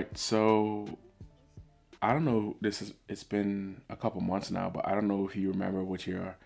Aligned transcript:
Right, 0.00 0.16
so 0.16 0.98
I 2.00 2.14
don't 2.14 2.24
know. 2.24 2.56
This 2.62 2.80
is 2.80 2.94
it's 3.06 3.22
been 3.22 3.82
a 3.90 3.96
couple 3.96 4.22
months 4.22 4.50
now, 4.50 4.70
but 4.70 4.88
I 4.88 4.94
don't 4.94 5.08
know 5.08 5.28
if 5.28 5.36
you 5.36 5.50
remember 5.50 5.84
what 5.84 6.06
your 6.06 6.38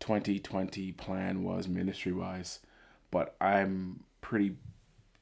2020 0.00 0.92
plan 0.92 1.42
was 1.42 1.68
ministry 1.68 2.12
wise, 2.12 2.60
but 3.10 3.34
I'm 3.40 4.04
pretty 4.20 4.56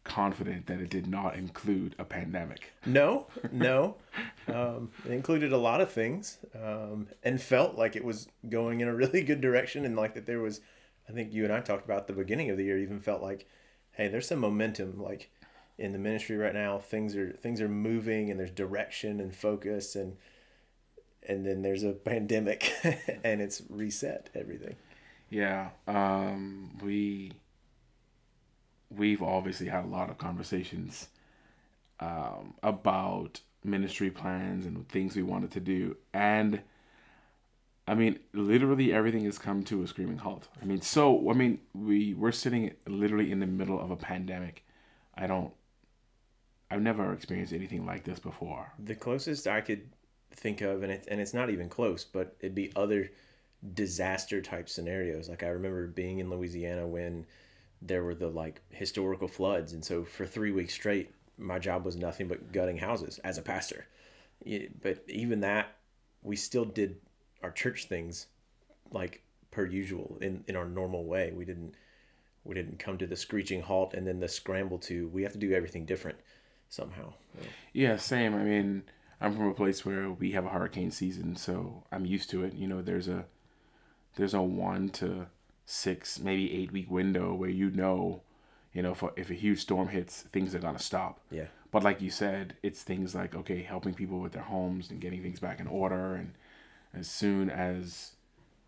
confident 0.03 0.67
that 0.67 0.81
it 0.81 0.91
did 0.91 1.07
not 1.07 1.37
include 1.37 1.95
a 1.97 2.05
pandemic. 2.05 2.73
No, 2.85 3.29
no. 3.53 3.97
Um, 4.49 4.93
it 5.05 5.11
included 5.11 5.53
a 5.53 5.59
lot 5.59 5.81
of 5.81 5.91
things 5.91 6.39
um, 6.55 7.09
and 7.25 7.43
felt 7.43 7.75
like 7.75 7.97
it 7.97 8.05
was 8.05 8.29
going 8.49 8.81
in 8.81 8.87
a 8.87 8.95
really 8.95 9.23
good 9.23 9.41
direction 9.41 9.85
and 9.85 9.97
like 9.97 10.15
that 10.15 10.25
there 10.25 10.39
was, 10.39 10.61
I 11.09 11.13
think 11.13 11.33
you 11.33 11.43
and 11.43 11.53
I 11.53 11.59
talked 11.59 11.85
about 11.85 12.07
the 12.07 12.13
beginning 12.13 12.51
of 12.51 12.57
the 12.57 12.63
year, 12.63 12.79
even 12.79 13.01
felt 13.01 13.21
like, 13.21 13.49
hey, 13.91 14.07
there's 14.07 14.29
some 14.29 14.39
momentum 14.39 15.03
like 15.03 15.33
in 15.79 15.93
the 15.93 15.99
ministry 15.99 16.37
right 16.37 16.55
now. 16.55 16.79
Things 16.79 17.17
are 17.17 17.33
things 17.33 17.61
are 17.61 17.69
moving 17.69 18.31
and 18.31 18.41
there's 18.41 18.51
direction 18.51 19.21
and 19.21 19.35
focus 19.35 19.97
and 19.97 20.17
and 21.29 21.45
then 21.45 21.63
there's 21.63 21.83
a 21.83 21.93
pandemic 21.93 22.73
and 23.25 23.41
it's 23.41 23.63
reset 23.69 24.31
everything. 24.35 24.77
Yeah, 25.29 25.71
um, 25.89 26.79
we 26.83 27.33
we've 28.91 29.23
obviously 29.23 29.67
had 29.67 29.85
a 29.85 29.89
lot 29.89 30.09
of 30.09 30.19
conversations 30.19 31.09
um, 31.99 32.55
about 32.63 33.41
ministry 33.65 34.11
plans 34.11 34.65
and 34.65 34.89
things 34.89 35.17
we 35.17 35.25
wanted 35.25 35.51
to 35.53 35.61
do, 35.61 35.97
and 36.15 36.61
I 37.89 37.95
mean, 37.95 38.19
literally 38.33 38.93
everything 38.93 39.25
has 39.25 39.39
come 39.39 39.63
to 39.65 39.83
a 39.83 39.87
screaming 39.87 40.19
halt. 40.19 40.49
I 40.61 40.65
mean, 40.65 40.81
so 40.81 41.31
I 41.31 41.35
mean, 41.35 41.61
we 41.73 42.15
we're 42.15 42.33
sitting 42.33 42.73
literally 42.87 43.31
in 43.31 43.41
the 43.41 43.47
middle 43.47 43.81
of 43.81 43.91
a 43.91 43.97
pandemic. 43.97 44.65
I 45.15 45.27
don't. 45.27 45.53
I've 46.71 46.83
never 46.83 47.13
experienced 47.13 47.53
anything 47.53 47.87
like 47.87 48.05
this 48.05 48.19
before. 48.19 48.73
The 48.79 48.95
closest 48.95 49.47
I 49.47 49.61
could 49.61 49.89
think 50.33 50.61
of, 50.61 50.83
and 50.83 50.93
it, 50.93 51.05
and 51.09 51.21
it's 51.21 51.35
not 51.35 51.51
even 51.51 51.69
close, 51.69 52.05
but 52.05 52.37
it'd 52.41 52.55
be 52.55 52.73
other 52.75 53.11
disaster 53.75 54.43
type 54.43 54.69
scenarios. 54.69 55.29
Like 55.29 55.43
I 55.43 55.49
remember 55.49 55.87
being 55.87 56.19
in 56.19 56.31
Louisiana 56.31 56.87
when 56.87 57.27
there 57.81 58.03
were 58.03 58.15
the 58.15 58.29
like 58.29 58.63
historical 58.71 59.29
floods, 59.29 59.73
and 59.73 59.85
so 59.85 60.05
for 60.05 60.27
three 60.27 60.51
weeks 60.51 60.75
straight, 60.75 61.13
my 61.39 61.59
job 61.59 61.85
was 61.85 61.97
nothing 61.97 62.29
but 62.29 62.53
gutting 62.53 62.79
houses 62.79 63.19
as 63.19 63.39
a 63.39 63.43
pastor. 63.43 63.87
But 64.83 65.05
even 65.09 65.41
that, 65.41 65.77
we 66.23 66.37
still 66.37 66.65
did 66.65 66.97
our 67.43 67.51
church 67.51 67.85
things 67.85 68.27
like 68.91 69.23
per 69.51 69.65
usual 69.67 70.19
in 70.21 70.45
in 70.49 70.57
our 70.57 70.67
normal 70.67 71.05
way. 71.05 71.33
We 71.33 71.45
didn't 71.45 71.75
we 72.45 72.55
didn't 72.55 72.79
come 72.79 72.99
to 72.99 73.07
the 73.07 73.17
screeching 73.17 73.63
halt 73.63 73.95
and 73.95 74.07
then 74.07 74.21
the 74.21 74.29
scramble 74.29 74.79
to 74.79 75.09
we 75.09 75.23
have 75.23 75.33
to 75.33 75.39
do 75.39 75.53
everything 75.53 75.85
different 75.85 76.19
somehow. 76.69 77.13
Yeah, 77.73 77.97
same. 77.97 78.35
I 78.35 78.43
mean, 78.43 78.83
I'm 79.21 79.35
from 79.35 79.49
a 79.49 79.55
place 79.55 79.85
where 79.85 80.11
we 80.11 80.33
have 80.33 80.45
a 80.45 80.51
hurricane 80.51 80.91
season, 80.91 81.37
so 81.37 81.85
I'm 81.91 82.07
used 82.07 82.31
to 82.31 82.45
it. 82.45 82.55
You 82.55 82.67
know, 82.67 82.83
there's 82.83 83.09
a 83.09 83.27
there's 84.17 84.35
a 84.35 84.43
one 84.43 84.89
to 84.91 85.27
six, 85.65 86.19
maybe 86.19 86.55
eight 86.55 86.73
week 86.73 86.91
window 86.91 87.35
where 87.35 87.51
you 87.51 87.71
know, 87.71 88.23
you 88.73 88.83
know, 88.83 88.93
if 88.93 89.03
a, 89.03 89.11
if 89.17 89.31
a 89.31 89.35
huge 89.35 89.61
storm 89.61 89.89
hits, 89.89 90.23
things 90.23 90.55
are 90.55 90.59
gonna 90.59 90.79
stop. 90.79 91.21
Yeah. 91.31 91.47
But 91.71 91.83
like 91.83 92.01
you 92.01 92.11
said, 92.11 92.55
it's 92.63 92.83
things 92.83 93.15
like 93.15 93.35
okay, 93.35 93.63
helping 93.63 93.95
people 93.95 94.21
with 94.21 94.33
their 94.33 94.43
homes 94.43 94.91
and 94.91 95.01
getting 95.01 95.23
things 95.23 95.41
back 95.41 95.61
in 95.61 95.67
order, 95.67 96.15
and 96.15 96.35
as 96.95 97.09
soon 97.09 97.51
as 97.51 98.13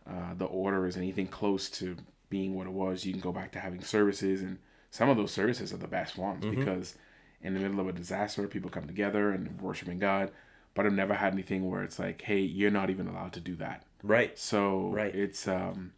uh, 0.08 0.34
the 0.36 0.46
order 0.46 0.86
is 0.86 0.96
anything 0.96 1.26
close 1.26 1.70
to 1.70 1.96
being 2.30 2.54
what 2.54 2.66
it 2.66 2.72
was, 2.72 3.04
you 3.04 3.12
can 3.12 3.20
go 3.20 3.32
back 3.32 3.52
to 3.52 3.60
having 3.60 3.82
services, 3.82 4.42
and 4.42 4.58
some 4.90 5.08
of 5.08 5.16
those 5.16 5.32
services 5.32 5.72
are 5.72 5.78
the 5.78 5.88
best 5.88 6.16
ones 6.16 6.44
mm-hmm. 6.44 6.58
because 6.58 6.96
in 7.42 7.54
the 7.54 7.60
middle 7.60 7.80
of 7.80 7.88
a 7.88 7.92
disaster, 7.92 8.46
people 8.48 8.70
come 8.70 8.86
together 8.86 9.30
and 9.30 9.60
worshiping 9.60 9.98
God. 9.98 10.30
But 10.74 10.86
I've 10.86 10.92
never 10.92 11.14
had 11.14 11.32
anything 11.32 11.68
where 11.68 11.82
it's 11.82 11.98
like, 11.98 12.22
hey, 12.22 12.40
you're 12.40 12.70
not 12.70 12.90
even 12.90 13.08
allowed 13.08 13.32
to 13.34 13.40
do 13.40 13.56
that. 13.56 13.84
Right. 14.02 14.38
So 14.38 14.90
right. 14.90 15.14
it's 15.14 15.48
um 15.48 15.92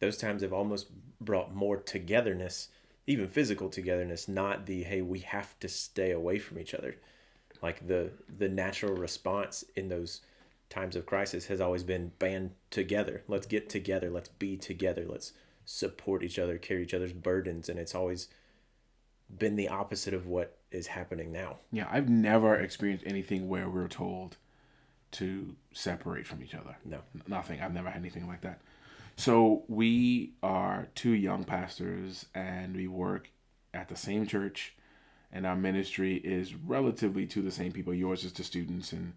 those 0.00 0.16
times 0.16 0.42
have 0.42 0.52
almost 0.52 0.88
brought 1.20 1.54
more 1.54 1.76
togetherness, 1.76 2.68
even 3.06 3.28
physical 3.28 3.68
togetherness, 3.68 4.28
not 4.28 4.66
the 4.66 4.84
hey, 4.84 5.02
we 5.02 5.20
have 5.20 5.58
to 5.60 5.68
stay 5.68 6.10
away 6.10 6.38
from 6.38 6.58
each 6.58 6.74
other. 6.74 6.96
Like 7.62 7.86
the 7.86 8.10
the 8.38 8.48
natural 8.48 8.94
response 8.94 9.64
in 9.76 9.88
those 9.88 10.20
times 10.68 10.96
of 10.96 11.06
crisis 11.06 11.46
has 11.46 11.60
always 11.60 11.82
been 11.82 12.12
band 12.18 12.52
together. 12.70 13.22
Let's 13.26 13.46
get 13.46 13.68
together. 13.68 14.10
Let's 14.10 14.28
be 14.28 14.56
together. 14.56 15.06
Let's 15.08 15.32
support 15.64 16.22
each 16.22 16.38
other, 16.38 16.58
carry 16.58 16.82
each 16.82 16.94
other's 16.94 17.12
burdens, 17.12 17.68
and 17.68 17.78
it's 17.78 17.94
always 17.94 18.28
been 19.36 19.56
the 19.56 19.68
opposite 19.68 20.14
of 20.14 20.26
what 20.26 20.57
is 20.70 20.88
happening 20.88 21.32
now. 21.32 21.58
Yeah, 21.72 21.88
I've 21.90 22.08
never 22.08 22.54
experienced 22.54 23.04
anything 23.06 23.48
where 23.48 23.68
we're 23.68 23.88
told 23.88 24.36
to 25.12 25.56
separate 25.72 26.26
from 26.26 26.42
each 26.42 26.54
other. 26.54 26.76
No, 26.84 27.00
nothing. 27.26 27.60
I've 27.60 27.72
never 27.72 27.88
had 27.88 28.00
anything 28.00 28.26
like 28.26 28.42
that. 28.42 28.60
So 29.16 29.64
we 29.68 30.32
are 30.42 30.88
two 30.94 31.10
young 31.10 31.44
pastors, 31.44 32.26
and 32.34 32.76
we 32.76 32.86
work 32.86 33.30
at 33.74 33.88
the 33.88 33.96
same 33.96 34.26
church, 34.26 34.74
and 35.32 35.46
our 35.46 35.56
ministry 35.56 36.16
is 36.16 36.54
relatively 36.54 37.26
to 37.26 37.42
the 37.42 37.50
same 37.50 37.72
people. 37.72 37.92
Yours 37.92 38.24
is 38.24 38.32
to 38.32 38.44
students, 38.44 38.92
and 38.92 39.14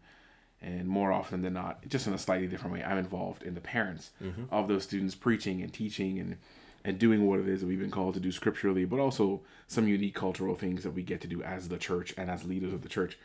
and 0.62 0.88
more 0.88 1.12
often 1.12 1.42
than 1.42 1.54
not, 1.54 1.88
just 1.88 2.06
in 2.06 2.14
a 2.14 2.20
slightly 2.20 2.48
different 2.48 2.74
way, 2.74 2.84
I'm 2.84 3.00
involved 3.00 3.42
in 3.42 3.56
the 3.56 3.62
parents 3.62 4.12
mm-hmm. 4.22 4.44
of 4.52 4.68
those 4.68 4.84
students 4.84 5.16
preaching 5.16 5.62
and 5.64 5.74
teaching 5.74 6.20
and 6.20 6.38
and 6.84 6.98
doing 6.98 7.28
what 7.28 7.40
it 7.40 7.48
is 7.48 7.62
that 7.62 7.68
we've 7.68 7.80
been 7.80 7.92
called 7.92 8.14
to 8.16 8.20
do 8.20 8.32
scripturally, 8.32 8.86
but 8.86 9.00
also 9.00 9.42
some 9.68 9.88
unique 9.88 10.16
cultural 10.16 10.56
things 10.56 10.84
that 10.84 10.92
we 10.92 11.04
get 11.04 11.22
to 11.22 11.28
do 11.28 11.42
as 11.44 11.70
the 11.70 11.78
church 11.78 12.14
and 12.18 12.30
as 12.30 12.46
leaders 12.46 12.74
of 12.74 12.82
the 12.82 12.90
church. 12.90 13.18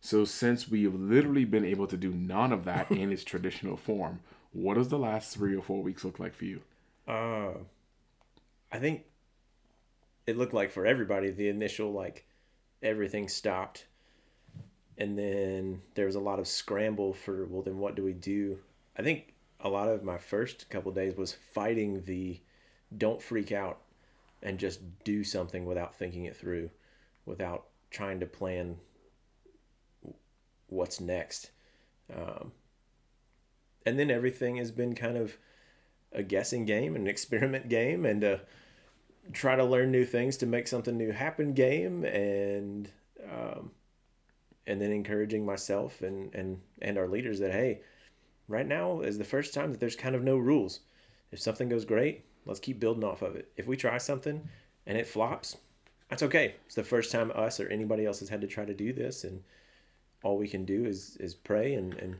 So 0.00 0.24
since 0.24 0.68
we 0.68 0.84
have 0.84 0.94
literally 0.94 1.44
been 1.44 1.64
able 1.64 1.86
to 1.86 1.96
do 1.96 2.10
none 2.10 2.52
of 2.52 2.64
that 2.64 2.90
in 2.90 3.12
its 3.12 3.24
traditional 3.24 3.76
form, 3.76 4.20
what 4.52 4.74
does 4.74 4.88
the 4.88 4.98
last 4.98 5.34
three 5.34 5.54
or 5.54 5.62
four 5.62 5.82
weeks 5.82 6.04
look 6.04 6.18
like 6.18 6.34
for 6.34 6.44
you? 6.44 6.62
Uh, 7.06 7.52
I 8.72 8.78
think 8.78 9.04
it 10.26 10.36
looked 10.36 10.54
like 10.54 10.70
for 10.70 10.86
everybody 10.86 11.30
the 11.30 11.48
initial 11.48 11.92
like 11.92 12.26
everything 12.82 13.28
stopped, 13.28 13.86
and 14.98 15.18
then 15.18 15.82
there 15.94 16.06
was 16.06 16.14
a 16.14 16.20
lot 16.20 16.38
of 16.38 16.48
scramble 16.48 17.12
for 17.12 17.46
well 17.46 17.62
then 17.62 17.78
what 17.78 17.94
do 17.94 18.02
we 18.02 18.12
do? 18.12 18.58
I 18.98 19.02
think 19.02 19.34
a 19.60 19.68
lot 19.68 19.88
of 19.88 20.02
my 20.02 20.18
first 20.18 20.68
couple 20.68 20.92
days 20.92 21.16
was 21.16 21.36
fighting 21.52 22.02
the 22.02 22.40
don't 22.96 23.22
freak 23.22 23.52
out 23.52 23.78
and 24.42 24.58
just 24.58 24.80
do 25.04 25.24
something 25.24 25.64
without 25.64 25.94
thinking 25.94 26.24
it 26.24 26.36
through, 26.36 26.70
without 27.24 27.66
trying 27.90 28.20
to 28.20 28.26
plan 28.26 28.76
what's 30.68 31.00
next. 31.00 31.50
Um, 32.14 32.52
and 33.84 33.98
then 33.98 34.10
everything 34.10 34.56
has 34.56 34.70
been 34.70 34.94
kind 34.94 35.16
of 35.16 35.36
a 36.12 36.22
guessing 36.22 36.64
game, 36.64 36.96
an 36.96 37.06
experiment 37.06 37.68
game, 37.70 38.04
and 38.04 38.22
a 38.24 38.40
try 39.32 39.56
to 39.56 39.64
learn 39.64 39.90
new 39.90 40.04
things 40.04 40.36
to 40.36 40.46
make 40.46 40.68
something 40.68 40.96
new 40.96 41.10
happen 41.10 41.52
game, 41.52 42.04
and 42.04 42.90
um, 43.24 43.70
and 44.66 44.80
then 44.80 44.92
encouraging 44.92 45.44
myself 45.44 46.02
and 46.02 46.34
and 46.34 46.60
and 46.82 46.98
our 46.98 47.08
leaders 47.08 47.38
that 47.40 47.52
hey, 47.52 47.80
right 48.48 48.66
now 48.66 49.00
is 49.00 49.18
the 49.18 49.24
first 49.24 49.54
time 49.54 49.70
that 49.72 49.80
there's 49.80 49.96
kind 49.96 50.14
of 50.14 50.22
no 50.22 50.36
rules. 50.36 50.80
If 51.32 51.40
something 51.40 51.68
goes 51.68 51.84
great, 51.84 52.24
let's 52.46 52.60
keep 52.60 52.80
building 52.80 53.04
off 53.04 53.22
of 53.22 53.36
it. 53.36 53.50
If 53.56 53.66
we 53.66 53.76
try 53.76 53.98
something 53.98 54.48
and 54.86 54.96
it 54.96 55.06
flops, 55.06 55.56
that's 56.08 56.22
okay. 56.22 56.54
It's 56.66 56.74
the 56.74 56.84
first 56.84 57.12
time 57.12 57.32
us 57.34 57.60
or 57.60 57.68
anybody 57.68 58.06
else 58.06 58.20
has 58.20 58.28
had 58.28 58.40
to 58.40 58.46
try 58.46 58.64
to 58.64 58.74
do 58.74 58.92
this, 58.92 59.24
and 59.24 59.42
all 60.22 60.38
we 60.38 60.48
can 60.48 60.64
do 60.64 60.84
is 60.84 61.16
is 61.18 61.34
pray 61.34 61.74
and 61.74 61.94
and 61.94 62.16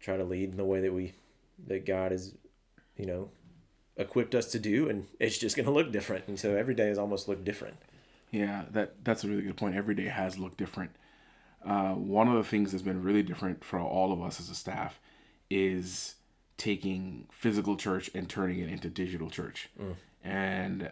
try 0.00 0.16
to 0.16 0.24
lead 0.24 0.50
in 0.52 0.56
the 0.56 0.64
way 0.64 0.80
that 0.80 0.94
we 0.94 1.14
that 1.66 1.84
God 1.84 2.12
has, 2.12 2.34
you 2.96 3.06
know, 3.06 3.30
equipped 3.96 4.34
us 4.34 4.50
to 4.52 4.58
do, 4.58 4.88
and 4.88 5.06
it's 5.18 5.38
just 5.38 5.56
going 5.56 5.66
to 5.66 5.72
look 5.72 5.92
different. 5.92 6.26
And 6.28 6.38
so 6.38 6.56
every 6.56 6.74
day 6.74 6.88
has 6.88 6.98
almost 6.98 7.28
looked 7.28 7.44
different. 7.44 7.76
Yeah, 8.30 8.64
that 8.70 9.04
that's 9.04 9.24
a 9.24 9.28
really 9.28 9.42
good 9.42 9.56
point. 9.56 9.74
Every 9.74 9.94
day 9.94 10.06
has 10.06 10.38
looked 10.38 10.56
different. 10.56 10.92
Uh, 11.64 11.92
one 11.92 12.28
of 12.28 12.34
the 12.34 12.44
things 12.44 12.72
that's 12.72 12.82
been 12.82 13.02
really 13.02 13.22
different 13.22 13.64
for 13.64 13.78
all 13.78 14.12
of 14.12 14.22
us 14.22 14.40
as 14.40 14.48
a 14.48 14.54
staff 14.54 14.98
is 15.50 16.14
taking 16.60 17.26
physical 17.32 17.74
church 17.74 18.10
and 18.14 18.28
turning 18.28 18.60
it 18.60 18.68
into 18.68 18.90
digital 18.90 19.30
church. 19.30 19.70
Mm. 19.80 19.96
And 20.22 20.90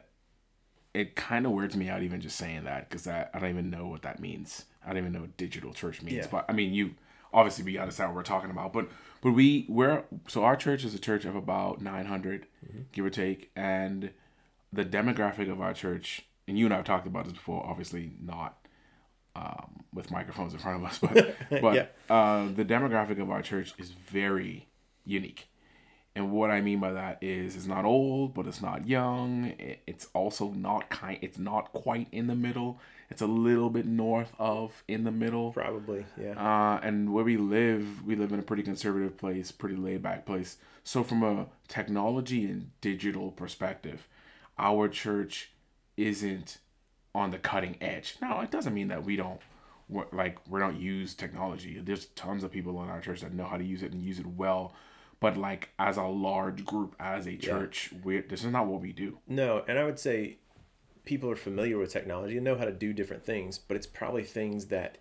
it 0.94 1.14
kind 1.14 1.44
of 1.44 1.52
weirds 1.52 1.76
me 1.76 1.90
out 1.90 2.02
even 2.02 2.22
just 2.22 2.38
saying 2.38 2.64
that 2.64 2.88
because 2.88 3.06
I, 3.06 3.28
I 3.34 3.38
don't 3.38 3.50
even 3.50 3.68
know 3.68 3.86
what 3.86 4.00
that 4.02 4.18
means. 4.18 4.64
I 4.82 4.88
don't 4.88 4.98
even 4.98 5.12
know 5.12 5.20
what 5.20 5.36
digital 5.36 5.74
church 5.74 6.00
means. 6.00 6.16
Yeah. 6.16 6.26
But 6.30 6.46
I 6.48 6.54
mean, 6.54 6.72
you 6.72 6.94
obviously 7.34 7.64
we 7.64 7.76
understand 7.76 8.08
what 8.08 8.16
we're 8.16 8.22
talking 8.22 8.50
about. 8.50 8.72
But 8.72 8.88
but 9.20 9.32
we 9.32 9.66
we're 9.68 10.04
so 10.26 10.42
our 10.42 10.56
church 10.56 10.84
is 10.84 10.94
a 10.94 10.98
church 10.98 11.26
of 11.26 11.36
about 11.36 11.82
900, 11.82 12.46
mm-hmm. 12.66 12.78
give 12.90 13.04
or 13.04 13.10
take, 13.10 13.50
and 13.54 14.10
the 14.72 14.86
demographic 14.86 15.52
of 15.52 15.60
our 15.60 15.74
church, 15.74 16.22
and 16.46 16.58
you 16.58 16.64
and 16.64 16.72
I 16.72 16.78
have 16.78 16.86
talked 16.86 17.06
about 17.06 17.24
this 17.24 17.34
before. 17.34 17.62
Obviously 17.66 18.12
not 18.18 18.56
um, 19.36 19.84
with 19.92 20.10
microphones 20.10 20.54
in 20.54 20.60
front 20.60 20.82
of 20.82 20.88
us, 20.88 20.98
but 21.50 21.50
but 21.60 21.74
yeah. 21.74 21.86
uh, 22.08 22.48
the 22.50 22.64
demographic 22.64 23.20
of 23.20 23.30
our 23.30 23.42
church 23.42 23.74
is 23.76 23.90
very 23.90 24.68
unique 25.04 25.48
And 26.18 26.32
what 26.32 26.50
I 26.50 26.60
mean 26.60 26.80
by 26.80 26.90
that 26.90 27.18
is 27.22 27.54
it's 27.54 27.66
not 27.66 27.84
old, 27.84 28.34
but 28.34 28.48
it's 28.48 28.60
not 28.60 28.88
young. 28.88 29.52
It's 29.86 30.08
also 30.14 30.48
not 30.48 30.90
kind 30.90 31.16
it's 31.22 31.38
not 31.38 31.72
quite 31.72 32.08
in 32.10 32.26
the 32.26 32.34
middle. 32.34 32.80
It's 33.08 33.22
a 33.22 33.26
little 33.26 33.70
bit 33.70 33.86
north 33.86 34.32
of 34.36 34.82
in 34.88 35.04
the 35.04 35.12
middle. 35.12 35.52
Probably, 35.52 36.04
yeah. 36.20 36.32
Uh, 36.32 36.80
and 36.82 37.14
where 37.14 37.24
we 37.24 37.36
live, 37.36 38.04
we 38.04 38.16
live 38.16 38.32
in 38.32 38.40
a 38.40 38.42
pretty 38.42 38.64
conservative 38.64 39.16
place, 39.16 39.52
pretty 39.52 39.76
laid 39.76 40.02
back 40.02 40.26
place. 40.26 40.56
So 40.82 41.04
from 41.04 41.22
a 41.22 41.46
technology 41.68 42.46
and 42.46 42.72
digital 42.80 43.30
perspective, 43.30 44.08
our 44.58 44.88
church 44.88 45.52
isn't 45.96 46.58
on 47.14 47.30
the 47.30 47.38
cutting 47.38 47.76
edge. 47.80 48.16
Now, 48.20 48.40
it 48.40 48.50
doesn't 48.50 48.74
mean 48.74 48.88
that 48.88 49.04
we 49.04 49.14
don't 49.14 49.40
like 50.12 50.38
we 50.48 50.58
don't 50.58 50.80
use 50.80 51.14
technology. 51.14 51.80
There's 51.80 52.06
tons 52.06 52.42
of 52.42 52.50
people 52.50 52.82
in 52.82 52.88
our 52.88 53.00
church 53.00 53.20
that 53.20 53.32
know 53.32 53.46
how 53.46 53.56
to 53.56 53.64
use 53.64 53.84
it 53.84 53.92
and 53.92 54.02
use 54.02 54.18
it 54.18 54.26
well. 54.26 54.74
But 55.20 55.36
like 55.36 55.70
as 55.78 55.96
a 55.96 56.04
large 56.04 56.64
group, 56.64 56.94
as 57.00 57.26
a 57.26 57.36
church, 57.36 57.90
yeah. 57.92 57.98
we 58.04 58.20
this 58.20 58.44
is 58.44 58.52
not 58.52 58.66
what 58.66 58.80
we 58.80 58.92
do. 58.92 59.18
No, 59.26 59.64
and 59.66 59.78
I 59.78 59.84
would 59.84 59.98
say 59.98 60.38
people 61.04 61.30
are 61.30 61.36
familiar 61.36 61.78
with 61.78 61.92
technology 61.92 62.36
and 62.36 62.44
know 62.44 62.56
how 62.56 62.64
to 62.64 62.72
do 62.72 62.92
different 62.92 63.24
things, 63.24 63.58
but 63.58 63.76
it's 63.76 63.86
probably 63.86 64.22
things 64.22 64.66
that 64.66 64.98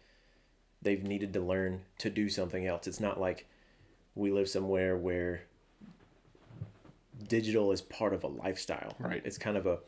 they've 0.81 1.03
needed 1.03 1.33
to 1.33 1.39
learn 1.39 1.81
to 1.99 2.09
do 2.09 2.29
something 2.29 2.65
else. 2.65 2.87
It's 2.87 2.99
not 2.99 3.19
like 3.19 3.47
we 4.15 4.31
live 4.31 4.49
somewhere 4.49 4.97
where 4.97 5.41
digital 7.27 7.71
is 7.71 7.81
part 7.81 8.13
of 8.13 8.23
a 8.23 8.27
lifestyle. 8.27 8.95
Right. 8.99 9.21
It's 9.23 9.37
kind 9.37 9.57
of 9.57 9.65
a 9.67 9.79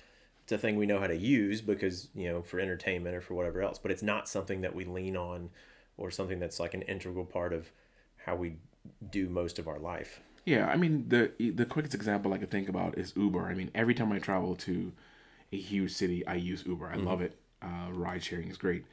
it's 0.49 0.51
a 0.51 0.57
thing 0.57 0.77
we 0.77 0.87
know 0.87 0.99
how 0.99 1.05
to 1.05 1.15
use 1.15 1.61
because 1.61 2.09
you 2.15 2.27
know 2.27 2.41
for 2.41 2.59
entertainment 2.59 3.15
or 3.15 3.21
for 3.21 3.35
whatever 3.35 3.61
else 3.61 3.77
but 3.77 3.91
it's 3.91 4.01
not 4.01 4.27
something 4.27 4.61
that 4.61 4.73
we 4.73 4.83
lean 4.83 5.15
on 5.15 5.51
or 5.95 6.09
something 6.09 6.39
that's 6.39 6.59
like 6.59 6.73
an 6.73 6.81
integral 6.81 7.23
part 7.23 7.53
of 7.53 7.71
how 8.25 8.35
we 8.35 8.55
do 9.09 9.29
most 9.29 9.59
of 9.59 9.67
our 9.67 9.79
life. 9.79 10.21
Yeah 10.45 10.67
i 10.67 10.77
mean 10.77 11.05
the 11.09 11.31
the 11.37 11.65
quickest 11.65 11.93
example 11.93 12.33
i 12.33 12.37
could 12.37 12.51
think 12.51 12.69
about 12.69 12.97
is 12.97 13.13
uber. 13.15 13.45
I 13.47 13.53
mean 13.53 13.71
every 13.75 13.93
time 13.93 14.11
i 14.11 14.19
travel 14.19 14.55
to 14.57 14.91
a 15.51 15.57
huge 15.57 15.91
city 15.91 16.25
i 16.25 16.35
use 16.35 16.65
uber. 16.65 16.87
I 16.87 16.95
mm-hmm. 16.95 17.07
love 17.07 17.21
it. 17.21 17.37
Uh, 17.61 17.91
ride 17.91 18.23
sharing 18.23 18.49
is 18.49 18.57
great. 18.57 18.85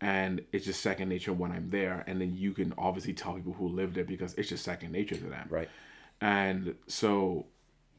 And 0.00 0.42
it's 0.52 0.64
just 0.64 0.80
second 0.80 1.08
nature 1.08 1.32
when 1.32 1.52
i'm 1.52 1.70
there. 1.70 2.04
And 2.06 2.20
then 2.20 2.34
you 2.36 2.52
can 2.52 2.74
obviously 2.78 3.12
tell 3.12 3.34
people 3.34 3.54
who 3.54 3.68
live 3.68 3.94
there 3.94 4.04
because 4.04 4.34
it's 4.34 4.48
just 4.48 4.64
second 4.64 4.92
nature 4.92 5.16
to 5.16 5.24
them. 5.24 5.46
Right. 5.50 5.68
And 6.20 6.76
so 6.86 7.46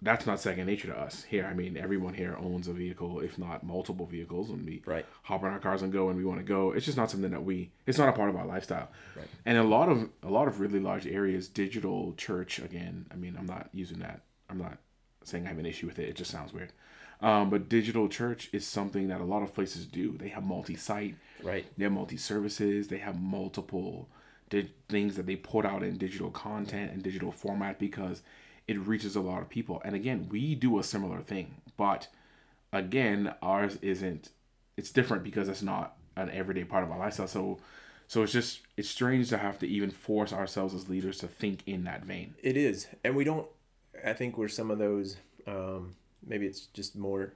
that's 0.05 0.27
not 0.27 0.39
second 0.39 0.67
nature 0.67 0.87
to 0.87 0.97
us 0.97 1.23
here. 1.23 1.45
I 1.45 1.55
mean, 1.55 1.75
everyone 1.75 2.13
here 2.13 2.37
owns 2.39 2.67
a 2.67 2.73
vehicle, 2.73 3.19
if 3.21 3.39
not 3.39 3.63
multiple 3.63 4.05
vehicles, 4.05 4.51
and 4.51 4.63
we 4.63 4.83
right. 4.85 5.05
hop 5.23 5.43
in 5.43 5.49
our 5.49 5.59
cars 5.59 5.81
and 5.81 5.91
go 5.91 6.05
when 6.05 6.15
we 6.15 6.23
want 6.23 6.39
to 6.39 6.45
go. 6.45 6.71
It's 6.71 6.85
just 6.85 6.97
not 6.97 7.09
something 7.09 7.31
that 7.31 7.43
we. 7.43 7.71
It's 7.87 7.97
not 7.97 8.07
a 8.07 8.13
part 8.13 8.29
of 8.29 8.35
our 8.35 8.45
lifestyle. 8.45 8.89
Right. 9.15 9.27
And 9.45 9.57
a 9.57 9.63
lot 9.63 9.89
of 9.89 10.07
a 10.21 10.29
lot 10.29 10.47
of 10.47 10.59
really 10.59 10.79
large 10.79 11.07
areas, 11.07 11.47
digital 11.47 12.13
church. 12.13 12.59
Again, 12.59 13.07
I 13.11 13.15
mean, 13.15 13.35
I'm 13.37 13.47
not 13.47 13.69
using 13.73 13.99
that. 13.99 14.21
I'm 14.47 14.59
not 14.59 14.77
saying 15.23 15.45
I 15.45 15.49
have 15.49 15.57
an 15.57 15.65
issue 15.65 15.87
with 15.87 15.97
it. 15.97 16.07
It 16.07 16.15
just 16.15 16.29
sounds 16.29 16.53
weird. 16.53 16.71
Um, 17.21 17.49
but 17.49 17.67
digital 17.67 18.07
church 18.07 18.49
is 18.53 18.67
something 18.67 19.07
that 19.07 19.21
a 19.21 19.25
lot 19.25 19.41
of 19.41 19.55
places 19.55 19.87
do. 19.87 20.17
They 20.17 20.27
have 20.29 20.43
multi-site. 20.43 21.15
Right. 21.41 21.65
They 21.77 21.85
have 21.85 21.93
multi-services. 21.93 22.89
They 22.89 22.97
have 22.99 23.19
multiple 23.19 24.09
di- 24.49 24.69
things 24.89 25.15
that 25.15 25.25
they 25.25 25.35
put 25.35 25.65
out 25.65 25.81
in 25.81 25.97
digital 25.97 26.29
content 26.29 26.91
and 26.91 27.01
digital 27.01 27.31
format 27.31 27.79
because 27.79 28.21
it 28.67 28.79
reaches 28.79 29.15
a 29.15 29.21
lot 29.21 29.41
of 29.41 29.49
people. 29.49 29.81
And 29.85 29.95
again, 29.95 30.27
we 30.29 30.55
do 30.55 30.79
a 30.79 30.83
similar 30.83 31.21
thing, 31.21 31.61
but 31.77 32.07
again, 32.73 33.33
ours 33.41 33.77
isn't. 33.81 34.29
It's 34.77 34.91
different 34.91 35.23
because 35.23 35.47
it's 35.47 35.61
not 35.61 35.95
an 36.15 36.29
everyday 36.31 36.63
part 36.63 36.83
of 36.83 36.91
our 36.91 36.99
lifestyle. 36.99 37.27
So, 37.27 37.59
so 38.07 38.23
it's 38.23 38.33
just 38.33 38.61
it's 38.77 38.89
strange 38.89 39.29
to 39.29 39.37
have 39.37 39.57
to 39.59 39.67
even 39.67 39.89
force 39.91 40.33
ourselves 40.33 40.73
as 40.73 40.89
leaders 40.89 41.17
to 41.19 41.27
think 41.27 41.61
in 41.65 41.83
that 41.85 42.03
vein. 42.03 42.35
It 42.41 42.57
is, 42.57 42.87
and 43.03 43.15
we 43.15 43.23
don't. 43.23 43.47
I 44.05 44.13
think 44.13 44.37
we're 44.37 44.47
some 44.47 44.71
of 44.71 44.79
those. 44.79 45.17
Um, 45.47 45.95
maybe 46.25 46.45
it's 46.45 46.65
just 46.67 46.95
more 46.95 47.33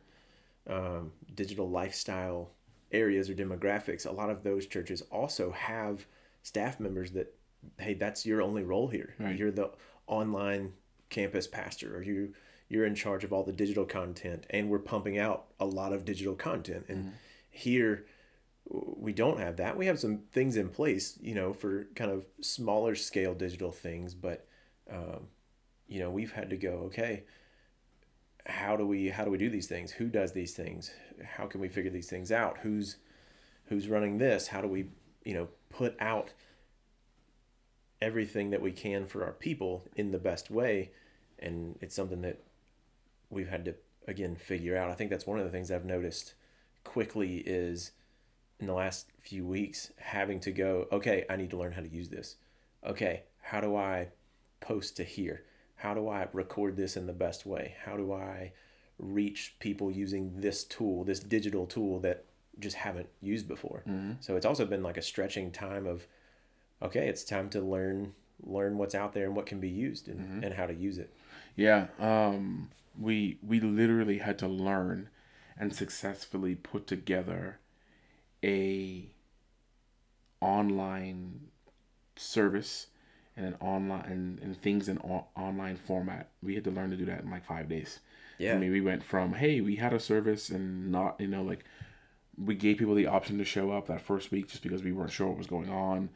um, 0.67 1.11
digital 1.35 1.69
lifestyle 1.69 2.51
areas 2.91 3.29
or 3.29 3.33
demographics. 3.33 4.05
A 4.05 4.11
lot 4.11 4.29
of 4.29 4.43
those 4.43 4.65
churches 4.65 5.01
also 5.11 5.51
have 5.51 6.05
staff 6.43 6.79
members 6.79 7.11
that, 7.11 7.33
hey, 7.77 7.93
that's 7.93 8.25
your 8.25 8.41
only 8.41 8.63
role 8.63 8.87
here. 8.87 9.15
Right. 9.19 9.37
You're 9.37 9.51
the 9.51 9.71
online 10.07 10.73
campus 11.09 11.47
pastor 11.47 11.97
or 11.97 12.01
you 12.01 12.33
you're 12.67 12.85
in 12.85 12.95
charge 12.95 13.23
of 13.23 13.33
all 13.33 13.43
the 13.43 13.51
digital 13.51 13.85
content 13.85 14.45
and 14.51 14.69
we're 14.69 14.79
pumping 14.79 15.17
out 15.17 15.45
a 15.59 15.65
lot 15.65 15.91
of 15.91 16.05
digital 16.05 16.35
content. 16.35 16.85
And 16.87 16.97
mm-hmm. 16.97 17.15
here 17.49 18.05
we 18.69 19.11
don't 19.11 19.39
have 19.39 19.57
that. 19.57 19.75
We 19.75 19.87
have 19.87 19.99
some 19.99 20.19
things 20.31 20.55
in 20.55 20.69
place 20.69 21.17
you 21.21 21.35
know 21.35 21.53
for 21.53 21.87
kind 21.95 22.11
of 22.11 22.25
smaller 22.41 22.95
scale 22.95 23.33
digital 23.33 23.71
things 23.71 24.13
but 24.13 24.47
um, 24.91 25.27
you 25.87 25.99
know 25.99 26.09
we've 26.09 26.31
had 26.31 26.49
to 26.51 26.57
go 26.57 26.83
okay 26.85 27.23
how 28.49 28.75
do 28.75 28.85
we 28.85 29.09
how 29.09 29.23
do 29.23 29.31
we 29.31 29.37
do 29.37 29.49
these 29.49 29.67
things? 29.67 29.91
Who 29.91 30.07
does 30.07 30.33
these 30.33 30.53
things? 30.53 30.91
How 31.23 31.45
can 31.45 31.61
we 31.61 31.69
figure 31.69 31.91
these 31.91 32.09
things 32.09 32.31
out? 32.31 32.59
Who's 32.63 32.97
who's 33.65 33.87
running 33.87 34.17
this? 34.17 34.47
How 34.47 34.61
do 34.61 34.67
we 34.67 34.87
you 35.23 35.33
know 35.33 35.47
put 35.69 35.95
out 35.99 36.31
everything 38.01 38.49
that 38.51 38.61
we 38.61 38.71
can 38.71 39.05
for 39.05 39.25
our 39.25 39.31
people 39.31 39.85
in 39.95 40.11
the 40.11 40.19
best 40.19 40.49
way. 40.49 40.91
And 41.37 41.77
it's 41.81 41.95
something 41.95 42.21
that 42.21 42.39
we've 43.29 43.49
had 43.49 43.65
to 43.65 43.75
again 44.07 44.35
figure 44.35 44.77
out. 44.77 44.89
I 44.89 44.93
think 44.93 45.09
that's 45.09 45.27
one 45.27 45.39
of 45.39 45.45
the 45.45 45.51
things 45.51 45.71
i've 45.71 45.85
noticed 45.85 46.33
quickly 46.83 47.37
is 47.45 47.91
in 48.59 48.67
the 48.67 48.73
last 48.73 49.07
few 49.19 49.45
weeks 49.45 49.91
having 49.97 50.39
to 50.39 50.51
go 50.51 50.87
okay 50.91 51.25
i 51.29 51.35
need 51.35 51.49
to 51.49 51.57
learn 51.57 51.73
how 51.73 51.81
to 51.81 51.87
use 51.87 52.09
this. 52.09 52.35
Okay 52.85 53.23
how 53.41 53.61
do 53.61 53.75
i 53.75 54.07
post 54.59 54.97
to 54.97 55.03
here? 55.03 55.43
How 55.75 55.93
do 55.93 56.09
i 56.09 56.27
record 56.33 56.75
this 56.75 56.97
in 56.97 57.07
the 57.07 57.13
best 57.13 57.45
way? 57.45 57.75
How 57.85 57.97
do 57.97 58.11
i 58.13 58.53
reach 58.97 59.55
people 59.59 59.89
using 59.91 60.41
this 60.41 60.63
tool 60.63 61.03
this 61.03 61.19
digital 61.19 61.65
tool 61.65 61.99
that 62.01 62.25
just 62.59 62.75
haven't 62.77 63.09
used 63.21 63.47
before? 63.47 63.83
Mm-hmm. 63.87 64.13
so 64.21 64.35
it's 64.35 64.45
also 64.45 64.65
been 64.65 64.83
like 64.83 64.97
a 64.97 65.01
stretching 65.01 65.51
time 65.51 65.85
of 65.85 66.07
okay, 66.81 67.07
it's 67.07 67.23
time 67.23 67.49
to 67.49 67.61
learn 67.61 68.13
learn 68.45 68.77
what's 68.77 68.95
out 68.95 69.13
there 69.13 69.25
and 69.25 69.35
what 69.35 69.45
can 69.45 69.59
be 69.59 69.69
used 69.69 70.07
and, 70.07 70.19
mm-hmm. 70.19 70.43
and 70.43 70.53
how 70.53 70.65
to 70.65 70.73
use 70.73 70.97
it. 70.97 71.13
Yeah, 71.55 71.87
um, 71.99 72.69
we 72.99 73.37
we 73.45 73.59
literally 73.59 74.19
had 74.19 74.37
to 74.39 74.47
learn 74.47 75.09
and 75.57 75.75
successfully 75.75 76.55
put 76.55 76.87
together 76.87 77.59
a 78.43 79.07
online 80.41 81.49
service 82.15 82.87
and 83.35 83.45
an 83.45 83.55
online 83.59 84.05
and, 84.05 84.39
and 84.39 84.61
things 84.61 84.87
in 84.87 84.99
o- 84.99 85.27
online 85.35 85.75
format. 85.75 86.29
We 86.41 86.55
had 86.55 86.63
to 86.63 86.71
learn 86.71 86.91
to 86.91 86.97
do 86.97 87.05
that 87.05 87.21
in 87.21 87.29
like 87.29 87.45
five 87.45 87.67
days. 87.67 87.99
Yeah. 88.37 88.53
I 88.53 88.57
mean, 88.57 88.71
we 88.71 88.79
went 88.79 89.03
from 89.03 89.33
hey, 89.33 89.59
we 89.59 89.75
had 89.75 89.93
a 89.93 89.99
service 89.99 90.49
and 90.49 90.91
not 90.91 91.19
you 91.19 91.27
know 91.27 91.43
like 91.43 91.65
we 92.37 92.55
gave 92.55 92.77
people 92.77 92.95
the 92.95 93.07
option 93.07 93.37
to 93.37 93.43
show 93.43 93.71
up 93.71 93.87
that 93.87 94.01
first 94.01 94.31
week 94.31 94.47
just 94.47 94.63
because 94.63 94.81
we 94.81 94.93
weren't 94.93 95.11
sure 95.11 95.27
what 95.27 95.37
was 95.37 95.47
going 95.47 95.69
on 95.69 96.09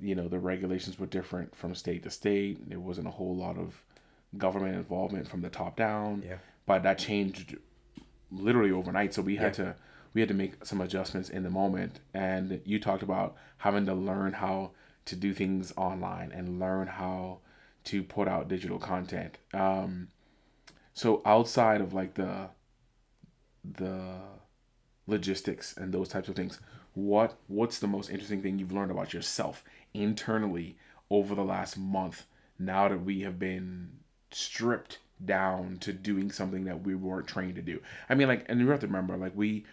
you 0.00 0.14
know 0.14 0.28
the 0.28 0.38
regulations 0.38 0.98
were 0.98 1.06
different 1.06 1.54
from 1.54 1.74
state 1.74 2.02
to 2.04 2.10
state. 2.10 2.68
There 2.68 2.80
wasn't 2.80 3.08
a 3.08 3.12
whole 3.12 3.36
lot 3.36 3.56
of 3.56 3.82
government 4.38 4.76
involvement 4.76 5.28
from 5.28 5.42
the 5.42 5.50
top 5.50 5.76
down. 5.76 6.22
Yeah. 6.26 6.36
But 6.66 6.82
that 6.82 6.98
changed 6.98 7.56
literally 8.30 8.70
overnight. 8.70 9.14
So 9.14 9.22
we 9.22 9.36
had 9.36 9.58
yeah. 9.58 9.64
to 9.64 9.76
we 10.12 10.20
had 10.20 10.28
to 10.28 10.34
make 10.34 10.64
some 10.64 10.80
adjustments 10.80 11.28
in 11.28 11.42
the 11.42 11.50
moment. 11.50 12.00
And 12.14 12.60
you 12.64 12.78
talked 12.78 13.02
about 13.02 13.36
having 13.58 13.86
to 13.86 13.94
learn 13.94 14.34
how 14.34 14.70
to 15.06 15.16
do 15.16 15.34
things 15.34 15.72
online 15.76 16.32
and 16.32 16.58
learn 16.58 16.86
how 16.86 17.40
to 17.84 18.02
put 18.02 18.28
out 18.28 18.48
digital 18.48 18.78
content. 18.78 19.36
Um, 19.52 20.08
so 20.94 21.20
outside 21.26 21.80
of 21.80 21.92
like 21.92 22.14
the 22.14 22.48
the 23.64 24.16
logistics 25.06 25.76
and 25.76 25.92
those 25.92 26.08
types 26.08 26.28
of 26.28 26.36
things, 26.36 26.60
what 26.94 27.36
what's 27.48 27.78
the 27.78 27.86
most 27.88 28.08
interesting 28.10 28.40
thing 28.40 28.58
you've 28.58 28.72
learned 28.72 28.90
about 28.90 29.12
yourself 29.12 29.64
internally 29.94 30.76
over 31.10 31.34
the 31.34 31.44
last 31.44 31.78
month 31.78 32.26
now 32.58 32.88
that 32.88 33.04
we 33.04 33.20
have 33.22 33.38
been 33.38 33.90
stripped 34.30 34.98
down 35.24 35.78
to 35.78 35.92
doing 35.92 36.30
something 36.30 36.64
that 36.64 36.82
we 36.82 36.94
weren't 36.94 37.26
trained 37.26 37.54
to 37.54 37.62
do. 37.62 37.80
I 38.08 38.14
mean, 38.14 38.28
like, 38.28 38.44
and 38.48 38.60
you 38.60 38.68
have 38.68 38.80
to 38.80 38.86
remember, 38.86 39.16
like, 39.16 39.32
we, 39.34 39.64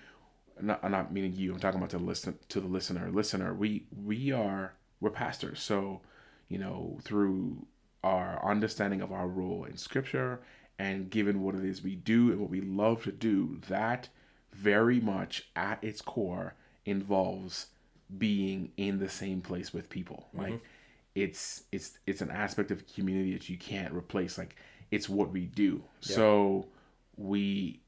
not, 0.61 0.79
I'm 0.83 0.91
not 0.91 1.11
meaning 1.11 1.35
you. 1.35 1.53
I'm 1.53 1.59
talking 1.59 1.79
about 1.79 1.89
to 1.91 1.97
listen 1.97 2.37
to 2.49 2.61
the 2.61 2.67
listener. 2.67 3.09
Listener, 3.11 3.53
we 3.53 3.85
we 4.03 4.31
are 4.31 4.73
we're 4.99 5.09
pastors, 5.09 5.61
so 5.61 6.01
you 6.47 6.59
know 6.59 6.99
through 7.03 7.65
our 8.03 8.43
understanding 8.45 9.01
of 9.01 9.11
our 9.11 9.27
role 9.27 9.63
in 9.63 9.77
Scripture 9.77 10.41
and 10.77 11.09
given 11.11 11.43
what 11.43 11.53
it 11.55 11.63
is 11.63 11.83
we 11.83 11.95
do 11.95 12.31
and 12.31 12.39
what 12.39 12.49
we 12.49 12.61
love 12.61 13.03
to 13.03 13.11
do, 13.11 13.59
that 13.67 14.09
very 14.51 14.99
much 14.99 15.49
at 15.55 15.83
its 15.83 16.01
core 16.01 16.55
involves 16.85 17.67
being 18.17 18.71
in 18.77 18.99
the 18.99 19.09
same 19.09 19.41
place 19.41 19.73
with 19.73 19.89
people. 19.89 20.27
Mm-hmm. 20.29 20.43
Like 20.43 20.61
it's 21.15 21.63
it's 21.71 21.97
it's 22.05 22.21
an 22.21 22.31
aspect 22.31 22.71
of 22.71 22.87
community 22.87 23.33
that 23.33 23.49
you 23.49 23.57
can't 23.57 23.93
replace. 23.93 24.37
Like 24.37 24.55
it's 24.89 25.09
what 25.09 25.31
we 25.31 25.45
do. 25.45 25.83
Yeah. 26.01 26.15
So 26.15 26.65
we 27.17 27.81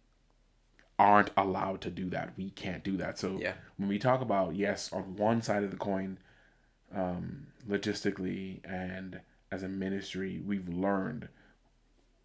aren't 1.00 1.32
allowed 1.36 1.82
to 1.82 1.90
do 1.90 2.10
that. 2.10 2.34
We 2.38 2.52
can't 2.52 2.84
do 2.84 2.98
that. 2.98 3.18
So 3.18 3.38
yeah. 3.40 3.54
when 3.78 3.90
we 3.90 4.00
talk 4.00 4.22
about 4.22 4.56
yes, 4.56 4.92
on 4.94 5.16
one 5.16 5.42
side 5.42 5.64
of 5.64 5.72
the 5.72 5.78
coin, 5.78 6.18
um, 6.96 7.48
logistically 7.68 8.60
and 8.64 9.22
as 9.52 9.64
a 9.64 9.70
ministry, 9.70 10.42
we've 10.46 10.70
learned 10.70 11.30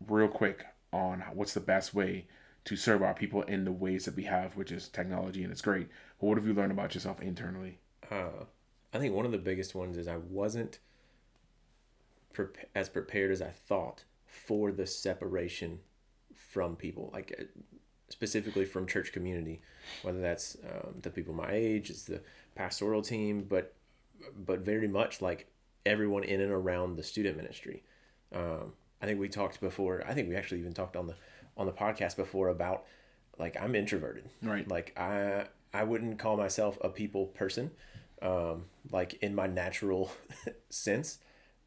real 0.06 0.28
quick 0.28 0.66
on 0.92 1.22
what's 1.34 1.54
the 1.54 1.60
best 1.60 1.94
way 1.94 2.26
to 2.64 2.76
serve 2.76 3.02
our 3.02 3.14
people 3.14 3.42
in 3.42 3.64
the 3.64 3.72
ways 3.72 4.04
that 4.04 4.16
we 4.16 4.24
have, 4.24 4.56
which 4.56 4.72
is 4.72 4.88
technology, 4.88 5.42
and 5.42 5.52
it's 5.52 5.62
great. 5.62 5.88
But 6.20 6.26
what 6.26 6.38
have 6.38 6.46
you 6.46 6.54
learned 6.54 6.72
about 6.72 6.94
yourself 6.94 7.20
internally? 7.20 7.78
Uh, 8.10 8.44
I 8.92 8.98
think 8.98 9.14
one 9.14 9.26
of 9.26 9.32
the 9.32 9.38
biggest 9.38 9.74
ones 9.74 9.96
is 9.96 10.08
I 10.08 10.16
wasn't 10.16 10.78
pre- 12.32 12.46
as 12.74 12.88
prepared 12.88 13.30
as 13.30 13.42
I 13.42 13.50
thought 13.50 14.04
for 14.26 14.72
the 14.72 14.86
separation 14.86 15.80
from 16.34 16.76
people, 16.76 17.10
like 17.12 17.34
uh, 17.38 17.44
specifically 18.08 18.64
from 18.64 18.86
church 18.86 19.12
community, 19.12 19.60
whether 20.02 20.20
that's 20.20 20.56
um, 20.64 20.94
the 21.02 21.10
people 21.10 21.34
my 21.34 21.50
age, 21.50 21.90
it's 21.90 22.04
the 22.04 22.20
pastoral 22.54 23.02
team, 23.02 23.44
but 23.48 23.74
but 24.36 24.60
very 24.60 24.88
much 24.88 25.22
like 25.22 25.48
everyone 25.86 26.24
in 26.24 26.40
and 26.40 26.50
around 26.50 26.96
the 26.96 27.02
student 27.02 27.36
ministry. 27.36 27.82
Um, 28.34 28.72
I 29.00 29.06
think 29.06 29.20
we 29.20 29.28
talked 29.28 29.60
before. 29.60 30.02
I 30.06 30.14
think 30.14 30.28
we 30.28 30.36
actually 30.36 30.60
even 30.60 30.72
talked 30.72 30.96
on 30.96 31.06
the 31.06 31.14
on 31.56 31.66
the 31.66 31.72
podcast 31.72 32.16
before 32.16 32.48
about 32.48 32.84
like 33.38 33.56
I'm 33.60 33.74
introverted. 33.74 34.28
Right. 34.42 34.68
Like 34.68 34.98
I 34.98 35.46
I 35.72 35.84
wouldn't 35.84 36.18
call 36.18 36.36
myself 36.36 36.78
a 36.80 36.88
people 36.88 37.26
person, 37.26 37.70
um, 38.22 38.66
like 38.90 39.14
in 39.14 39.34
my 39.34 39.46
natural 39.46 40.10
sense. 40.70 41.18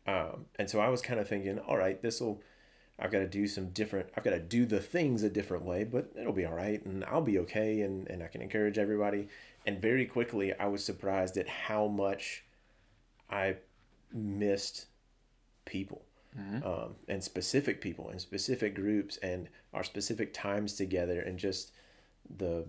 Um, 0.08 0.46
and 0.58 0.70
so 0.70 0.80
I 0.80 0.90
was 0.90 1.02
kind 1.02 1.20
of 1.20 1.28
thinking, 1.28 1.60
all 1.60 1.78
right, 1.78 2.02
this 2.02 2.22
will. 2.22 2.42
I've 3.00 3.12
got 3.12 3.20
to 3.20 3.28
do 3.28 3.48
some 3.48 3.70
different. 3.70 4.10
I've 4.16 4.24
got 4.24 4.32
to 4.32 4.40
do 4.40 4.66
the 4.66 4.80
things 4.80 5.24
a 5.24 5.30
different 5.30 5.66
way, 5.66 5.84
but 5.84 6.12
it'll 6.20 6.34
be 6.34 6.46
all 6.46 6.54
right, 6.54 6.84
and 6.86 7.04
I'll 7.06 7.22
be 7.22 7.40
okay, 7.40 7.82
and 7.82 8.08
and 8.08 8.22
I 8.22 8.28
can 8.28 8.42
encourage 8.42 8.78
everybody. 8.78 9.28
And 9.66 9.82
very 9.82 10.06
quickly, 10.06 10.54
I 10.54 10.68
was 10.68 10.84
surprised 10.84 11.38
at 11.38 11.48
how 11.48 11.88
much 11.88 12.44
I 13.30 13.58
missed 14.14 14.86
people 15.66 16.04
mm-hmm. 16.38 16.68
um, 16.68 16.96
and 17.08 17.24
specific 17.24 17.82
people 17.82 18.10
and 18.10 18.20
specific 18.20 18.76
groups 18.76 19.18
and 19.18 19.50
our 19.74 19.84
specific 19.84 20.34
times 20.34 20.74
together 20.74 21.22
and 21.22 21.38
just 21.38 21.72
the 22.38 22.66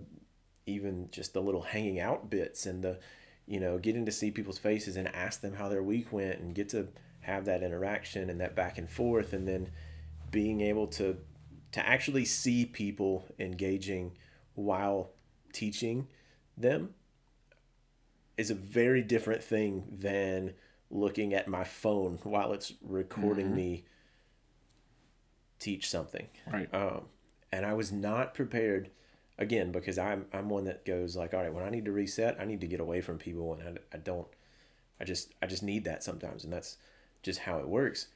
even 0.65 1.09
just 1.11 1.33
the 1.33 1.41
little 1.41 1.61
hanging 1.61 1.99
out 1.99 2.29
bits 2.29 2.65
and 2.65 2.83
the 2.83 2.99
you 3.45 3.59
know 3.59 3.77
getting 3.77 4.05
to 4.05 4.11
see 4.11 4.31
people's 4.31 4.57
faces 4.57 4.95
and 4.95 5.07
ask 5.15 5.41
them 5.41 5.55
how 5.55 5.67
their 5.67 5.83
week 5.83 6.11
went 6.11 6.39
and 6.39 6.55
get 6.55 6.69
to 6.69 6.87
have 7.21 7.45
that 7.45 7.63
interaction 7.63 8.29
and 8.29 8.39
that 8.39 8.55
back 8.55 8.77
and 8.77 8.89
forth 8.89 9.33
and 9.33 9.47
then 9.47 9.69
being 10.31 10.61
able 10.61 10.87
to 10.87 11.17
to 11.71 11.87
actually 11.87 12.25
see 12.25 12.65
people 12.65 13.25
engaging 13.39 14.11
while 14.55 15.11
teaching 15.51 16.07
them 16.57 16.93
is 18.37 18.49
a 18.49 18.55
very 18.55 19.01
different 19.01 19.43
thing 19.43 19.83
than 19.91 20.53
looking 20.89 21.33
at 21.33 21.47
my 21.47 21.63
phone 21.63 22.19
while 22.23 22.53
it's 22.53 22.73
recording 22.81 23.47
mm-hmm. 23.47 23.55
me 23.55 23.85
teach 25.59 25.89
something. 25.89 26.27
Right. 26.51 26.71
Um, 26.73 27.03
and 27.51 27.65
I 27.65 27.73
was 27.73 27.91
not 27.91 28.33
prepared 28.33 28.89
again 29.37 29.71
because 29.71 29.97
I'm 29.97 30.25
I'm 30.33 30.49
one 30.49 30.65
that 30.65 30.85
goes 30.85 31.15
like, 31.15 31.33
all 31.33 31.41
right, 31.41 31.53
when 31.53 31.63
I 31.63 31.69
need 31.69 31.85
to 31.85 31.91
reset, 31.91 32.37
I 32.39 32.45
need 32.45 32.61
to 32.61 32.67
get 32.67 32.79
away 32.79 33.01
from 33.01 33.17
people, 33.17 33.53
and 33.53 33.79
I, 33.79 33.95
I 33.95 33.99
don't. 33.99 34.27
I 34.99 35.05
just 35.05 35.33
I 35.41 35.47
just 35.47 35.63
need 35.63 35.85
that 35.85 36.03
sometimes, 36.03 36.43
and 36.43 36.53
that's 36.53 36.77
just 37.21 37.39
how 37.39 37.59
it 37.59 37.67
works. 37.67 38.07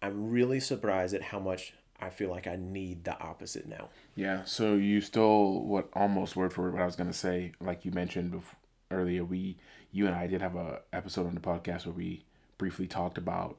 I'm 0.00 0.30
really 0.30 0.60
surprised 0.60 1.14
at 1.14 1.22
how 1.22 1.38
much 1.38 1.74
I 2.00 2.10
feel 2.10 2.30
like 2.30 2.46
I 2.46 2.56
need 2.56 3.04
the 3.04 3.18
opposite 3.20 3.66
now. 3.68 3.90
Yeah. 4.16 4.42
So 4.44 4.74
you 4.74 5.00
stole 5.00 5.64
what 5.64 5.88
almost 5.92 6.34
word 6.34 6.52
for 6.52 6.62
word 6.62 6.74
what 6.74 6.82
I 6.82 6.86
was 6.86 6.96
gonna 6.96 7.12
say. 7.12 7.52
Like 7.60 7.84
you 7.84 7.92
mentioned 7.92 8.32
before, 8.32 8.56
earlier, 8.90 9.24
we 9.24 9.56
you 9.92 10.06
and 10.06 10.16
I 10.16 10.26
did 10.26 10.40
have 10.40 10.56
a 10.56 10.80
episode 10.92 11.26
on 11.26 11.34
the 11.34 11.40
podcast 11.40 11.86
where 11.86 11.94
we 11.94 12.24
briefly 12.58 12.86
talked 12.86 13.18
about 13.18 13.58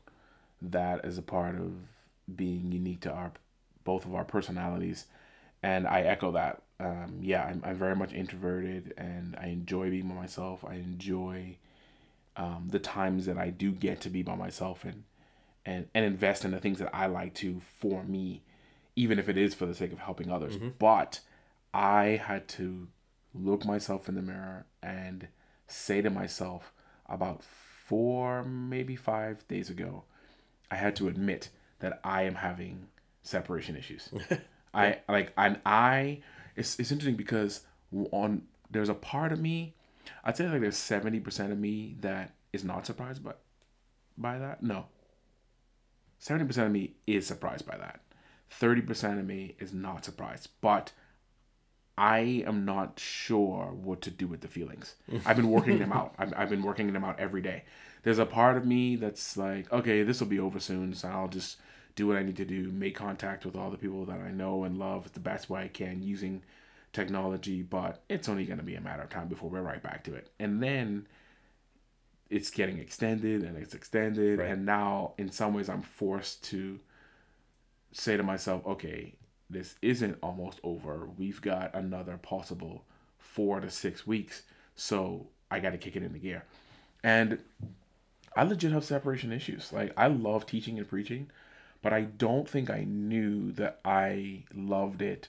that 0.61 1.05
as 1.05 1.17
a 1.17 1.21
part 1.21 1.55
of 1.55 1.73
being 2.35 2.71
unique 2.71 3.01
to 3.01 3.11
our 3.11 3.31
both 3.83 4.05
of 4.05 4.15
our 4.15 4.25
personalities, 4.25 5.05
and 5.61 5.87
I 5.87 6.01
echo 6.01 6.31
that. 6.33 6.61
Um, 6.83 7.19
yeah, 7.21 7.45
I'm, 7.45 7.61
I'm 7.63 7.77
very 7.77 7.95
much 7.95 8.11
introverted, 8.13 8.93
and 8.97 9.37
I 9.39 9.47
enjoy 9.47 9.89
being 9.89 10.09
by 10.09 10.15
myself. 10.15 10.65
I 10.67 10.75
enjoy 10.75 11.57
um, 12.35 12.67
the 12.69 12.79
times 12.79 13.25
that 13.25 13.37
I 13.37 13.51
do 13.51 13.71
get 13.71 14.01
to 14.01 14.09
be 14.09 14.21
by 14.21 14.35
myself 14.35 14.83
and 14.83 15.03
and 15.65 15.87
and 15.93 16.03
invest 16.03 16.43
in 16.43 16.51
the 16.51 16.59
things 16.59 16.79
that 16.79 16.93
I 16.93 17.05
like 17.05 17.35
to 17.35 17.61
for 17.79 18.03
me, 18.03 18.43
even 18.97 19.17
if 19.17 19.29
it 19.29 19.37
is 19.37 19.53
for 19.53 19.65
the 19.65 19.73
sake 19.73 19.93
of 19.93 19.99
helping 19.99 20.29
others. 20.29 20.57
Mm-hmm. 20.57 20.69
But 20.77 21.21
I 21.73 22.21
had 22.23 22.49
to 22.49 22.89
look 23.33 23.65
myself 23.65 24.09
in 24.09 24.15
the 24.15 24.21
mirror 24.21 24.65
and 24.81 25.29
say 25.67 26.01
to 26.01 26.09
myself 26.09 26.73
about 27.07 27.43
four, 27.43 28.43
maybe 28.43 28.97
five 28.97 29.47
days 29.47 29.69
ago, 29.69 30.03
I 30.69 30.75
had 30.75 30.95
to 30.97 31.07
admit 31.07 31.49
that 31.79 32.01
I 32.03 32.23
am 32.23 32.35
having 32.35 32.87
separation 33.21 33.77
issues. 33.77 34.09
I 34.73 34.99
like 35.07 35.31
and 35.37 35.59
I 35.65 36.21
it's 36.55 36.79
it's 36.79 36.91
interesting 36.91 37.15
because 37.15 37.61
on 38.11 38.43
there's 38.69 38.89
a 38.89 38.93
part 38.93 39.31
of 39.31 39.39
me, 39.39 39.75
I'd 40.23 40.37
say 40.37 40.47
like 40.47 40.61
there's 40.61 40.77
seventy 40.77 41.19
percent 41.19 41.51
of 41.51 41.59
me 41.59 41.95
that 42.01 42.33
is 42.51 42.63
not 42.63 42.85
surprised 42.85 43.23
by 43.23 43.33
by 44.17 44.37
that. 44.37 44.63
No. 44.63 44.85
Seventy 46.19 46.45
percent 46.45 46.67
of 46.67 46.73
me 46.73 46.93
is 47.05 47.27
surprised 47.27 47.65
by 47.65 47.77
that. 47.77 48.01
Thirty 48.49 48.81
percent 48.81 49.19
of 49.19 49.25
me 49.25 49.55
is 49.59 49.73
not 49.73 50.05
surprised. 50.05 50.49
But 50.61 50.91
I 51.97 52.43
am 52.47 52.65
not 52.65 52.99
sure 52.99 53.71
what 53.71 54.01
to 54.01 54.09
do 54.09 54.27
with 54.27 54.41
the 54.41 54.47
feelings. 54.47 54.95
I've 55.25 55.37
been 55.37 55.49
working 55.49 55.79
them 55.79 55.91
out. 55.91 56.15
I've, 56.17 56.33
I've 56.35 56.49
been 56.49 56.63
working 56.63 56.91
them 56.91 57.03
out 57.03 57.19
every 57.19 57.41
day. 57.41 57.63
There's 58.03 58.19
a 58.19 58.25
part 58.25 58.57
of 58.57 58.65
me 58.65 58.95
that's 58.95 59.37
like, 59.37 59.71
okay, 59.71 60.03
this 60.03 60.19
will 60.19 60.27
be 60.27 60.39
over 60.39 60.59
soon, 60.59 60.93
so 60.93 61.07
I'll 61.07 61.27
just 61.27 61.57
do 61.95 62.07
what 62.07 62.17
I 62.17 62.23
need 62.23 62.37
to 62.37 62.45
do, 62.45 62.71
make 62.71 62.95
contact 62.95 63.45
with 63.45 63.55
all 63.55 63.69
the 63.69 63.77
people 63.77 64.05
that 64.05 64.19
I 64.19 64.31
know 64.31 64.63
and 64.63 64.77
love 64.77 65.11
the 65.13 65.19
best 65.19 65.49
way 65.49 65.63
I 65.63 65.67
can 65.67 66.01
using 66.01 66.43
technology, 66.91 67.61
but 67.61 68.03
it's 68.09 68.29
only 68.29 68.45
going 68.45 68.59
to 68.59 68.63
be 68.63 68.75
a 68.75 68.81
matter 68.81 69.03
of 69.03 69.09
time 69.09 69.27
before 69.27 69.49
we're 69.49 69.61
right 69.61 69.81
back 69.81 70.03
to 70.05 70.15
it. 70.15 70.29
And 70.39 70.61
then 70.61 71.07
it's 72.29 72.49
getting 72.49 72.79
extended 72.79 73.43
and 73.43 73.57
it's 73.57 73.73
extended, 73.73 74.39
right. 74.39 74.49
and 74.49 74.65
now 74.65 75.13
in 75.17 75.31
some 75.31 75.53
ways 75.53 75.69
I'm 75.69 75.81
forced 75.81 76.43
to 76.45 76.79
say 77.91 78.17
to 78.17 78.23
myself, 78.23 78.65
okay, 78.65 79.13
this 79.49 79.75
isn't 79.81 80.17
almost 80.23 80.59
over. 80.63 81.07
We've 81.17 81.41
got 81.41 81.75
another 81.75 82.17
possible 82.17 82.85
four 83.19 83.59
to 83.59 83.69
six 83.69 84.05
weeks. 84.07 84.43
So 84.75 85.27
I 85.51 85.59
got 85.59 85.71
to 85.71 85.77
kick 85.77 85.95
it 85.95 86.03
into 86.03 86.19
gear. 86.19 86.43
And 87.03 87.39
I 88.35 88.43
legit 88.43 88.71
have 88.71 88.83
separation 88.83 89.31
issues. 89.31 89.71
Like, 89.71 89.93
I 89.95 90.07
love 90.07 90.45
teaching 90.45 90.79
and 90.79 90.87
preaching, 90.87 91.29
but 91.83 91.93
I 91.93 92.01
don't 92.01 92.49
think 92.49 92.71
I 92.71 92.85
knew 92.85 93.51
that 93.51 93.79
I 93.85 94.45
loved 94.55 95.03
it 95.03 95.27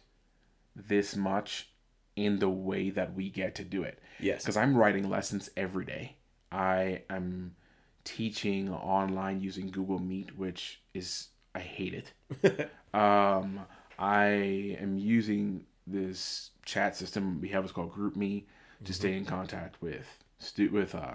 this 0.75 1.15
much 1.15 1.69
in 2.17 2.39
the 2.39 2.49
way 2.49 2.91
that 2.91 3.15
we 3.15 3.29
get 3.29 3.55
to 3.57 3.65
do 3.65 3.83
it. 3.83 3.99
Yes. 4.21 4.43
Because 4.43 4.57
I'm 4.57 4.77
writing 4.77 5.11
lessons 5.11 5.51
every 5.57 5.85
day. 5.85 6.17
I 6.51 7.03
am 7.11 7.57
teaching 8.05 8.73
online 8.73 9.41
using 9.41 9.69
Google 9.69 9.99
Meet, 9.99 10.39
which 10.39 10.81
is, 10.95 11.29
I 11.55 11.59
hate 11.59 11.93
it. 12.41 12.71
um, 12.95 13.61
I 13.99 14.77
am 14.81 14.97
using 14.97 15.67
this 15.87 16.51
chat 16.65 16.97
system 16.97 17.41
we 17.41 17.49
have. 17.49 17.65
It's 17.65 17.73
called 17.73 17.93
GroupMe 17.93 18.45
to 18.45 18.85
mm-hmm. 18.85 18.93
stay 18.93 19.17
in 19.17 19.25
contact 19.25 19.83
with 19.83 20.07
stu- 20.39 20.71
with 20.71 20.95
uh, 20.95 21.15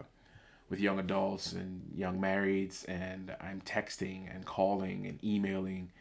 with 0.70 0.80
young 0.80 1.00
adults 1.00 1.52
and 1.52 1.92
young 1.96 2.20
marrieds, 2.20 2.88
and 2.88 3.36
I'm 3.42 3.62
texting 3.62 4.34
and 4.34 4.46
calling 4.46 5.08
and 5.08 5.24
emailing 5.24 5.92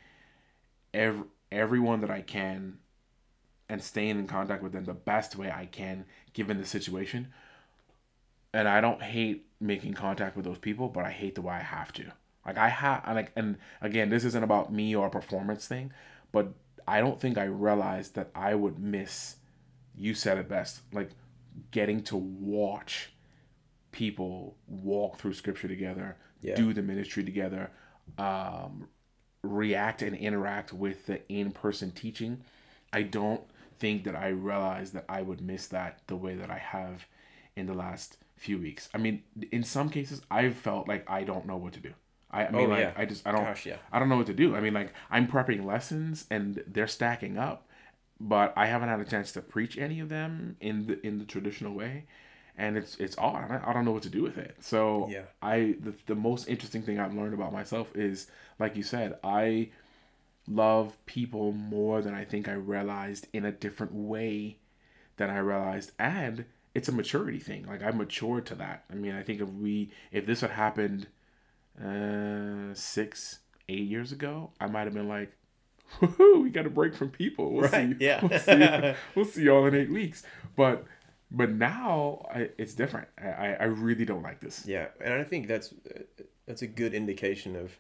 every 0.92 1.24
everyone 1.50 2.02
that 2.02 2.10
I 2.10 2.20
can, 2.20 2.78
and 3.68 3.82
staying 3.82 4.18
in 4.18 4.26
contact 4.26 4.62
with 4.62 4.72
them 4.72 4.84
the 4.84 4.92
best 4.92 5.34
way 5.36 5.50
I 5.50 5.64
can 5.66 6.04
given 6.34 6.58
the 6.58 6.66
situation. 6.66 7.28
And 8.52 8.68
I 8.68 8.80
don't 8.80 9.02
hate 9.02 9.46
making 9.60 9.94
contact 9.94 10.36
with 10.36 10.44
those 10.44 10.58
people, 10.58 10.88
but 10.88 11.04
I 11.04 11.10
hate 11.10 11.34
the 11.34 11.42
way 11.42 11.54
I 11.54 11.62
have 11.62 11.92
to. 11.94 12.12
Like 12.46 12.58
I 12.58 12.68
have, 12.68 13.04
like, 13.14 13.32
and 13.36 13.56
again, 13.80 14.08
this 14.08 14.24
isn't 14.24 14.42
about 14.42 14.72
me 14.72 14.94
or 14.94 15.06
a 15.06 15.10
performance 15.10 15.66
thing, 15.66 15.92
but 16.32 16.52
I 16.86 17.00
don't 17.00 17.20
think 17.20 17.36
I 17.36 17.44
realized 17.44 18.14
that 18.14 18.30
I 18.34 18.54
would 18.54 18.78
miss. 18.78 19.36
You 19.94 20.14
said 20.14 20.38
it 20.38 20.48
best, 20.48 20.80
like 20.92 21.10
getting 21.70 22.02
to 22.04 22.16
watch 22.16 23.12
people 23.92 24.56
walk 24.66 25.18
through 25.18 25.34
scripture 25.34 25.68
together, 25.68 26.16
yeah. 26.40 26.54
do 26.54 26.72
the 26.72 26.82
ministry 26.82 27.24
together, 27.24 27.70
um, 28.18 28.88
react 29.42 30.02
and 30.02 30.16
interact 30.16 30.72
with 30.72 31.06
the 31.06 31.20
in-person 31.30 31.92
teaching. 31.92 32.42
I 32.92 33.02
don't 33.02 33.42
think 33.78 34.04
that 34.04 34.16
I 34.16 34.28
realized 34.28 34.92
that 34.94 35.04
I 35.08 35.22
would 35.22 35.40
miss 35.40 35.66
that 35.68 36.00
the 36.06 36.16
way 36.16 36.34
that 36.34 36.50
I 36.50 36.58
have 36.58 37.06
in 37.56 37.66
the 37.66 37.74
last 37.74 38.16
few 38.36 38.58
weeks. 38.58 38.88
I 38.94 38.98
mean, 38.98 39.22
in 39.52 39.64
some 39.64 39.88
cases, 39.88 40.22
I've 40.30 40.54
felt 40.56 40.88
like 40.88 41.08
I 41.10 41.24
don't 41.24 41.46
know 41.46 41.56
what 41.56 41.72
to 41.74 41.80
do. 41.80 41.94
I, 42.30 42.46
I 42.46 42.50
mean, 42.50 42.66
oh, 42.66 42.70
like, 42.70 42.80
yeah. 42.80 42.92
I 42.96 43.04
just, 43.04 43.26
I 43.26 43.32
don't, 43.32 43.44
Gosh, 43.44 43.66
yeah. 43.66 43.78
I 43.90 43.98
don't 43.98 44.08
know 44.08 44.16
what 44.16 44.26
to 44.26 44.34
do. 44.34 44.54
I 44.54 44.60
mean, 44.60 44.74
like, 44.74 44.92
I'm 45.10 45.26
prepping 45.26 45.64
lessons 45.64 46.26
and 46.30 46.62
they're 46.66 46.86
stacking 46.86 47.38
up, 47.38 47.68
but 48.20 48.52
I 48.56 48.66
haven't 48.66 48.90
had 48.90 49.00
a 49.00 49.04
chance 49.04 49.32
to 49.32 49.40
preach 49.40 49.78
any 49.78 50.00
of 50.00 50.08
them 50.08 50.56
in 50.60 50.86
the 50.86 51.06
in 51.06 51.18
the 51.18 51.24
traditional 51.24 51.72
way, 51.72 52.04
and 52.58 52.76
it's 52.76 52.96
it's 52.96 53.16
odd. 53.16 53.50
I, 53.50 53.62
I 53.70 53.72
don't 53.72 53.84
know 53.86 53.92
what 53.92 54.02
to 54.02 54.10
do 54.10 54.22
with 54.22 54.36
it. 54.36 54.56
So 54.60 55.08
yeah, 55.10 55.22
I 55.40 55.76
the 55.80 55.94
the 56.06 56.14
most 56.14 56.48
interesting 56.48 56.82
thing 56.82 56.98
I've 57.00 57.14
learned 57.14 57.32
about 57.34 57.52
myself 57.52 57.94
is, 57.94 58.26
like 58.58 58.76
you 58.76 58.82
said, 58.82 59.18
I 59.24 59.70
love 60.46 60.96
people 61.06 61.52
more 61.52 62.00
than 62.02 62.14
I 62.14 62.24
think 62.24 62.48
I 62.48 62.52
realized 62.54 63.26
in 63.32 63.44
a 63.44 63.52
different 63.52 63.92
way 63.94 64.56
than 65.18 65.30
I 65.30 65.38
realized. 65.38 65.92
And 65.98 66.44
it's 66.74 66.88
a 66.88 66.92
maturity 66.92 67.38
thing. 67.38 67.66
Like 67.66 67.82
I 67.82 67.90
matured 67.90 68.46
to 68.46 68.54
that. 68.56 68.84
I 68.90 68.94
mean, 68.94 69.14
I 69.14 69.22
think 69.22 69.40
if 69.40 69.48
we 69.48 69.90
if 70.12 70.26
this 70.26 70.40
had 70.40 70.50
happened 70.50 71.06
uh 71.82 72.74
six, 72.74 73.40
eight 73.68 73.86
years 73.88 74.12
ago, 74.12 74.50
I 74.60 74.66
might 74.66 74.84
have 74.84 74.94
been 74.94 75.08
like, 75.08 75.32
Woohoo, 76.00 76.42
we 76.42 76.50
got 76.50 76.66
a 76.66 76.70
break 76.70 76.94
from 76.94 77.10
people. 77.10 77.52
We'll 77.52 77.68
Right, 77.68 77.90
see. 77.90 77.96
yeah. 78.04 78.20
We'll 78.26 78.38
see, 78.38 78.94
we'll 79.14 79.24
see 79.24 79.42
y'all 79.44 79.66
in 79.66 79.74
eight 79.74 79.90
weeks. 79.90 80.22
But 80.56 80.84
but 81.30 81.50
now 81.50 82.26
I, 82.32 82.50
it's 82.58 82.74
different. 82.74 83.08
I, 83.18 83.28
I 83.28 83.56
I 83.60 83.64
really 83.64 84.04
don't 84.04 84.22
like 84.22 84.40
this. 84.40 84.64
Yeah, 84.66 84.86
and 85.00 85.12
I 85.14 85.24
think 85.24 85.46
that's 85.46 85.74
that's 86.46 86.62
a 86.62 86.66
good 86.66 86.94
indication 86.94 87.56
of, 87.56 87.78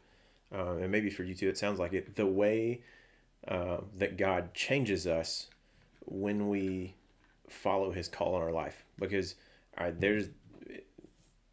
uh, 0.54 0.76
and 0.76 0.90
maybe 0.92 1.10
for 1.10 1.24
you 1.24 1.34
too, 1.34 1.48
it 1.48 1.56
sounds 1.56 1.78
like 1.78 1.92
it. 1.92 2.16
The 2.16 2.26
way 2.26 2.82
uh, 3.46 3.78
that 3.96 4.16
God 4.18 4.52
changes 4.54 5.06
us 5.06 5.46
when 6.04 6.48
we 6.48 6.94
follow 7.48 7.92
His 7.92 8.08
call 8.08 8.36
in 8.36 8.42
our 8.42 8.52
life, 8.52 8.84
because 8.98 9.34
right, 9.78 9.98
there's 9.98 10.28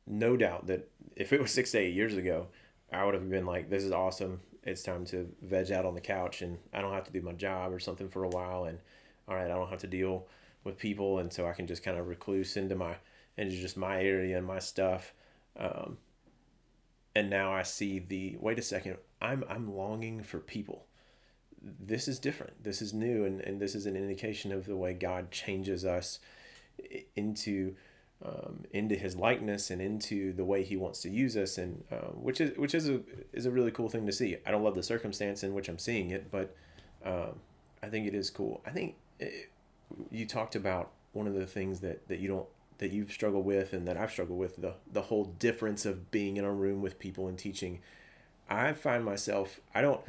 no 0.06 0.36
doubt 0.36 0.68
that 0.68 0.90
if 1.16 1.32
it 1.32 1.42
was 1.42 1.52
six 1.52 1.72
to 1.72 1.80
eight 1.80 1.94
years 1.94 2.16
ago, 2.16 2.48
I 2.92 3.06
would 3.06 3.14
have 3.14 3.30
been 3.30 3.46
like, 3.46 3.70
"This 3.70 3.84
is 3.84 3.92
awesome. 3.94 4.42
It's 4.64 4.84
time 4.84 5.06
to 5.06 5.30
veg 5.42 5.72
out 5.72 5.86
on 5.86 5.94
the 5.94 6.02
couch, 6.02 6.42
and 6.42 6.58
I 6.74 6.82
don't 6.82 6.94
have 6.94 7.06
to 7.06 7.12
do 7.12 7.22
my 7.22 7.34
job 7.34 7.72
or 7.72 7.80
something 7.80 8.10
for 8.10 8.26
a 8.26 8.30
while, 8.30 8.66
and 8.66 8.80
all 9.28 9.36
right, 9.36 9.46
I 9.46 9.56
don't 9.56 9.70
have 9.70 9.80
to 9.80 9.88
deal 9.88 10.28
with 10.66 10.78
people, 10.78 11.20
and 11.20 11.32
so 11.32 11.48
I 11.48 11.54
can 11.54 11.68
just 11.68 11.84
kind 11.84 11.98
of 11.98 12.08
recluse 12.08 12.58
into 12.58 12.76
my 12.76 12.96
into 13.38 13.56
just 13.56 13.78
my 13.78 14.02
area 14.02 14.38
and 14.38 14.46
my 14.46 14.60
stuff." 14.60 15.14
Um, 15.58 15.98
and 17.16 17.30
now 17.30 17.54
I 17.54 17.64
see 17.64 18.00
the 18.00 18.36
wait 18.40 18.60
a 18.60 18.62
second, 18.62 18.98
I'm 19.22 19.46
I'm 19.50 19.76
longing 19.76 20.22
for 20.24 20.40
people. 20.40 20.88
This 21.62 22.08
is 22.08 22.20
different. 22.20 22.64
This 22.64 22.82
is 22.82 22.94
new, 22.94 23.26
and, 23.26 23.42
and 23.42 23.60
this 23.60 23.74
is 23.74 23.86
an 23.86 23.96
indication 23.96 24.52
of 24.52 24.66
the 24.66 24.76
way 24.76 24.94
God 24.94 25.32
changes 25.32 25.86
us 25.86 26.20
into 27.16 27.76
um, 28.24 28.66
into 28.72 28.96
His 28.96 29.16
likeness 29.16 29.72
and 29.72 29.82
into 29.82 30.34
the 30.34 30.46
way 30.46 30.64
He 30.64 30.76
wants 30.76 31.02
to 31.02 31.10
use 31.10 31.38
us, 31.38 31.58
and 31.58 31.84
uh, 31.92 32.12
which 32.12 32.42
is 32.42 32.58
which 32.58 32.76
is 32.76 32.90
a 32.90 33.00
is 33.34 33.46
a 33.46 33.52
really 33.52 33.72
cool 33.72 33.90
thing 33.90 34.06
to 34.06 34.12
see. 34.12 34.36
I 34.46 34.52
don't 34.52 34.64
love 34.64 34.76
the 34.76 34.84
circumstance 34.84 35.44
in 35.44 35.54
which 35.54 35.70
I'm 35.70 35.80
seeing 35.80 36.12
it, 36.12 36.30
but 36.30 36.56
um, 37.04 37.40
I 37.82 37.88
think 37.88 38.08
it 38.08 38.14
is 38.14 38.30
cool. 38.30 38.62
I 38.66 38.72
think 38.72 38.96
it, 39.20 39.50
you 40.12 40.26
talked 40.26 40.56
about 40.56 40.92
one 41.14 41.28
of 41.28 41.34
the 41.34 41.46
things 41.46 41.80
that, 41.82 42.08
that 42.08 42.20
you 42.20 42.28
don't 42.28 42.48
that 42.78 42.92
you've 42.92 43.12
struggled 43.12 43.46
with 43.46 43.72
and 43.72 43.88
that 43.88 43.96
I've 43.96 44.12
struggled 44.12 44.38
with 44.38 44.58
the 44.58 44.74
the 44.92 45.04
whole 45.04 45.26
difference 45.26 45.86
of 45.86 46.12
being 46.12 46.38
in 46.38 46.44
a 46.44 46.52
room 46.52 46.82
with 46.82 47.00
people 47.00 47.28
and 47.28 47.38
teaching. 47.38 47.80
I 48.50 48.74
find 48.74 49.06
myself 49.06 49.60
I 49.74 49.82
don't 49.82 50.02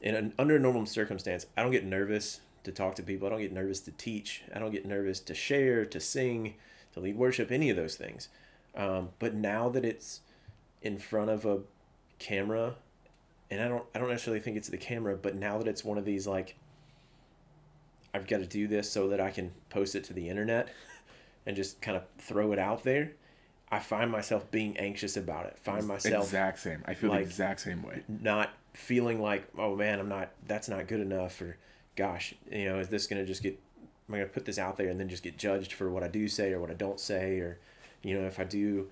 in 0.00 0.14
an 0.14 0.32
under 0.38 0.58
normal 0.58 0.86
circumstance 0.86 1.46
I 1.56 1.62
don't 1.62 1.72
get 1.72 1.84
nervous 1.84 2.40
to 2.64 2.72
talk 2.72 2.94
to 2.96 3.02
people. 3.02 3.26
I 3.26 3.30
don't 3.30 3.40
get 3.40 3.52
nervous 3.52 3.80
to 3.80 3.92
teach. 3.92 4.42
I 4.54 4.58
don't 4.58 4.72
get 4.72 4.86
nervous 4.86 5.20
to 5.20 5.34
share, 5.34 5.84
to 5.84 6.00
sing, 6.00 6.54
to 6.94 7.00
lead 7.00 7.16
worship, 7.16 7.50
any 7.50 7.70
of 7.70 7.76
those 7.76 7.94
things. 7.94 8.28
Um, 8.74 9.10
but 9.18 9.34
now 9.34 9.68
that 9.68 9.84
it's 9.84 10.20
in 10.82 10.98
front 10.98 11.30
of 11.30 11.44
a 11.44 11.60
camera, 12.18 12.74
and 13.50 13.60
I 13.60 13.68
don't 13.68 13.84
I 13.94 13.98
don't 13.98 14.08
necessarily 14.08 14.40
think 14.40 14.56
it's 14.56 14.68
the 14.68 14.78
camera, 14.78 15.16
but 15.16 15.36
now 15.36 15.58
that 15.58 15.68
it's 15.68 15.84
one 15.84 15.98
of 15.98 16.04
these 16.04 16.26
like 16.26 16.56
I've 18.14 18.26
got 18.28 18.38
to 18.38 18.46
do 18.46 18.68
this 18.68 18.90
so 18.90 19.08
that 19.08 19.20
I 19.20 19.30
can 19.30 19.50
post 19.68 19.94
it 19.96 20.04
to 20.04 20.12
the 20.12 20.28
internet 20.28 20.68
and 21.44 21.56
just 21.56 21.82
kind 21.82 21.96
of 21.96 22.04
throw 22.18 22.52
it 22.52 22.58
out 22.58 22.84
there. 22.84 23.12
I 23.70 23.80
find 23.80 24.10
myself 24.10 24.48
being 24.52 24.76
anxious 24.76 25.16
about 25.16 25.46
it. 25.46 25.58
Find 25.58 25.86
myself 25.88 26.24
exact 26.26 26.60
same. 26.60 26.84
I 26.86 26.94
feel 26.94 27.10
like- 27.10 27.20
the 27.20 27.26
exact 27.26 27.60
same 27.60 27.82
way. 27.82 28.02
not 28.08 28.50
feeling 28.72 29.20
like, 29.20 29.48
oh 29.58 29.74
man, 29.74 29.98
I'm 29.98 30.08
not. 30.08 30.30
That's 30.46 30.68
not 30.68 30.86
good 30.86 31.00
enough. 31.00 31.40
Or, 31.42 31.56
gosh, 31.96 32.34
you 32.50 32.66
know, 32.66 32.78
is 32.78 32.88
this 32.88 33.06
gonna 33.08 33.24
just 33.26 33.42
get? 33.42 33.58
Am 34.08 34.14
I 34.14 34.18
gonna 34.18 34.28
put 34.30 34.44
this 34.44 34.58
out 34.58 34.76
there 34.76 34.88
and 34.88 35.00
then 35.00 35.08
just 35.08 35.22
get 35.24 35.36
judged 35.36 35.72
for 35.72 35.90
what 35.90 36.02
I 36.04 36.08
do 36.08 36.28
say 36.28 36.52
or 36.52 36.60
what 36.60 36.70
I 36.70 36.74
don't 36.74 37.00
say? 37.00 37.38
Or, 37.40 37.58
you 38.02 38.14
know, 38.18 38.26
if 38.26 38.38
I 38.38 38.44
do, 38.44 38.88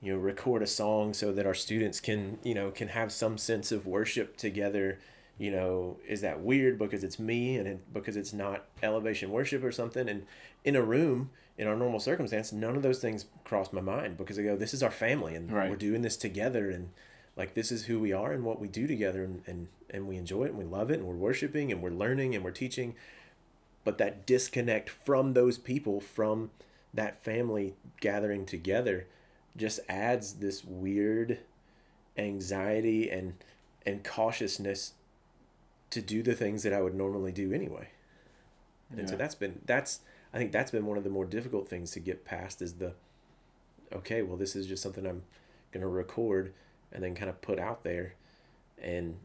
you 0.00 0.12
know, 0.12 0.18
record 0.18 0.62
a 0.62 0.66
song 0.68 1.14
so 1.14 1.32
that 1.32 1.46
our 1.46 1.54
students 1.54 1.98
can, 2.00 2.38
you 2.44 2.54
know, 2.54 2.70
can 2.70 2.88
have 2.88 3.10
some 3.12 3.38
sense 3.38 3.72
of 3.72 3.86
worship 3.86 4.36
together. 4.36 4.98
You 5.42 5.50
know, 5.50 5.96
is 6.06 6.20
that 6.20 6.38
weird 6.38 6.78
because 6.78 7.02
it's 7.02 7.18
me 7.18 7.56
and 7.56 7.66
it, 7.66 7.92
because 7.92 8.16
it's 8.16 8.32
not 8.32 8.64
elevation 8.80 9.28
worship 9.32 9.64
or 9.64 9.72
something? 9.72 10.08
And 10.08 10.24
in 10.62 10.76
a 10.76 10.82
room, 10.82 11.30
in 11.58 11.66
our 11.66 11.74
normal 11.74 11.98
circumstance, 11.98 12.52
none 12.52 12.76
of 12.76 12.82
those 12.84 13.00
things 13.00 13.26
cross 13.42 13.72
my 13.72 13.80
mind 13.80 14.16
because 14.16 14.38
I 14.38 14.44
go, 14.44 14.56
this 14.56 14.72
is 14.72 14.84
our 14.84 14.90
family 14.92 15.34
and 15.34 15.50
Right. 15.50 15.68
we're 15.68 15.74
doing 15.74 16.02
this 16.02 16.16
together 16.16 16.70
and 16.70 16.90
like 17.34 17.54
this 17.54 17.72
is 17.72 17.86
who 17.86 17.98
we 17.98 18.12
are 18.12 18.30
and 18.30 18.44
what 18.44 18.60
we 18.60 18.68
do 18.68 18.86
together 18.86 19.24
and, 19.24 19.42
and, 19.48 19.66
and 19.90 20.06
we 20.06 20.16
enjoy 20.16 20.44
it 20.44 20.50
and 20.50 20.58
we 20.58 20.64
love 20.64 20.92
it 20.92 21.00
and 21.00 21.08
we're 21.08 21.16
worshiping 21.16 21.72
and 21.72 21.82
we're 21.82 21.90
learning 21.90 22.36
and 22.36 22.44
we're 22.44 22.52
teaching. 22.52 22.94
But 23.82 23.98
that 23.98 24.24
disconnect 24.24 24.90
from 24.90 25.32
those 25.32 25.58
people, 25.58 26.00
from 26.00 26.52
that 26.94 27.24
family 27.24 27.74
gathering 28.00 28.46
together, 28.46 29.08
just 29.56 29.80
adds 29.88 30.34
this 30.34 30.64
weird 30.64 31.40
anxiety 32.16 33.10
and 33.10 33.34
and 33.84 34.04
cautiousness 34.04 34.92
to 35.92 36.00
do 36.00 36.22
the 36.22 36.34
things 36.34 36.62
that 36.62 36.72
I 36.72 36.80
would 36.80 36.94
normally 36.94 37.32
do 37.32 37.52
anyway. 37.52 37.90
And 38.96 39.08
so 39.08 39.16
that's 39.16 39.34
been 39.34 39.60
that's 39.64 40.00
I 40.34 40.38
think 40.38 40.52
that's 40.52 40.70
been 40.70 40.86
one 40.86 40.98
of 40.98 41.04
the 41.04 41.10
more 41.10 41.24
difficult 41.24 41.68
things 41.68 41.92
to 41.92 42.00
get 42.00 42.24
past 42.24 42.60
is 42.60 42.74
the 42.74 42.94
okay, 43.92 44.22
well 44.22 44.36
this 44.36 44.56
is 44.56 44.66
just 44.66 44.82
something 44.82 45.06
I'm 45.06 45.22
gonna 45.70 45.88
record 45.88 46.52
and 46.90 47.02
then 47.02 47.14
kind 47.14 47.28
of 47.28 47.40
put 47.40 47.58
out 47.58 47.84
there. 47.84 48.14
And 48.82 49.18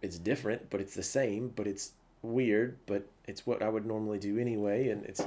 it's 0.00 0.18
different, 0.18 0.70
but 0.70 0.80
it's 0.80 0.94
the 0.94 1.02
same, 1.02 1.52
but 1.54 1.66
it's 1.66 1.92
weird, 2.22 2.78
but 2.86 3.06
it's 3.26 3.46
what 3.46 3.62
I 3.62 3.68
would 3.68 3.84
normally 3.84 4.18
do 4.18 4.38
anyway, 4.38 4.88
and 4.88 5.04
it's 5.04 5.22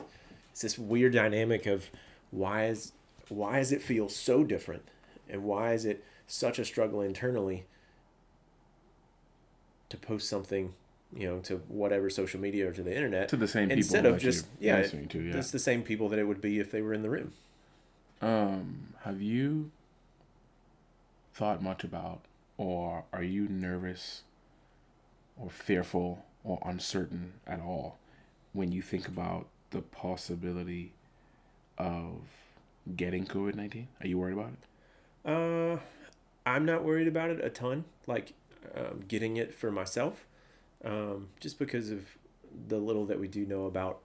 it's 0.51 0.61
this 0.61 0.77
weird 0.77 1.13
dynamic 1.13 1.65
of 1.65 1.89
why 2.31 2.65
is 2.67 2.93
why 3.27 3.59
does 3.59 3.71
it 3.71 3.81
feel 3.81 4.07
so 4.07 4.43
different, 4.43 4.83
and 5.29 5.43
why 5.43 5.73
is 5.73 5.85
it 5.85 6.03
such 6.25 6.57
a 6.57 6.65
struggle 6.65 7.01
internally 7.01 7.65
to 9.91 9.97
post 9.97 10.27
something, 10.27 10.73
you 11.15 11.27
know, 11.27 11.39
to 11.39 11.57
whatever 11.67 12.09
social 12.09 12.39
media 12.39 12.67
or 12.67 12.71
to 12.71 12.81
the 12.81 12.95
internet 12.95 13.29
To 13.29 13.37
the 13.37 13.47
same 13.47 13.69
people 13.69 13.77
instead 13.77 14.05
of 14.05 14.17
just 14.17 14.47
yeah, 14.59 14.81
to, 14.81 15.21
yeah. 15.21 15.37
it's 15.37 15.51
the 15.51 15.59
same 15.59 15.83
people 15.83 16.09
that 16.09 16.19
it 16.19 16.23
would 16.23 16.41
be 16.41 16.59
if 16.59 16.71
they 16.71 16.81
were 16.81 16.93
in 16.93 17.03
the 17.03 17.09
room. 17.09 17.33
Um, 18.21 18.93
have 19.03 19.21
you 19.21 19.71
thought 21.33 21.61
much 21.61 21.83
about, 21.83 22.21
or 22.57 23.05
are 23.11 23.23
you 23.23 23.47
nervous, 23.47 24.23
or 25.37 25.49
fearful, 25.49 26.25
or 26.43 26.59
uncertain 26.65 27.33
at 27.47 27.59
all 27.59 27.97
when 28.53 28.71
you 28.71 28.81
think 28.81 29.07
about 29.07 29.47
the 29.71 29.81
possibility 29.81 30.93
of 31.77 32.21
getting 32.95 33.25
COVID 33.25 33.55
nineteen? 33.55 33.87
Are 34.01 34.07
you 34.07 34.17
worried 34.17 34.33
about 34.33 34.51
it? 34.53 35.29
Uh, 35.29 35.79
I'm 36.45 36.65
not 36.65 36.83
worried 36.83 37.07
about 37.07 37.29
it 37.29 37.43
a 37.43 37.49
ton, 37.49 37.85
like 38.07 38.33
um, 38.75 39.03
getting 39.07 39.37
it 39.37 39.53
for 39.53 39.71
myself, 39.71 40.25
um, 40.83 41.29
just 41.39 41.59
because 41.59 41.89
of 41.89 42.05
the 42.67 42.77
little 42.77 43.05
that 43.05 43.19
we 43.19 43.27
do 43.27 43.45
know 43.45 43.65
about 43.65 43.99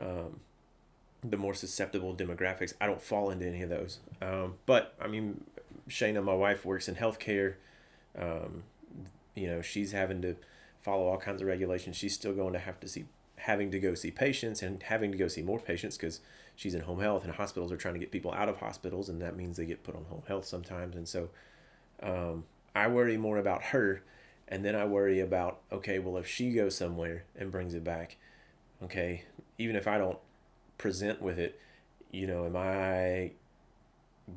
um, 0.00 0.40
the 1.22 1.36
more 1.36 1.54
susceptible 1.54 2.14
demographics. 2.14 2.72
I 2.80 2.86
don't 2.86 3.02
fall 3.02 3.30
into 3.30 3.46
any 3.46 3.62
of 3.62 3.70
those. 3.70 3.98
Um, 4.20 4.54
but 4.66 4.94
I 5.00 5.06
mean, 5.06 5.44
Shayna, 5.88 6.22
my 6.22 6.34
wife, 6.34 6.64
works 6.64 6.88
in 6.88 6.96
healthcare. 6.96 7.54
Um, 8.18 8.64
you 9.34 9.46
know, 9.46 9.62
she's 9.62 9.92
having 9.92 10.20
to 10.22 10.36
follow 10.80 11.06
all 11.06 11.18
kinds 11.18 11.40
of 11.40 11.48
regulations. 11.48 11.96
She's 11.96 12.14
still 12.14 12.34
going 12.34 12.52
to 12.54 12.58
have 12.58 12.80
to 12.80 12.88
see, 12.88 13.04
having 13.36 13.70
to 13.70 13.78
go 13.78 13.94
see 13.94 14.10
patients 14.10 14.62
and 14.62 14.82
having 14.82 15.12
to 15.12 15.18
go 15.18 15.28
see 15.28 15.42
more 15.42 15.60
patients 15.60 15.96
because 15.96 16.20
she's 16.56 16.74
in 16.74 16.82
home 16.82 17.00
health 17.00 17.24
and 17.24 17.32
hospitals 17.32 17.70
are 17.70 17.76
trying 17.76 17.94
to 17.94 18.00
get 18.00 18.10
people 18.10 18.32
out 18.32 18.48
of 18.48 18.58
hospitals 18.58 19.08
and 19.08 19.22
that 19.22 19.36
means 19.36 19.56
they 19.56 19.64
get 19.64 19.84
put 19.84 19.94
on 19.94 20.04
home 20.06 20.22
health 20.26 20.44
sometimes. 20.44 20.96
And 20.96 21.08
so, 21.08 21.30
um, 22.02 22.44
I 22.74 22.88
worry 22.88 23.16
more 23.16 23.38
about 23.38 23.64
her 23.64 24.02
and 24.48 24.64
then 24.64 24.74
I 24.74 24.84
worry 24.84 25.20
about, 25.20 25.60
okay, 25.70 25.98
well, 25.98 26.16
if 26.18 26.26
she 26.26 26.52
goes 26.52 26.76
somewhere 26.76 27.24
and 27.38 27.50
brings 27.50 27.74
it 27.74 27.84
back, 27.84 28.16
okay, 28.82 29.24
even 29.58 29.76
if 29.76 29.88
I 29.88 29.98
don't 29.98 30.18
present 30.78 31.22
with 31.22 31.38
it, 31.38 31.58
you 32.10 32.26
know, 32.26 32.44
am 32.44 32.56
I 32.56 33.32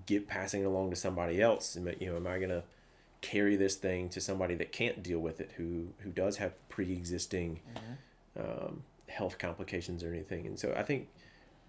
get 0.06 0.28
passing 0.28 0.62
it 0.62 0.66
along 0.66 0.90
to 0.92 0.96
somebody 0.96 1.42
else? 1.42 1.76
Am 1.76 1.88
I, 1.88 1.96
you 2.00 2.10
know, 2.10 2.16
am 2.16 2.28
I 2.28 2.40
gonna 2.40 2.64
carry 3.22 3.56
this 3.56 3.76
thing 3.76 4.08
to 4.10 4.22
somebody 4.22 4.56
that 4.56 4.72
can't 4.72 5.02
deal 5.04 5.20
with 5.20 5.42
it, 5.42 5.52
who 5.58 5.88
who 6.00 6.12
does 6.12 6.38
have 6.38 6.54
pre-existing 6.70 7.60
um, 8.40 8.84
health 9.10 9.38
complications 9.38 10.04
or 10.04 10.10
anything? 10.14 10.46
And 10.46 10.58
so 10.60 10.74
I 10.78 10.84
think, 10.84 11.08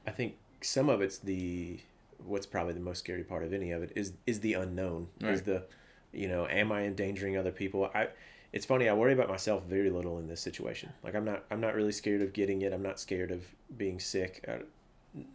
I 0.07 0.11
think 0.11 0.37
some 0.61 0.89
of 0.89 1.01
it's 1.01 1.19
the 1.19 1.81
what's 2.25 2.47
probably 2.47 2.75
the 2.75 2.81
most 2.81 3.01
scary 3.01 3.23
part 3.25 3.43
of 3.43 3.53
any 3.53 3.73
of 3.73 3.83
it 3.83 3.93
is 3.97 4.13
is 4.27 4.41
the 4.41 4.55
unknown, 4.55 5.09
is 5.33 5.43
the, 5.43 5.65
you 6.12 6.29
know, 6.29 6.47
am 6.49 6.73
I 6.73 6.85
endangering 6.85 7.37
other 7.37 7.53
people? 7.53 7.90
I 7.95 8.09
it's 8.53 8.64
funny 8.64 8.88
i 8.88 8.92
worry 8.95 9.12
about 9.12 9.29
myself 9.29 9.64
very 9.64 9.90
little 9.90 10.19
in 10.19 10.29
this 10.29 10.40
situation 10.40 10.90
like 11.03 11.14
i'm 11.14 11.25
not 11.25 11.45
i'm 11.51 11.61
not 11.61 11.75
really 11.75 11.92
scared 11.92 12.23
of 12.23 12.33
getting 12.33 12.62
it 12.62 12.73
i'm 12.73 12.81
not 12.81 12.99
scared 12.99 13.31
of 13.31 13.45
being 13.77 13.99
sick 13.99 14.42
uh, 14.49 14.59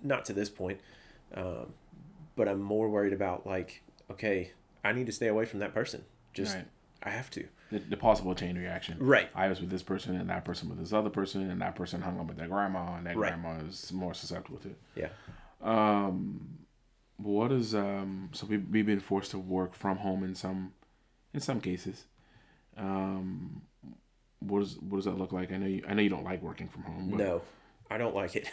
not 0.01 0.25
to 0.25 0.33
this 0.33 0.49
point 0.49 0.79
um, 1.35 1.67
but 2.35 2.47
i'm 2.47 2.61
more 2.61 2.89
worried 2.89 3.13
about 3.13 3.45
like 3.45 3.83
okay 4.09 4.51
i 4.83 4.91
need 4.91 5.05
to 5.05 5.11
stay 5.11 5.27
away 5.27 5.45
from 5.45 5.59
that 5.59 5.73
person 5.73 6.03
just 6.33 6.55
Right. 6.55 6.65
I 7.03 7.09
have 7.09 7.29
to. 7.31 7.47
The, 7.71 7.79
the 7.79 7.97
possible 7.97 8.35
chain 8.35 8.57
reaction. 8.57 8.97
Right. 8.99 9.29
I 9.33 9.47
was 9.47 9.59
with 9.59 9.69
this 9.71 9.81
person 9.81 10.15
and 10.15 10.29
that 10.29 10.45
person 10.45 10.69
with 10.69 10.77
this 10.77 10.93
other 10.93 11.09
person 11.09 11.49
and 11.49 11.61
that 11.61 11.75
person 11.75 12.01
hung 12.01 12.19
up 12.19 12.27
with 12.27 12.37
their 12.37 12.47
grandma 12.47 12.95
and 12.95 13.05
that 13.07 13.17
Right. 13.17 13.33
grandma 13.33 13.59
is 13.67 13.91
more 13.91 14.13
susceptible 14.13 14.59
to 14.59 14.69
it. 14.69 14.77
Yeah. 14.95 15.09
Um, 15.61 16.59
what 17.17 17.51
is 17.51 17.75
um? 17.75 18.29
So 18.33 18.45
we 18.47 18.57
we've 18.57 18.85
been 18.85 18.99
forced 18.99 19.31
to 19.31 19.39
work 19.39 19.73
from 19.73 19.97
home 19.97 20.23
in 20.23 20.35
some, 20.35 20.73
in 21.33 21.39
some 21.39 21.61
cases. 21.61 22.05
Um, 22.77 23.61
what 24.39 24.59
does 24.59 24.77
what 24.79 24.97
does 24.97 25.05
that 25.05 25.17
look 25.17 25.31
like? 25.31 25.51
I 25.51 25.57
know 25.57 25.67
you 25.67 25.83
I 25.87 25.93
know 25.93 26.01
you 26.01 26.09
don't 26.09 26.23
like 26.23 26.41
working 26.41 26.67
from 26.67 26.83
home. 26.83 27.09
But 27.11 27.19
No, 27.19 27.41
I 27.89 27.97
don't 27.97 28.15
like 28.15 28.35
it. 28.35 28.47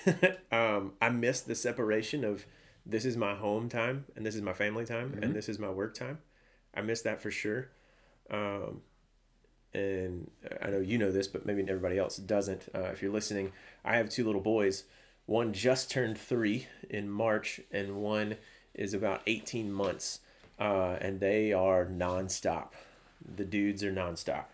um, 0.52 0.92
I 1.00 1.08
miss 1.08 1.40
the 1.40 1.54
separation 1.54 2.24
of 2.24 2.46
this 2.84 3.04
is 3.04 3.16
my 3.16 3.34
home 3.34 3.68
time 3.68 4.06
and 4.16 4.24
this 4.24 4.34
is 4.34 4.42
my 4.42 4.52
family 4.52 4.84
time 4.84 5.18
and 5.22 5.34
this 5.34 5.48
is 5.48 5.58
my 5.58 5.70
work 5.70 5.94
time. 5.94 6.18
I 6.74 6.80
miss 6.80 7.02
that 7.02 7.20
for 7.20 7.30
sure. 7.30 7.70
Um, 8.30 8.82
and 9.74 10.30
I 10.62 10.70
know 10.70 10.80
you 10.80 10.98
know 10.98 11.12
this, 11.12 11.28
but 11.28 11.44
maybe 11.44 11.62
everybody 11.62 11.98
else 11.98 12.16
doesn't. 12.16 12.68
Uh, 12.74 12.88
if 12.92 13.02
you're 13.02 13.12
listening, 13.12 13.52
I 13.84 13.96
have 13.96 14.08
two 14.08 14.24
little 14.24 14.40
boys. 14.40 14.84
One 15.28 15.52
just 15.52 15.90
turned 15.90 16.16
three 16.16 16.68
in 16.88 17.10
March, 17.10 17.60
and 17.70 17.96
one 17.96 18.36
is 18.72 18.94
about 18.94 19.20
18 19.26 19.70
months. 19.70 20.20
Uh, 20.58 20.96
and 21.02 21.20
they 21.20 21.52
are 21.52 21.84
nonstop. 21.84 22.68
The 23.36 23.44
dudes 23.44 23.84
are 23.84 23.92
nonstop. 23.92 24.44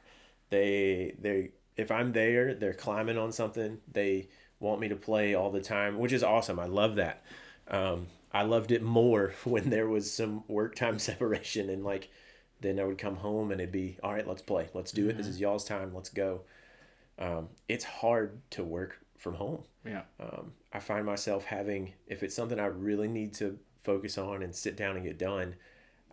They 0.51 1.15
they 1.21 1.51
if 1.77 1.93
I'm 1.93 2.11
there, 2.11 2.55
they're 2.55 2.75
climbing 2.75 3.17
on 3.17 3.31
something. 3.31 3.83
They 3.91 4.27
want 4.59 4.81
me 4.81 4.89
to 4.89 4.97
play 4.97 5.33
all 5.33 5.53
the 5.53 5.61
time, 5.61 5.97
which 5.97 6.13
is 6.13 6.25
awesome. 6.25 6.59
I 6.59 6.67
love 6.67 6.97
that. 6.97 7.23
Um, 7.69 8.09
I 8.33 8.43
loved 8.43 8.73
it 8.73 8.83
more 8.83 9.33
when 9.45 9.71
there 9.71 9.87
was 9.87 10.13
some 10.13 10.43
work 10.49 10.75
time 10.75 10.99
separation 11.11 11.71
and 11.71 11.85
like 11.85 12.11
then 12.61 12.81
I 12.81 12.85
would 12.85 12.99
come 12.99 13.17
home 13.17 13.53
and 13.53 13.61
it'd 13.61 13.71
be 13.71 13.97
all 14.03 14.13
right. 14.13 14.27
Let's 14.27 14.43
play. 14.43 14.71
Let's 14.75 14.91
do 14.91 15.09
it. 15.09 15.19
This 15.19 15.29
is 15.29 15.39
y'all's 15.39 15.65
time. 15.65 15.95
Let's 15.95 16.09
go. 16.09 16.41
Um, 17.17 17.51
it's 17.69 17.85
hard 17.85 18.41
to 18.51 18.65
work 18.65 19.04
from 19.25 19.35
home. 19.35 19.65
yeah, 19.87 20.03
Um, 20.21 20.53
I 20.71 20.81
find 20.81 21.07
myself 21.07 21.47
having, 21.47 21.95
if 22.07 22.23
it's 22.23 22.37
something 22.37 22.61
I 22.61 22.67
really 22.67 23.09
need 23.09 23.33
to 23.35 23.59
focus 23.83 24.19
on 24.19 24.43
and 24.43 24.55
sit 24.55 24.77
down 24.77 24.97
and 24.97 25.05
get 25.05 25.19
done, 25.19 25.57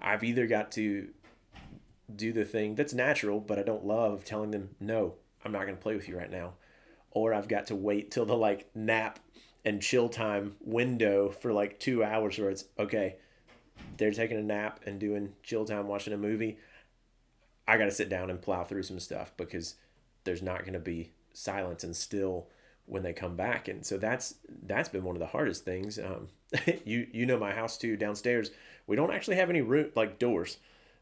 I've 0.02 0.24
either 0.24 0.48
got 0.48 0.72
to 0.74 1.10
do 2.16 2.32
the 2.32 2.46
thing 2.46 2.76
that's 2.76 2.94
natural, 2.94 3.42
but 3.42 3.60
I 3.60 3.64
don't 3.64 3.86
love 3.86 4.24
telling 4.24 4.52
them, 4.52 4.70
no, 4.80 5.16
I'm 5.44 5.52
not 5.52 5.64
going 5.64 5.76
to 5.76 5.82
play 5.82 5.94
with 5.94 6.08
you 6.08 6.18
right 6.18 6.32
now. 6.32 6.54
Or 7.12 7.34
I've 7.34 7.50
got 7.50 7.68
to 7.68 7.76
wait 7.76 8.12
till 8.12 8.26
the 8.26 8.38
like 8.38 8.70
nap 8.74 9.20
and 9.66 9.82
chill 9.82 10.08
time 10.08 10.56
window 10.62 11.30
for 11.30 11.52
like 11.52 11.80
two 11.82 12.06
hours 12.06 12.40
where 12.40 12.50
it's 12.50 12.64
okay, 12.80 13.18
they're 13.98 14.12
taking 14.12 14.38
a 14.38 14.44
nap 14.44 14.80
and 14.86 15.02
doing 15.02 15.34
chill 15.44 15.66
time, 15.66 15.90
watching 15.90 16.14
a 16.14 16.18
movie. 16.18 16.58
I 17.68 17.78
got 17.78 17.86
to 17.86 17.92
sit 17.92 18.08
down 18.08 18.30
and 18.30 18.42
plow 18.42 18.64
through 18.64 18.84
some 18.84 19.00
stuff 19.02 19.34
because 19.36 19.76
there's 20.24 20.42
not 20.42 20.62
going 20.62 20.74
to 20.74 20.80
be 20.80 21.12
silence 21.34 21.84
and 21.84 21.96
still 21.96 22.48
when 22.86 23.04
they 23.04 23.14
come 23.14 23.36
back. 23.36 23.68
And 23.68 23.86
so 23.86 23.98
that's 23.98 24.36
that's 24.64 24.90
been 24.90 25.04
one 25.04 25.16
of 25.16 25.20
the 25.20 25.28
hardest 25.28 25.64
things. 25.66 26.00
Um, 26.00 26.28
you 26.86 27.08
you 27.12 27.26
know 27.26 27.38
my 27.40 27.54
house 27.54 27.78
too. 27.78 27.96
Downstairs 27.98 28.52
we 28.88 28.96
don't 28.96 29.12
actually 29.14 29.38
have 29.38 29.50
any 29.50 29.62
room 29.62 29.92
like 29.96 30.20
doors. 30.20 30.58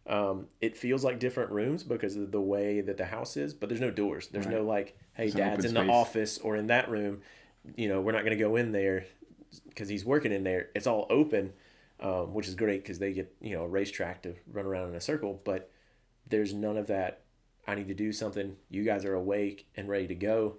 Um, 0.07 0.47
it 0.59 0.75
feels 0.77 1.03
like 1.03 1.19
different 1.19 1.51
rooms 1.51 1.83
because 1.83 2.15
of 2.15 2.31
the 2.31 2.41
way 2.41 2.81
that 2.81 2.97
the 2.97 3.05
house 3.05 3.37
is 3.37 3.53
but 3.53 3.69
there's 3.69 3.81
no 3.81 3.91
doors. 3.91 4.27
There's 4.27 4.47
no 4.47 4.63
like 4.63 4.97
hey 5.13 5.25
It's 5.25 5.35
dad's 5.35 5.65
in 5.65 5.73
the 5.73 5.81
space. 5.81 5.91
office 5.91 6.37
or 6.39 6.55
in 6.55 6.67
that 6.67 6.89
room. 6.89 7.21
You 7.75 7.89
know 7.89 8.01
we're 8.01 8.11
not 8.13 8.23
going 8.23 8.37
to 8.37 8.43
go 8.43 8.55
in 8.55 8.71
there 8.71 9.05
because 9.67 9.89
he's 9.89 10.05
working 10.05 10.31
in 10.31 10.43
there. 10.43 10.69
It's 10.75 10.87
all 10.87 11.07
open 11.09 11.53
um, 12.01 12.33
which 12.33 12.47
is 12.47 12.55
great 12.55 12.81
because 12.83 12.99
they 12.99 13.11
get 13.13 13.33
you 13.41 13.55
know 13.55 13.63
a 13.63 13.67
racetrack 13.67 14.21
to 14.23 14.35
run 14.51 14.65
around 14.65 14.89
in 14.89 14.95
a 14.95 15.01
circle 15.01 15.41
but 15.43 15.69
there's 16.27 16.53
none 16.53 16.77
of 16.77 16.87
that. 16.87 17.21
I 17.67 17.75
need 17.75 17.87
to 17.89 17.93
do 17.93 18.11
something. 18.11 18.55
You 18.69 18.83
guys 18.83 19.03
are 19.05 19.13
awake 19.13 19.67
and 19.75 19.87
ready 19.89 20.07
to 20.07 20.15
go 20.15 20.57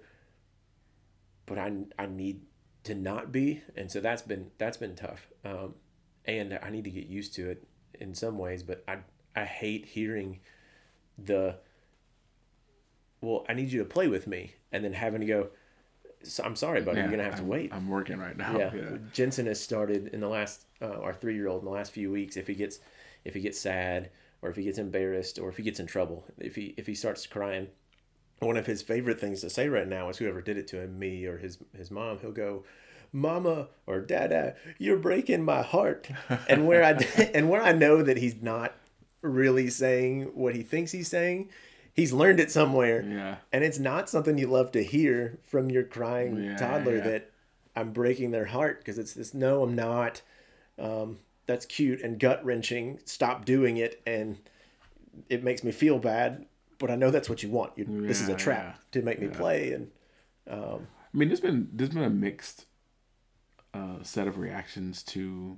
but 1.51 1.59
I, 1.59 1.73
I 1.99 2.05
need 2.05 2.43
to 2.85 2.95
not 2.95 3.33
be 3.33 3.61
and 3.75 3.91
so 3.91 3.99
that's 3.99 4.21
been 4.21 4.51
that's 4.57 4.77
been 4.77 4.95
tough 4.95 5.27
um, 5.43 5.75
and 6.23 6.57
I 6.63 6.69
need 6.69 6.85
to 6.85 6.89
get 6.89 7.07
used 7.07 7.35
to 7.35 7.49
it 7.49 7.67
in 7.99 8.15
some 8.15 8.37
ways 8.37 8.63
but 8.63 8.85
I 8.87 8.99
I 9.35 9.43
hate 9.43 9.85
hearing 9.85 10.39
the 11.17 11.57
well 13.19 13.45
I 13.49 13.53
need 13.53 13.69
you 13.69 13.79
to 13.79 13.85
play 13.85 14.07
with 14.07 14.27
me 14.27 14.53
and 14.71 14.85
then 14.85 14.93
having 14.93 15.19
to 15.19 15.27
go 15.27 15.49
so 16.23 16.41
I'm 16.45 16.55
sorry 16.55 16.79
buddy 16.79 16.99
yeah. 16.99 17.03
you're 17.03 17.11
gonna 17.11 17.25
have 17.25 17.35
to 17.35 17.41
I'm, 17.41 17.47
wait 17.49 17.73
I'm 17.73 17.89
working 17.89 18.17
right 18.17 18.37
now. 18.37 18.57
yeah. 18.57 18.73
Yeah, 18.73 18.97
Jensen 19.11 19.45
has 19.47 19.59
started 19.59 20.07
in 20.13 20.21
the 20.21 20.29
last 20.29 20.67
uh, 20.81 21.01
our 21.01 21.13
three 21.13 21.35
year 21.35 21.49
old 21.49 21.63
in 21.63 21.65
the 21.65 21.71
last 21.71 21.91
few 21.91 22.09
weeks. 22.11 22.37
If 22.37 22.47
he 22.47 22.55
gets 22.55 22.79
if 23.25 23.33
he 23.33 23.41
gets 23.41 23.59
sad 23.59 24.09
or 24.41 24.49
if 24.49 24.55
he 24.55 24.63
gets 24.63 24.77
embarrassed 24.77 25.37
or 25.37 25.49
if 25.49 25.57
he 25.57 25.63
gets 25.63 25.81
in 25.81 25.85
trouble, 25.85 26.23
if 26.37 26.55
he 26.55 26.73
if 26.77 26.87
he 26.87 26.95
starts 26.95 27.27
crying, 27.27 27.67
one 28.41 28.57
of 28.57 28.65
his 28.65 28.81
favorite 28.81 29.19
things 29.19 29.41
to 29.41 29.49
say 29.49 29.69
right 29.69 29.87
now 29.87 30.09
is 30.09 30.17
whoever 30.17 30.41
did 30.41 30.57
it 30.57 30.67
to 30.69 30.81
him, 30.81 30.97
me 30.99 31.25
or 31.25 31.37
his 31.37 31.59
his 31.77 31.91
mom. 31.91 32.19
He'll 32.19 32.31
go, 32.31 32.63
"Mama 33.13 33.67
or 33.85 34.01
Dada, 34.01 34.55
you're 34.79 34.97
breaking 34.97 35.43
my 35.45 35.61
heart." 35.61 36.09
And 36.49 36.67
where 36.67 36.83
I 36.83 36.91
and 37.35 37.49
where 37.49 37.61
I 37.61 37.71
know 37.71 38.01
that 38.01 38.17
he's 38.17 38.41
not 38.41 38.73
really 39.21 39.69
saying 39.69 40.31
what 40.33 40.55
he 40.55 40.63
thinks 40.63 40.91
he's 40.91 41.07
saying, 41.07 41.49
he's 41.93 42.11
learned 42.11 42.39
it 42.39 42.49
somewhere 42.49 43.03
yeah. 43.03 43.35
and 43.53 43.63
it's 43.63 43.77
not 43.77 44.09
something 44.09 44.39
you 44.39 44.47
love 44.47 44.71
to 44.71 44.83
hear 44.83 45.37
from 45.43 45.69
your 45.69 45.83
crying 45.83 46.43
Yeah, 46.43 46.57
toddler 46.57 46.97
yeah. 46.97 47.03
that 47.07 47.31
I'm 47.75 47.93
breaking 47.93 48.31
their 48.31 48.45
heart 48.45 48.79
because 48.79 48.97
it's 48.97 49.13
this 49.13 49.35
no 49.35 49.61
I'm 49.61 49.75
not 49.75 50.23
um, 50.79 51.19
that's 51.45 51.67
cute 51.67 52.01
and 52.01 52.19
gut 52.19 52.43
wrenching 52.43 52.99
stop 53.05 53.45
doing 53.45 53.77
it 53.77 54.01
and 54.07 54.37
it 55.29 55.43
makes 55.43 55.63
me 55.63 55.71
feel 55.71 55.99
bad 55.99 56.45
but 56.81 56.91
I 56.91 56.95
know 56.95 57.11
that's 57.11 57.29
what 57.29 57.43
you 57.43 57.49
want 57.49 57.71
you, 57.77 57.85
this 58.07 58.19
is 58.19 58.27
a 58.27 58.31
Yeah, 58.31 58.37
trap 58.37 58.79
to 58.91 59.01
make 59.01 59.21
me 59.21 59.27
play 59.27 59.71
and 59.71 59.91
I 61.13 61.17
mean, 61.17 61.29
there's 61.29 61.39
been 61.39 61.69
there's 61.71 61.91
been 61.91 62.03
a 62.03 62.09
mixed 62.09 62.65
uh, 63.73 64.01
set 64.03 64.27
of 64.27 64.37
reactions 64.37 65.03
to 65.03 65.57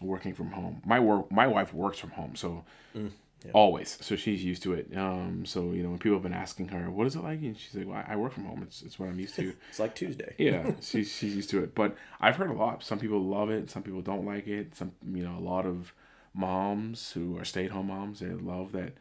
working 0.00 0.34
from 0.34 0.50
home. 0.52 0.82
My 0.84 1.00
work, 1.00 1.30
my 1.30 1.46
wife 1.46 1.72
works 1.72 1.98
from 1.98 2.10
home, 2.10 2.36
so 2.36 2.64
Mm, 2.96 3.10
always, 3.52 3.98
so 4.00 4.16
she's 4.16 4.44
used 4.44 4.62
to 4.64 4.74
it. 4.74 4.88
Um, 4.96 5.44
so 5.46 5.72
you 5.72 5.82
know, 5.82 5.90
when 5.90 5.98
people 5.98 6.16
have 6.16 6.22
been 6.22 6.32
asking 6.32 6.68
her, 6.68 6.90
"What 6.90 7.06
is 7.06 7.16
it 7.16 7.22
like?" 7.22 7.40
and 7.40 7.56
she's 7.56 7.74
like, 7.74 7.86
well, 7.86 8.04
"I 8.06 8.16
work 8.16 8.32
from 8.32 8.44
home. 8.44 8.62
It's 8.62 8.82
it's 8.82 8.98
what 8.98 9.08
I'm 9.08 9.20
used 9.20 9.36
to." 9.36 9.54
it's 9.68 9.78
like 9.78 9.94
Tuesday 9.94 10.34
yeah, 10.38 10.72
she's 10.80 11.12
she's 11.12 11.34
used 11.36 11.50
to 11.50 11.62
it. 11.62 11.74
But 11.74 11.96
I've 12.20 12.36
heard 12.36 12.50
a 12.50 12.54
lot. 12.54 12.82
Some 12.82 12.98
people 12.98 13.20
love 13.22 13.50
it. 13.50 13.70
Some 13.70 13.82
people 13.82 14.02
don't 14.02 14.26
like 14.26 14.46
it. 14.48 14.74
Some 14.74 14.92
you 15.12 15.22
know, 15.24 15.36
a 15.38 15.40
lot 15.40 15.66
of 15.66 15.92
moms 16.34 17.12
who 17.12 17.38
are 17.38 17.44
stay 17.44 17.64
at 17.64 17.72
home 17.72 17.88
moms 17.88 18.20
they 18.20 18.28
love 18.28 18.70
that 18.72 18.92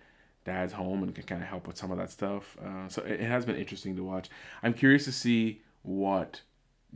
dad's 0.45 0.73
home 0.73 1.03
and 1.03 1.13
can 1.13 1.23
kind 1.25 1.41
of 1.41 1.47
help 1.47 1.67
with 1.67 1.77
some 1.77 1.91
of 1.91 1.97
that 1.97 2.09
stuff. 2.11 2.57
Uh, 2.63 2.87
so 2.87 3.01
it, 3.03 3.19
it 3.21 3.27
has 3.27 3.45
been 3.45 3.55
interesting 3.55 3.95
to 3.95 4.03
watch. 4.03 4.29
I'm 4.63 4.73
curious 4.73 5.05
to 5.05 5.11
see 5.11 5.61
what 5.83 6.41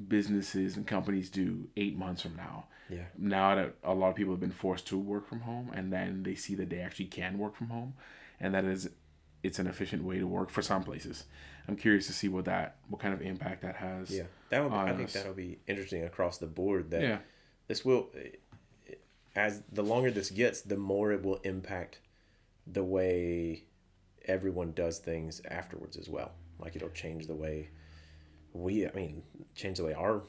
businesses 0.08 0.76
and 0.76 0.88
companies 0.88 1.30
do 1.30 1.68
eight 1.78 1.96
months 1.98 2.22
from 2.22 2.36
now. 2.36 2.66
yeah 2.90 3.04
Now 3.18 3.56
that 3.56 3.76
a 3.84 3.94
lot 3.94 4.10
of 4.10 4.16
people 4.16 4.34
have 4.34 4.40
been 4.40 4.52
forced 4.52 4.88
to 4.88 4.98
work 4.98 5.28
from 5.28 5.42
home, 5.42 5.72
and 5.74 5.92
then 5.94 6.24
they 6.24 6.36
see 6.36 6.56
that 6.56 6.70
they 6.70 6.80
actually 6.80 7.06
can 7.06 7.38
work 7.38 7.56
from 7.56 7.68
home, 7.70 7.94
and 8.40 8.54
that 8.54 8.66
is 8.66 8.90
it's 9.44 9.60
an 9.60 9.68
efficient 9.68 10.04
way 10.04 10.18
to 10.20 10.26
work 10.26 10.50
for 10.50 10.62
some 10.62 10.84
places. 10.84 11.26
I'm 11.68 11.76
curious 11.76 12.08
to 12.08 12.14
see 12.14 12.28
what 12.30 12.46
that 12.46 12.78
what 12.88 13.02
kind 13.02 13.14
of 13.14 13.22
impact 13.22 13.62
that 13.62 13.76
has. 13.76 14.10
yeah 14.10 14.24
that 14.50 14.64
would 14.64 14.72
be, 14.72 14.76
I 14.78 14.94
think 14.94 15.12
that'll 15.12 15.34
be 15.34 15.60
interesting 15.68 16.04
across 16.04 16.38
the 16.38 16.48
board 16.48 16.92
that 16.92 17.02
Yeah. 17.02 17.18
this 17.68 17.84
will 17.86 18.10
as 19.36 19.62
the 19.72 19.82
longer 19.84 20.12
this 20.12 20.30
gets 20.30 20.62
the 20.62 20.78
more 20.78 21.12
it 21.12 21.24
will 21.24 21.40
impact 21.44 22.00
the 22.66 22.84
way 22.84 23.64
everyone 24.26 24.72
does 24.72 25.00
things 25.00 25.42
afterwards 25.50 25.98
as 25.98 26.10
well 26.10 26.32
like 26.60 26.76
it'll 26.76 26.90
change 26.90 27.28
the 27.28 27.36
way 27.36 27.70
we 28.54 28.88
i 28.88 28.92
mean 28.94 29.24
change 29.56 29.78
the 29.78 29.84
way 29.84 29.94
our 29.94 30.22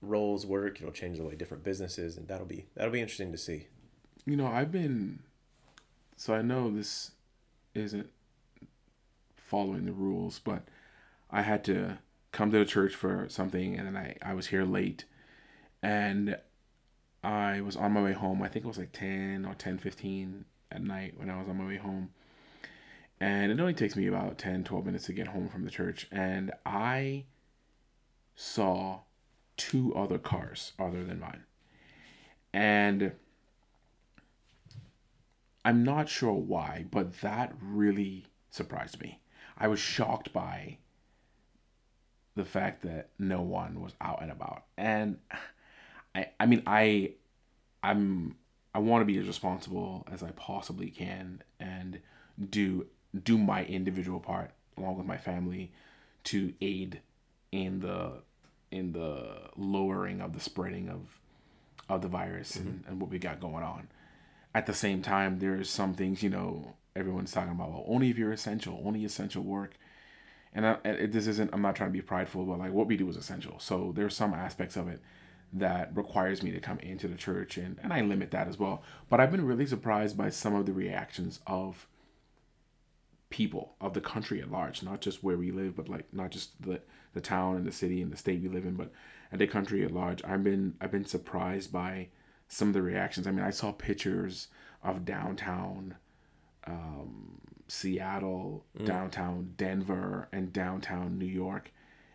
roles 0.00 0.46
work 0.46 0.80
it'll 0.80 0.92
change 0.92 1.18
the 1.18 1.24
way 1.24 1.34
different 1.34 1.64
businesses 1.64 2.16
and 2.16 2.28
that'll 2.28 2.46
be 2.46 2.66
that'll 2.74 2.92
be 2.92 3.00
interesting 3.00 3.32
to 3.32 3.38
see 3.38 3.66
You 4.26 4.36
know, 4.36 4.46
I've 4.46 4.72
been 4.72 5.20
so 6.16 6.34
I 6.34 6.42
know 6.42 6.70
this 6.70 7.10
isn't 7.74 8.08
following 9.36 9.84
the 9.86 9.92
rules, 9.92 10.38
but 10.38 10.62
I 11.30 11.42
had 11.42 11.64
to 11.64 11.98
come 12.32 12.50
to 12.50 12.58
the 12.58 12.64
church 12.64 12.94
for 12.94 13.26
something 13.28 13.76
and 13.78 13.86
then 13.86 13.96
I, 13.96 14.16
I 14.22 14.34
was 14.34 14.46
here 14.48 14.64
late 14.64 15.04
and 15.82 16.38
I 17.22 17.60
was 17.60 17.76
on 17.76 17.92
my 17.92 18.02
way 18.02 18.12
home. 18.12 18.42
I 18.42 18.48
think 18.48 18.64
it 18.64 18.68
was 18.68 18.78
like 18.78 18.92
10 18.92 19.44
or 19.44 19.54
10 19.54 19.78
15 19.78 20.44
at 20.74 20.82
night 20.82 21.14
when 21.16 21.30
I 21.30 21.38
was 21.38 21.48
on 21.48 21.58
my 21.58 21.66
way 21.66 21.76
home. 21.76 22.10
And 23.20 23.52
it 23.52 23.60
only 23.60 23.74
takes 23.74 23.96
me 23.96 24.06
about 24.06 24.38
10 24.38 24.64
12 24.64 24.84
minutes 24.84 25.06
to 25.06 25.12
get 25.12 25.28
home 25.28 25.48
from 25.48 25.64
the 25.64 25.70
church 25.70 26.08
and 26.10 26.52
I 26.66 27.24
saw 28.34 29.00
two 29.56 29.94
other 29.94 30.18
cars 30.18 30.72
other 30.78 31.04
than 31.04 31.20
mine. 31.20 31.44
And 32.52 33.12
I'm 35.64 35.84
not 35.84 36.08
sure 36.08 36.32
why, 36.32 36.86
but 36.90 37.20
that 37.20 37.54
really 37.60 38.26
surprised 38.50 39.00
me. 39.00 39.20
I 39.56 39.68
was 39.68 39.80
shocked 39.80 40.32
by 40.32 40.78
the 42.34 42.44
fact 42.44 42.82
that 42.82 43.10
no 43.18 43.42
one 43.42 43.80
was 43.80 43.92
out 44.00 44.20
and 44.20 44.30
about. 44.30 44.64
And 44.76 45.18
I 46.14 46.28
I 46.38 46.46
mean 46.46 46.62
I 46.66 47.12
I'm 47.82 48.36
I 48.74 48.78
want 48.80 49.02
to 49.02 49.06
be 49.06 49.18
as 49.18 49.26
responsible 49.26 50.06
as 50.10 50.22
I 50.22 50.32
possibly 50.32 50.90
can 50.90 51.42
and 51.60 52.00
do 52.50 52.86
do 53.22 53.38
my 53.38 53.64
individual 53.64 54.18
part 54.18 54.50
along 54.76 54.96
with 54.96 55.06
my 55.06 55.16
family 55.16 55.72
to 56.24 56.52
aid 56.60 57.00
in 57.52 57.80
the 57.80 58.22
in 58.72 58.92
the 58.92 59.50
lowering 59.56 60.20
of 60.20 60.32
the 60.32 60.40
spreading 60.40 60.88
of 60.88 61.20
of 61.88 62.02
the 62.02 62.08
virus 62.08 62.56
mm-hmm. 62.56 62.68
and, 62.68 62.84
and 62.88 63.00
what 63.00 63.10
we 63.10 63.18
got 63.18 63.40
going 63.40 63.62
on. 63.62 63.88
At 64.54 64.66
the 64.66 64.74
same 64.74 65.02
time, 65.02 65.38
there's 65.38 65.68
some 65.68 65.94
things, 65.94 66.22
you 66.22 66.30
know, 66.30 66.74
everyone's 66.96 67.32
talking 67.32 67.52
about, 67.52 67.70
well, 67.70 67.84
only 67.86 68.08
if 68.10 68.18
you're 68.18 68.32
essential, 68.32 68.80
only 68.84 69.04
essential 69.04 69.42
work. 69.42 69.76
And 70.54 70.66
I, 70.66 70.78
it, 70.84 71.12
this 71.12 71.26
isn't, 71.26 71.50
I'm 71.52 71.60
not 71.60 71.74
trying 71.74 71.90
to 71.90 71.92
be 71.92 72.00
prideful, 72.00 72.44
but 72.44 72.58
like 72.58 72.72
what 72.72 72.86
we 72.86 72.96
do 72.96 73.08
is 73.08 73.16
essential. 73.16 73.58
So 73.58 73.92
there's 73.94 74.16
some 74.16 74.32
aspects 74.32 74.76
of 74.76 74.88
it 74.88 75.00
that 75.54 75.96
requires 75.96 76.42
me 76.42 76.50
to 76.50 76.60
come 76.60 76.80
into 76.80 77.06
the 77.06 77.16
church 77.16 77.56
and, 77.56 77.78
and 77.82 77.92
I 77.92 78.00
limit 78.00 78.32
that 78.32 78.48
as 78.48 78.58
well. 78.58 78.82
But 79.08 79.20
I've 79.20 79.30
been 79.30 79.46
really 79.46 79.66
surprised 79.66 80.16
by 80.16 80.30
some 80.30 80.54
of 80.54 80.66
the 80.66 80.72
reactions 80.72 81.40
of 81.46 81.86
people 83.30 83.74
of 83.80 83.94
the 83.94 84.00
country 84.00 84.40
at 84.40 84.50
large, 84.50 84.82
not 84.82 85.00
just 85.00 85.22
where 85.22 85.36
we 85.36 85.50
live, 85.50 85.76
but 85.76 85.88
like 85.88 86.12
not 86.12 86.30
just 86.30 86.60
the 86.60 86.80
the 87.14 87.20
town 87.20 87.56
and 87.56 87.64
the 87.64 87.72
city 87.72 88.02
and 88.02 88.12
the 88.12 88.16
state 88.16 88.42
we 88.42 88.48
live 88.48 88.64
in, 88.64 88.74
but 88.74 88.90
at 89.32 89.38
the 89.38 89.46
country 89.46 89.84
at 89.84 89.92
large. 89.92 90.22
I've 90.24 90.42
been 90.42 90.74
I've 90.80 90.90
been 90.90 91.04
surprised 91.04 91.72
by 91.72 92.08
some 92.48 92.68
of 92.68 92.74
the 92.74 92.82
reactions. 92.82 93.26
I 93.26 93.30
mean, 93.30 93.44
I 93.44 93.50
saw 93.50 93.72
pictures 93.72 94.48
of 94.82 95.04
downtown 95.04 95.96
um, 96.66 97.40
Seattle, 97.68 98.64
mm. 98.78 98.86
downtown 98.86 99.54
Denver, 99.56 100.28
and 100.32 100.52
downtown 100.52 101.18
New 101.18 101.26
York, 101.26 101.72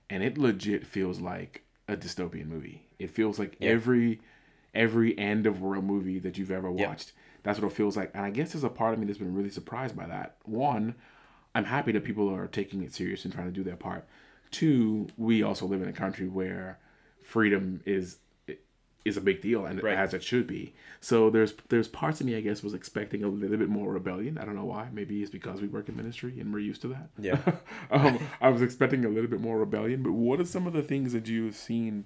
and 0.10 0.23
it 0.23 0.38
legit 0.38 0.86
feels 0.86 1.19
like 1.19 1.63
a 1.89 1.97
dystopian 1.97 2.47
movie. 2.47 2.86
It 2.99 3.10
feels 3.10 3.39
like 3.39 3.58
yeah. 3.60 3.69
every 3.69 4.21
every 4.73 5.17
end 5.17 5.47
of 5.47 5.62
world 5.62 5.84
movie 5.84 6.19
that 6.19 6.38
you've 6.38 6.52
ever 6.52 6.69
watched. 6.69 7.08
Yep. 7.08 7.15
That's 7.43 7.60
what 7.60 7.71
it 7.71 7.75
feels 7.75 7.97
like. 7.97 8.12
And 8.13 8.25
I 8.25 8.30
guess 8.30 8.52
there's 8.52 8.63
a 8.63 8.69
part 8.69 8.93
of 8.93 8.99
me 8.99 9.08
that's 9.08 9.17
been 9.17 9.34
really 9.34 9.49
surprised 9.49 9.95
by 9.95 10.06
that. 10.06 10.36
One, 10.43 10.95
I'm 11.56 11.65
happy 11.65 11.91
that 11.93 12.04
people 12.04 12.34
are 12.34 12.47
taking 12.47 12.84
it 12.84 12.93
serious 12.93 13.25
and 13.25 13.34
trying 13.34 13.47
to 13.47 13.52
do 13.52 13.63
their 13.63 13.75
part. 13.75 14.06
Two, 14.52 15.08
we 15.17 15.41
also 15.41 15.65
live 15.65 15.82
in 15.82 15.88
a 15.88 15.93
country 15.93 16.28
where 16.28 16.80
freedom 17.21 17.82
is 17.86 18.17
is 19.05 19.17
a 19.17 19.21
big 19.21 19.41
deal 19.41 19.65
and 19.65 19.81
right. 19.81 19.97
as 19.97 20.13
it 20.13 20.23
should 20.23 20.45
be. 20.45 20.73
So 20.99 21.29
there's 21.29 21.53
there's 21.69 21.88
parts 21.88 22.19
of 22.19 22.27
me 22.27 22.35
I 22.35 22.41
guess 22.41 22.62
was 22.62 22.73
expecting 22.73 23.23
a 23.23 23.27
little 23.27 23.57
bit 23.57 23.69
more 23.69 23.91
rebellion. 23.91 24.38
I 24.38 24.45
don't 24.45 24.55
know 24.55 24.65
why. 24.65 24.89
Maybe 24.91 25.21
it's 25.21 25.31
because 25.31 25.62
we 25.62 25.67
work 25.67 25.89
in 25.89 25.95
ministry 25.95 26.39
and 26.39 26.53
we're 26.53 26.59
used 26.59 26.81
to 26.81 26.89
that. 26.89 27.09
Yeah. 27.17 27.39
um, 27.91 28.19
I 28.41 28.49
was 28.49 28.62
expecting 28.62 29.05
a 29.05 29.09
little 29.09 29.29
bit 29.29 29.41
more 29.41 29.57
rebellion. 29.57 30.03
But 30.03 30.13
what 30.13 30.39
are 30.39 30.45
some 30.45 30.67
of 30.67 30.73
the 30.73 30.83
things 30.83 31.13
that 31.13 31.27
you've 31.27 31.55
seen 31.55 32.05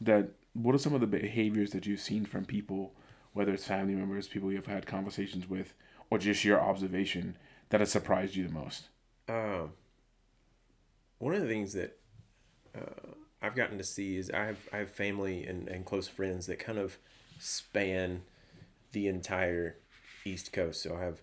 that 0.00 0.30
what 0.52 0.74
are 0.74 0.78
some 0.78 0.94
of 0.94 1.00
the 1.00 1.06
behaviors 1.06 1.70
that 1.70 1.86
you've 1.86 2.00
seen 2.00 2.24
from 2.24 2.44
people 2.44 2.92
whether 3.32 3.54
it's 3.54 3.66
family 3.66 3.94
members, 3.94 4.26
people 4.26 4.52
you've 4.52 4.66
had 4.66 4.84
conversations 4.84 5.48
with, 5.48 5.74
or 6.10 6.18
just 6.18 6.44
your 6.44 6.60
observation 6.60 7.36
that 7.68 7.78
has 7.78 7.88
surprised 7.90 8.34
you 8.34 8.46
the 8.46 8.52
most? 8.52 8.88
Um, 9.28 9.72
one 11.18 11.34
of 11.34 11.42
the 11.42 11.46
things 11.46 11.72
that 11.74 11.98
uh, 12.74 13.12
I've 13.40 13.54
gotten 13.54 13.78
to 13.78 13.84
see 13.84 14.16
is 14.16 14.30
I 14.30 14.44
have 14.46 14.68
I 14.72 14.78
have 14.78 14.90
family 14.90 15.46
and, 15.46 15.68
and 15.68 15.84
close 15.84 16.08
friends 16.08 16.46
that 16.46 16.58
kind 16.58 16.78
of 16.78 16.98
span 17.38 18.22
the 18.92 19.06
entire 19.06 19.76
East 20.24 20.52
Coast. 20.52 20.82
So 20.82 20.96
I 20.96 21.04
have 21.04 21.20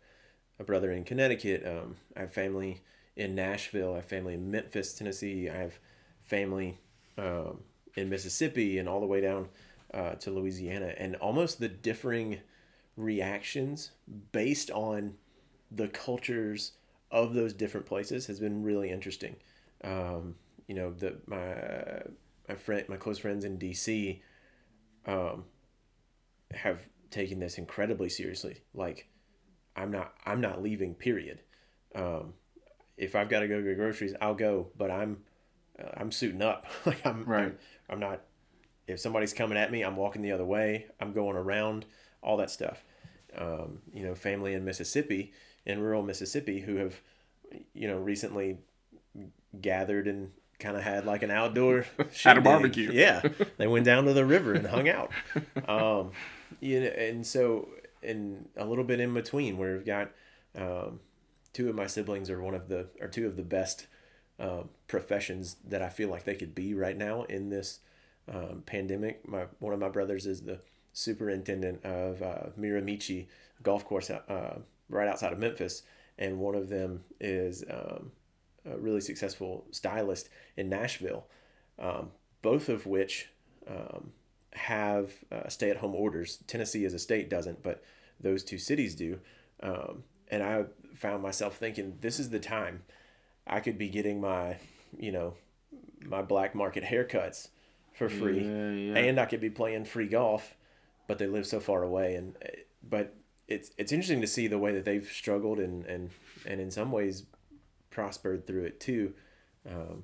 a 0.59 0.63
brother 0.63 0.91
in 0.91 1.03
Connecticut. 1.03 1.65
Um, 1.65 1.97
I 2.15 2.21
have 2.21 2.33
family 2.33 2.81
in 3.15 3.35
Nashville. 3.35 3.93
I 3.93 3.97
have 3.97 4.05
family 4.05 4.35
in 4.35 4.49
Memphis, 4.49 4.93
Tennessee. 4.93 5.49
I 5.49 5.57
have 5.57 5.79
family 6.23 6.79
um, 7.17 7.63
in 7.95 8.09
Mississippi 8.09 8.77
and 8.77 8.87
all 8.87 8.99
the 8.99 9.05
way 9.05 9.21
down 9.21 9.49
uh, 9.93 10.15
to 10.15 10.31
Louisiana, 10.31 10.93
and 10.97 11.15
almost 11.17 11.59
the 11.59 11.69
differing 11.69 12.39
reactions 12.97 13.91
based 14.31 14.71
on 14.71 15.15
the 15.71 15.87
cultures 15.87 16.73
of 17.11 17.33
those 17.33 17.53
different 17.53 17.85
places 17.85 18.27
has 18.27 18.39
been 18.39 18.63
really 18.63 18.89
interesting. 18.89 19.35
Um, 19.83 20.35
you 20.67 20.75
know, 20.75 20.91
the 20.91 21.17
my 21.27 22.01
my 22.47 22.55
friend, 22.55 22.87
my 22.89 22.97
close 22.97 23.19
friends 23.19 23.45
in 23.45 23.57
DC, 23.57 24.21
um, 25.05 25.45
have 26.51 26.87
taken 27.11 27.39
this 27.39 27.57
incredibly 27.57 28.09
seriously. 28.09 28.61
Like, 28.73 29.07
I'm 29.75 29.91
not 29.91 30.13
I'm 30.25 30.41
not 30.41 30.61
leaving. 30.61 30.95
Period. 30.95 31.41
Um, 31.93 32.33
if 32.97 33.15
I've 33.15 33.29
got 33.29 33.41
to 33.41 33.47
go 33.47 33.61
get 33.61 33.77
groceries, 33.77 34.13
I'll 34.21 34.35
go, 34.35 34.69
but 34.77 34.91
I'm 34.91 35.19
uh, 35.79 35.89
I'm 35.97 36.11
suiting 36.11 36.41
up. 36.41 36.65
like 36.85 37.05
I'm, 37.05 37.23
right. 37.25 37.45
I'm 37.45 37.57
I'm 37.89 37.99
not 37.99 38.21
if 38.87 38.99
somebody's 38.99 39.33
coming 39.33 39.57
at 39.57 39.71
me, 39.71 39.81
I'm 39.81 39.95
walking 39.95 40.21
the 40.21 40.31
other 40.31 40.45
way. 40.45 40.87
I'm 40.99 41.11
going 41.11 41.35
around, 41.35 41.85
all 42.21 42.37
that 42.37 42.51
stuff. 42.51 42.83
Um, 43.37 43.79
you 43.93 44.03
know, 44.03 44.15
family 44.15 44.53
in 44.53 44.63
Mississippi, 44.63 45.33
in 45.65 45.79
rural 45.79 46.03
Mississippi, 46.03 46.61
who 46.61 46.75
have, 46.75 47.01
you 47.73 47.87
know, 47.87 47.97
recently 47.97 48.59
gathered 49.59 50.07
and 50.07 50.31
kind 50.59 50.77
of 50.77 50.83
had 50.83 51.05
like 51.05 51.23
an 51.23 51.31
outdoor 51.31 51.85
had 52.23 52.37
a 52.37 52.41
barbecue. 52.41 52.91
Yeah, 52.91 53.21
they 53.57 53.67
went 53.67 53.85
down 53.85 54.05
to 54.05 54.13
the 54.13 54.25
river 54.25 54.53
and 54.53 54.67
hung 54.67 54.89
out. 54.89 55.11
Um, 55.67 56.11
you 56.59 56.79
know, 56.79 56.87
and 56.87 57.25
so 57.25 57.69
and 58.03 58.47
a 58.55 58.65
little 58.65 58.83
bit 58.83 58.99
in 58.99 59.13
between, 59.13 59.57
where 59.57 59.75
we've 59.75 59.85
got 59.85 60.11
um, 60.55 60.99
two 61.53 61.69
of 61.69 61.75
my 61.75 61.87
siblings 61.87 62.29
are 62.29 62.41
one 62.41 62.53
of 62.53 62.67
the 62.69 62.87
are 63.01 63.07
two 63.07 63.25
of 63.25 63.35
the 63.35 63.43
best 63.43 63.87
uh, 64.39 64.63
professions 64.87 65.57
that 65.67 65.81
I 65.81 65.89
feel 65.89 66.09
like 66.09 66.23
they 66.23 66.35
could 66.35 66.53
be 66.53 66.73
right 66.73 66.97
now 66.97 67.23
in 67.23 67.49
this 67.49 67.79
um, 68.31 68.63
pandemic. 68.65 69.27
My 69.27 69.45
one 69.59 69.73
of 69.73 69.79
my 69.79 69.89
brothers 69.89 70.25
is 70.25 70.43
the 70.43 70.59
superintendent 70.93 71.83
of 71.83 72.21
uh, 72.21 72.49
Mirimichi 72.59 73.27
Golf 73.63 73.85
Course 73.85 74.09
uh, 74.09 74.59
right 74.89 75.07
outside 75.07 75.33
of 75.33 75.39
Memphis, 75.39 75.83
and 76.17 76.39
one 76.39 76.55
of 76.55 76.69
them 76.69 77.03
is 77.19 77.63
um, 77.69 78.11
a 78.65 78.77
really 78.77 79.01
successful 79.01 79.65
stylist 79.71 80.29
in 80.57 80.69
Nashville. 80.69 81.27
Um, 81.77 82.11
both 82.41 82.69
of 82.69 82.85
which 82.85 83.29
um, 83.67 84.11
have 84.53 85.11
uh, 85.31 85.49
stay-at-home 85.49 85.95
orders. 85.95 86.39
Tennessee 86.47 86.85
as 86.85 86.93
a 86.93 86.99
state 86.99 87.29
doesn't, 87.29 87.63
but 87.63 87.83
those 88.19 88.43
two 88.43 88.57
cities 88.57 88.95
do. 88.95 89.19
Um, 89.61 90.03
and 90.29 90.43
I 90.43 90.65
found 90.95 91.21
myself 91.21 91.57
thinking, 91.57 91.97
this 92.01 92.19
is 92.19 92.29
the 92.29 92.39
time 92.39 92.83
I 93.47 93.59
could 93.59 93.77
be 93.77 93.89
getting 93.89 94.21
my, 94.21 94.57
you 94.97 95.11
know, 95.11 95.35
my 96.05 96.21
black 96.21 96.55
market 96.55 96.83
haircuts 96.83 97.49
for 97.93 98.09
free, 98.09 98.45
yeah, 98.45 98.71
yeah. 98.71 98.97
and 98.97 99.19
I 99.19 99.25
could 99.25 99.41
be 99.41 99.49
playing 99.49 99.85
free 99.85 100.07
golf, 100.07 100.55
but 101.07 101.17
they 101.17 101.27
live 101.27 101.47
so 101.47 101.59
far 101.59 101.83
away. 101.83 102.15
And 102.15 102.35
but 102.87 103.15
it's 103.47 103.71
it's 103.77 103.91
interesting 103.91 104.21
to 104.21 104.27
see 104.27 104.47
the 104.47 104.57
way 104.57 104.73
that 104.73 104.85
they've 104.85 105.07
struggled 105.07 105.59
and 105.59 105.85
and 105.85 106.09
and 106.45 106.59
in 106.59 106.71
some 106.71 106.91
ways 106.91 107.23
prospered 107.95 108.45
through 108.45 108.65
it 108.65 108.79
too. 108.79 109.13
Um, 109.67 110.03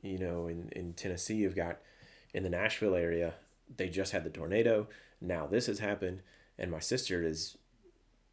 you 0.00 0.16
know, 0.16 0.46
in 0.46 0.70
in 0.72 0.94
Tennessee, 0.94 1.34
you've 1.34 1.56
got 1.56 1.78
in 2.32 2.44
the 2.44 2.48
Nashville 2.48 2.94
area, 2.94 3.34
they 3.76 3.88
just 3.88 4.12
had 4.12 4.22
the 4.22 4.30
tornado. 4.30 4.86
Now 5.20 5.46
this 5.46 5.66
has 5.66 5.80
happened, 5.80 6.20
and 6.56 6.70
my 6.70 6.78
sister 6.78 7.24
is, 7.24 7.58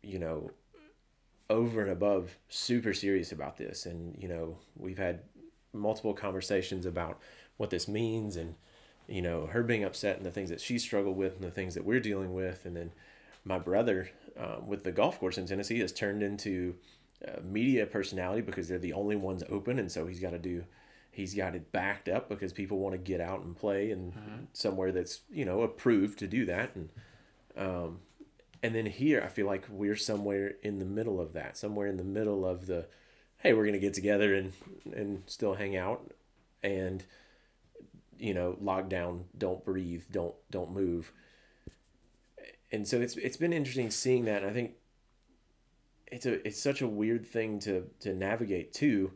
you 0.04 0.20
know, 0.20 0.52
over 1.50 1.82
and 1.82 1.90
above 1.90 2.38
super 2.48 2.94
serious 2.94 3.32
about 3.32 3.58
this. 3.58 3.88
And 3.88 4.16
you 4.22 4.28
know, 4.28 4.58
we've 4.78 5.00
had 5.00 5.22
multiple 5.74 6.14
conversations 6.14 6.86
about 6.86 7.20
what 7.58 7.72
this 7.72 7.88
means 7.88 8.38
and 8.38 8.54
you 9.08 9.22
know, 9.22 9.48
her 9.48 9.64
being 9.64 9.84
upset 9.84 10.18
and 10.18 10.26
the 10.26 10.32
things 10.32 10.50
that 10.50 10.62
she 10.62 10.80
struggled 10.80 11.18
with 11.18 11.36
and 11.36 11.44
the 11.44 11.52
things 11.52 11.76
that 11.76 11.84
we're 11.84 12.00
dealing 12.00 12.34
with. 12.34 12.66
And 12.66 12.78
then 12.78 12.92
my 13.44 13.60
brother 13.60 14.12
uh, 14.40 14.58
with 14.66 14.84
the 14.84 14.94
golf 14.94 15.20
course 15.20 15.38
in 15.38 15.46
Tennessee 15.46 15.80
has 15.80 15.92
turned 15.92 16.24
into 16.24 16.76
a 17.24 17.42
media 17.42 17.86
personality 17.86 18.42
because 18.42 18.68
they're 18.68 18.80
the 18.80 18.94
only 18.94 19.16
ones 19.16 19.44
open. 19.50 19.80
And 19.80 19.92
so 19.92 20.08
he's 20.08 20.20
got 20.20 20.32
to 20.32 20.40
do, 20.40 20.66
he's 21.12 21.34
got 21.34 21.56
it 21.56 21.72
backed 21.72 22.10
up 22.10 22.30
because 22.30 22.54
people 22.54 22.80
want 22.80 22.94
to 22.94 22.98
get 22.98 23.22
out 23.22 23.42
and 23.42 23.56
play 23.56 23.92
and 23.92 24.14
mm-hmm. 24.14 24.44
somewhere 24.54 24.92
that's, 24.92 25.22
you 25.32 25.46
know, 25.46 25.62
approved 25.62 26.20
to 26.20 26.28
do 26.28 26.46
that. 26.46 26.76
And, 26.76 26.90
um, 27.58 28.00
and 28.62 28.74
then 28.74 28.86
here, 28.86 29.22
I 29.24 29.28
feel 29.28 29.46
like 29.46 29.66
we're 29.70 29.96
somewhere 29.96 30.54
in 30.64 30.80
the 30.80 30.86
middle 30.86 31.20
of 31.20 31.34
that, 31.34 31.58
somewhere 31.58 31.88
in 31.88 31.98
the 31.98 32.04
middle 32.04 32.46
of 32.46 32.66
the, 32.66 32.88
hey, 33.38 33.54
we're 33.54 33.64
going 33.64 33.74
to 33.74 33.80
get 33.80 33.94
together 33.94 34.34
and, 34.34 34.54
and 34.94 35.24
still 35.26 35.56
hang 35.56 35.76
out. 35.76 36.12
And, 36.64 37.04
you 38.18 38.34
know, 38.34 38.58
lockdown, 38.64 39.24
don't 39.38 39.66
breathe, 39.66 40.04
don't 40.10 40.36
don't 40.50 40.72
move. 40.72 41.12
And 42.72 42.88
so 42.88 43.02
it's 43.02 43.18
it's 43.18 43.36
been 43.36 43.52
interesting 43.52 43.92
seeing 43.92 44.24
that. 44.26 44.44
And 44.44 44.50
I 44.50 44.54
think 44.54 44.76
it's 46.14 46.26
a 46.26 46.48
it's 46.48 46.62
such 46.62 46.82
a 46.82 46.88
weird 46.88 47.26
thing 47.26 47.60
to 47.60 47.90
to 48.02 48.14
navigate 48.14 48.72
too, 48.74 49.12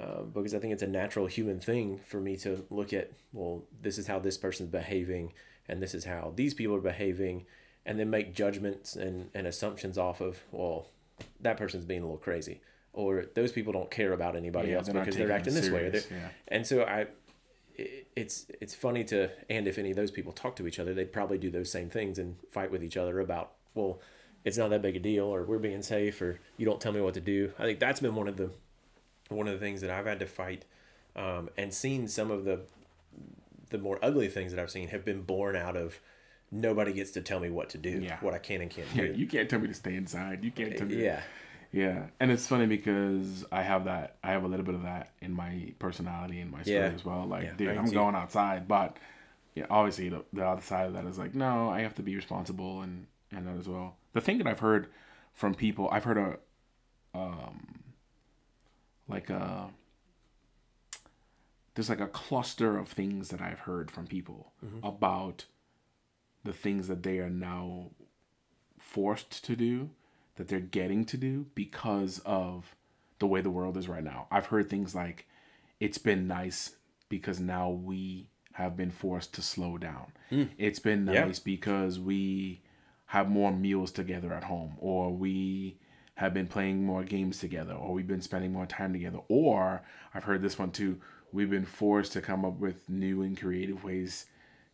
uh, 0.00 0.22
because 0.22 0.54
I 0.54 0.58
think 0.58 0.72
it's 0.72 0.82
a 0.82 0.88
natural 0.88 1.26
human 1.26 1.60
thing 1.60 2.00
for 2.06 2.20
me 2.20 2.36
to 2.38 2.64
look 2.70 2.92
at. 2.92 3.12
Well, 3.32 3.64
this 3.82 3.98
is 3.98 4.06
how 4.06 4.18
this 4.18 4.38
person's 4.38 4.70
behaving, 4.70 5.32
and 5.68 5.82
this 5.82 5.94
is 5.94 6.04
how 6.04 6.32
these 6.36 6.54
people 6.54 6.76
are 6.76 6.80
behaving, 6.80 7.46
and 7.84 7.98
then 7.98 8.10
make 8.10 8.34
judgments 8.34 8.96
and 8.96 9.30
and 9.34 9.46
assumptions 9.46 9.98
off 9.98 10.20
of 10.20 10.40
well, 10.52 10.88
that 11.40 11.56
person's 11.56 11.84
being 11.84 12.02
a 12.02 12.04
little 12.04 12.18
crazy 12.18 12.60
or 12.92 13.26
those 13.34 13.52
people 13.52 13.72
don't 13.72 13.90
care 13.90 14.12
about 14.12 14.34
anybody 14.34 14.70
yeah, 14.70 14.78
else 14.78 14.88
because 14.88 15.14
they're 15.14 15.30
acting 15.30 15.54
this 15.54 15.66
serious, 15.66 16.10
way. 16.10 16.16
Yeah. 16.16 16.28
And 16.48 16.66
so 16.66 16.82
I, 16.82 17.06
it's 18.16 18.46
it's 18.60 18.74
funny 18.74 19.04
to 19.04 19.30
and 19.48 19.68
if 19.68 19.78
any 19.78 19.90
of 19.90 19.96
those 19.96 20.10
people 20.10 20.32
talk 20.32 20.56
to 20.56 20.66
each 20.66 20.78
other 20.78 20.92
they'd 20.92 21.12
probably 21.12 21.38
do 21.38 21.50
those 21.50 21.70
same 21.70 21.88
things 21.88 22.18
and 22.18 22.36
fight 22.50 22.70
with 22.70 22.82
each 22.82 22.96
other 22.96 23.20
about 23.20 23.52
well 23.74 24.00
it's 24.44 24.56
not 24.58 24.70
that 24.70 24.82
big 24.82 24.96
a 24.96 25.00
deal 25.00 25.24
or 25.24 25.42
we're 25.44 25.58
being 25.58 25.82
safe 25.82 26.20
or 26.22 26.40
you 26.56 26.64
don't 26.66 26.80
tell 26.80 26.92
me 26.92 27.00
what 27.00 27.14
to 27.14 27.20
do. 27.20 27.52
I 27.58 27.64
think 27.64 27.78
that's 27.78 28.00
been 28.00 28.14
one 28.14 28.28
of 28.28 28.36
the 28.36 28.50
one 29.28 29.46
of 29.46 29.54
the 29.54 29.60
things 29.64 29.80
that 29.82 29.90
I've 29.90 30.06
had 30.06 30.18
to 30.20 30.26
fight 30.26 30.64
um, 31.16 31.50
and 31.56 31.72
seen 31.72 32.08
some 32.08 32.30
of 32.30 32.44
the 32.44 32.60
the 33.70 33.78
more 33.78 33.98
ugly 34.02 34.28
things 34.28 34.52
that 34.52 34.60
I've 34.60 34.70
seen 34.70 34.88
have 34.88 35.04
been 35.04 35.22
born 35.22 35.54
out 35.56 35.76
of 35.76 36.00
nobody 36.50 36.92
gets 36.92 37.12
to 37.12 37.20
tell 37.20 37.38
me 37.38 37.48
what 37.50 37.68
to 37.70 37.78
do, 37.78 38.00
Yeah. 38.02 38.18
what 38.20 38.34
I 38.34 38.38
can 38.38 38.60
and 38.60 38.70
can't 38.70 38.88
Yeah, 38.94 39.06
do. 39.06 39.12
you 39.12 39.26
can't 39.28 39.48
tell 39.48 39.60
me 39.60 39.68
to 39.68 39.74
stay 39.74 39.94
inside. 39.94 40.42
You 40.44 40.50
can't 40.50 40.76
tell 40.76 40.86
me. 40.88 41.02
yeah. 41.04 41.22
Yeah, 41.72 42.06
and 42.18 42.32
it's 42.32 42.48
funny 42.48 42.66
because 42.66 43.44
I 43.52 43.62
have 43.62 43.84
that. 43.84 44.16
I 44.24 44.32
have 44.32 44.42
a 44.42 44.48
little 44.48 44.66
bit 44.66 44.74
of 44.74 44.82
that 44.82 45.12
in 45.20 45.32
my 45.32 45.72
personality 45.78 46.40
and 46.40 46.50
my 46.50 46.62
spirit 46.64 46.88
Yeah. 46.88 46.94
as 46.96 47.04
well. 47.04 47.26
Like, 47.26 47.44
Yeah, 47.44 47.52
dude, 47.56 47.76
I'm 47.76 47.88
going 47.92 48.16
outside, 48.16 48.66
but 48.66 48.96
yeah, 49.54 49.66
obviously 49.70 50.08
the, 50.08 50.24
the 50.32 50.44
other 50.44 50.62
side 50.62 50.88
of 50.88 50.94
that 50.94 51.04
is 51.04 51.16
like, 51.16 51.32
no, 51.36 51.68
I 51.70 51.82
have 51.82 51.94
to 51.96 52.02
be 52.02 52.16
responsible 52.16 52.82
and 52.82 53.06
and 53.30 53.46
that 53.46 53.56
as 53.56 53.68
well. 53.68 53.94
The 54.12 54.20
thing 54.20 54.38
that 54.38 54.46
I've 54.46 54.60
heard 54.60 54.88
from 55.32 55.54
people, 55.54 55.88
I've 55.90 56.04
heard 56.04 56.18
a, 56.18 56.38
um, 57.18 57.80
like 59.08 59.30
a, 59.30 59.70
there's 61.74 61.88
like 61.88 62.00
a 62.00 62.08
cluster 62.08 62.76
of 62.76 62.88
things 62.88 63.28
that 63.28 63.40
I've 63.40 63.60
heard 63.60 63.90
from 63.90 64.06
people 64.06 64.52
about 64.82 65.46
the 66.44 66.52
things 66.52 66.88
that 66.88 67.02
they 67.02 67.18
are 67.18 67.30
now 67.30 67.90
forced 68.78 69.44
to 69.44 69.54
do 69.56 69.90
that 70.36 70.48
they're 70.48 70.58
getting 70.60 71.04
to 71.04 71.16
do 71.16 71.46
because 71.54 72.20
of 72.24 72.74
the 73.18 73.26
way 73.26 73.40
the 73.40 73.50
world 73.50 73.76
is 73.76 73.88
right 73.88 74.02
now. 74.04 74.26
I've 74.30 74.46
heard 74.46 74.68
things 74.70 74.94
like 74.94 75.26
it's 75.78 75.98
been 75.98 76.26
nice 76.26 76.76
because 77.08 77.38
now 77.40 77.70
we 77.70 78.28
have 78.54 78.76
been 78.76 78.90
forced 78.90 79.34
to 79.34 79.42
slow 79.42 79.78
down. 79.78 80.12
It's 80.58 80.78
been 80.78 81.04
nice 81.26 81.38
because 81.38 81.98
we 82.00 82.62
have 83.10 83.28
more 83.28 83.52
meals 83.52 83.90
together 83.90 84.32
at 84.32 84.44
home 84.44 84.74
or 84.78 85.12
we 85.12 85.76
have 86.14 86.32
been 86.32 86.46
playing 86.46 86.84
more 86.84 87.02
games 87.02 87.38
together 87.38 87.72
or 87.72 87.92
we've 87.92 88.06
been 88.06 88.20
spending 88.20 88.52
more 88.52 88.66
time 88.66 88.92
together 88.92 89.18
or 89.28 89.82
I've 90.14 90.24
heard 90.24 90.42
this 90.42 90.58
one 90.58 90.70
too 90.70 91.00
we've 91.32 91.50
been 91.50 91.66
forced 91.66 92.12
to 92.12 92.20
come 92.20 92.44
up 92.44 92.58
with 92.58 92.88
new 92.88 93.22
and 93.22 93.38
creative 93.38 93.84
ways 93.84 94.26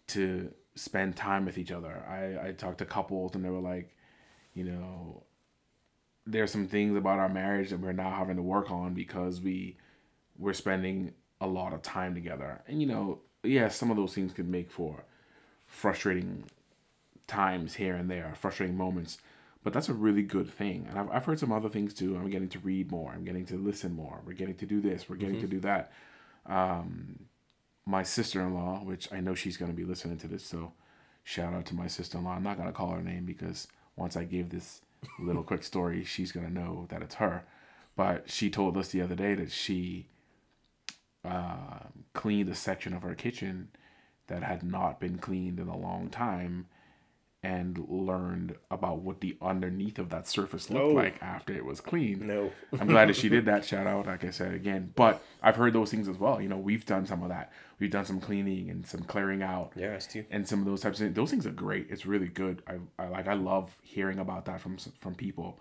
to 0.09 0.53
spend 0.75 1.17
time 1.17 1.47
with 1.47 1.59
each 1.59 1.73
other. 1.73 2.03
I 2.07 2.49
I 2.49 2.53
talked 2.53 2.79
to 2.79 2.85
couples 2.85 3.35
and 3.35 3.45
they 3.45 3.49
were 3.49 3.61
like, 3.61 3.97
you 4.55 4.65
know, 4.65 5.25
there's 6.27 6.51
some 6.51 6.69
things 6.69 6.97
about 6.97 7.19
our 7.19 7.29
marriage 7.29 7.71
that 7.71 7.81
we're 7.81 7.93
now 7.93 8.11
having 8.11 8.37
to 8.37 8.43
work 8.43 8.71
on 8.71 8.95
because 8.95 9.41
we 9.41 9.79
we're 10.39 10.53
spending 10.53 11.15
a 11.41 11.47
lot 11.47 11.73
of 11.73 11.83
time 11.83 12.15
together. 12.15 12.63
And 12.67 12.81
you 12.81 12.87
know, 12.87 13.21
yeah, 13.43 13.69
some 13.69 13.91
of 13.91 13.97
those 13.97 14.15
things 14.15 14.33
could 14.33 14.49
make 14.49 14.71
for 14.71 15.05
frustrating 15.67 16.45
times 17.27 17.75
here 17.75 17.95
and 17.95 18.11
there, 18.11 18.35
frustrating 18.37 18.77
moments. 18.77 19.19
But 19.63 19.73
that's 19.73 19.89
a 19.89 19.95
really 19.95 20.23
good 20.23 20.49
thing. 20.49 20.87
And 20.89 20.99
I've, 20.99 21.11
I've 21.11 21.25
heard 21.25 21.41
some 21.41 21.53
other 21.53 21.69
things 21.69 21.93
too. 21.93 22.17
I'm 22.17 22.31
getting 22.31 22.49
to 22.51 22.59
read 22.61 22.91
more. 22.91 23.13
I'm 23.13 23.25
getting 23.25 23.45
to 23.47 23.57
listen 23.57 23.95
more. 23.95 24.21
We're 24.25 24.35
getting 24.35 24.55
to 24.57 24.67
do 24.67 24.81
this. 24.81 25.09
We're 25.09 25.17
getting 25.17 25.41
to 25.41 25.49
do 25.49 25.61
that. 25.61 25.91
Um, 26.47 27.27
my 27.85 28.03
sister 28.05 28.41
in 28.43 28.55
law, 28.55 28.81
which 28.85 29.13
I 29.13 29.21
know 29.21 29.35
she's 29.35 29.57
going 29.57 29.71
to 29.71 29.77
be 29.77 29.85
listening 29.85 30.19
to 30.19 30.29
this. 30.29 30.45
So 30.45 30.73
shout 31.25 31.53
out 31.53 31.67
to 31.67 31.75
my 31.75 31.89
sister 31.89 32.19
in 32.19 32.25
law. 32.25 32.35
I'm 32.35 32.45
not 32.45 32.57
going 32.57 32.69
to 32.69 32.73
call 32.73 32.91
her 32.91 33.03
name 33.03 33.25
because 33.25 33.67
once 33.97 34.17
I 34.17 34.25
give 34.25 34.51
this 34.51 34.83
little 35.19 35.43
quick 35.43 35.65
story, 35.65 36.05
she's 36.05 36.31
going 36.31 36.47
to 36.47 36.53
know 36.53 36.87
that 36.91 37.03
it's 37.03 37.17
her. 37.17 37.45
But 37.97 38.31
she 38.31 38.51
told 38.51 38.77
us 38.77 38.89
the 38.89 39.03
other 39.03 39.15
day 39.15 39.35
that 39.35 39.51
she 39.51 40.07
uh, 41.25 41.81
cleaned 42.13 42.51
a 42.51 42.55
section 42.55 42.93
of 42.93 43.03
her 43.03 43.15
kitchen 43.15 43.69
that 44.29 44.43
had 44.43 44.63
not 44.63 45.01
been 45.01 45.19
cleaned 45.19 45.59
in 45.59 45.69
a 45.69 45.77
long 45.77 46.09
time 46.09 46.67
and 47.47 47.79
learned 47.89 48.57
about 48.73 48.99
what 49.03 49.21
the 49.21 49.37
underneath 49.41 50.01
of 50.01 50.09
that 50.11 50.27
surface 50.27 50.69
looked 50.69 50.85
Oh. 50.85 50.89
like 50.95 51.23
after 51.23 51.53
it 51.55 51.65
was 51.65 51.81
cleaned. 51.81 52.23
No. 52.23 52.51
I'm 52.81 52.89
glad 52.89 53.09
that 53.09 53.15
she 53.17 53.29
did 53.29 53.45
that. 53.51 53.65
Shout 53.65 53.87
out, 53.87 54.07
like 54.07 54.25
I 54.25 54.31
said 54.31 54.53
again. 54.53 54.93
But 54.97 55.23
I've 55.43 55.55
heard 55.55 55.73
those 55.73 55.91
things 55.93 56.09
as 56.09 56.19
well. 56.19 56.41
You 56.41 56.49
know, 56.49 56.57
we've 56.59 56.85
done 56.85 57.07
some 57.07 57.23
of 57.23 57.29
that. 57.29 57.53
We've 57.79 57.91
done 57.91 58.05
some 58.05 58.21
cleaning 58.21 58.69
and 58.69 58.85
some 58.85 59.03
clearing 59.05 59.43
out 59.45 59.73
Yeah, 59.77 59.95
us 59.95 60.07
too. 60.09 60.25
and 60.31 60.49
some 60.49 60.59
of 60.59 60.65
those 60.67 60.81
types 60.81 60.99
of 60.99 61.05
things. 61.07 61.15
Those 61.15 61.31
things 61.31 61.47
are 61.47 61.53
great. 61.53 61.87
It's 61.89 62.05
really 62.05 62.29
good. 62.29 62.63
I, 62.67 62.79
I 63.03 63.07
like. 63.09 63.29
I 63.29 63.35
love 63.35 63.77
hearing 63.83 64.19
about 64.19 64.45
that 64.47 64.61
from 64.61 64.77
from 64.99 65.15
people. 65.15 65.61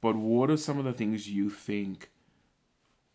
But 0.00 0.14
what 0.16 0.50
are 0.50 0.56
some 0.56 0.78
of 0.78 0.84
the 0.84 0.92
things 0.92 1.28
you 1.28 1.50
think 1.50 2.10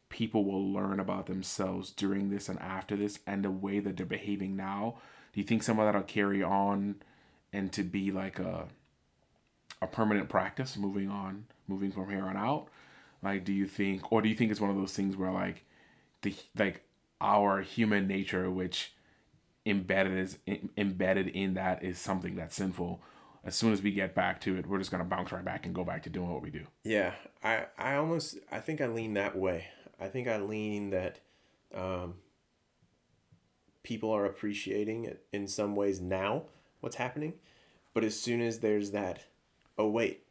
people 0.09 0.43
will 0.43 0.73
learn 0.73 0.99
about 0.99 1.27
themselves 1.27 1.91
during 1.91 2.29
this 2.31 2.49
and 2.49 2.59
after 2.59 2.95
this, 2.97 3.19
and 3.27 3.45
the 3.45 3.51
way 3.51 3.79
that 3.79 3.95
they're 3.95 4.05
behaving 4.05 4.55
now? 4.55 4.95
Do 5.31 5.39
you 5.39 5.45
think 5.45 5.61
some 5.63 5.79
of 5.79 5.85
that'll 5.85 6.01
carry 6.01 6.41
on, 6.41 6.95
and 7.51 7.71
to 7.73 7.83
be 7.83 8.11
like 8.11 8.39
a 8.39 8.67
a 9.81 9.87
permanent 9.87 10.29
practice 10.29 10.75
moving 10.77 11.09
on, 11.09 11.45
moving 11.67 11.91
from 11.91 12.09
here 12.09 12.25
on 12.25 12.35
out? 12.35 12.67
Like, 13.21 13.43
do 13.43 13.53
you 13.53 13.67
think, 13.67 14.11
or 14.11 14.21
do 14.21 14.29
you 14.29 14.35
think 14.35 14.51
it's 14.51 14.61
one 14.61 14.69
of 14.69 14.75
those 14.75 14.93
things 14.93 15.15
where 15.15 15.31
like 15.31 15.65
the 16.21 16.35
like 16.57 16.83
our 17.21 17.61
human 17.61 18.07
nature, 18.07 18.49
which 18.49 18.93
embedded 19.65 20.17
is 20.17 20.37
em- 20.47 20.69
embedded 20.77 21.27
in 21.27 21.53
that 21.55 21.83
is 21.83 21.99
something 21.99 22.35
that's 22.35 22.55
sinful. 22.55 23.01
As 23.43 23.55
soon 23.55 23.71
as 23.71 23.81
we 23.81 23.91
get 23.91 24.15
back 24.15 24.41
to 24.41 24.57
it, 24.57 24.67
we're 24.67 24.79
just 24.79 24.91
gonna 24.91 25.05
bounce 25.05 25.31
right 25.31 25.43
back 25.43 25.65
and 25.65 25.73
go 25.73 25.83
back 25.83 26.03
to 26.03 26.09
doing 26.09 26.29
what 26.29 26.41
we 26.41 26.49
do. 26.49 26.65
Yeah, 26.83 27.13
I 27.43 27.65
I 27.77 27.95
almost 27.95 28.37
I 28.51 28.59
think 28.59 28.81
I 28.81 28.87
lean 28.87 29.13
that 29.13 29.37
way. 29.37 29.65
I 29.99 30.07
think 30.07 30.27
I 30.27 30.37
lean 30.37 30.91
that 30.91 31.19
um, 31.73 32.15
people 33.83 34.11
are 34.11 34.25
appreciating 34.25 35.05
it 35.05 35.25
in 35.31 35.47
some 35.47 35.75
ways 35.75 35.99
now 35.99 36.43
what's 36.81 36.95
happening, 36.97 37.33
but 37.93 38.03
as 38.03 38.19
soon 38.19 38.41
as 38.41 38.59
there's 38.59 38.91
that, 38.91 39.23
oh 39.77 39.87
wait, 39.87 40.23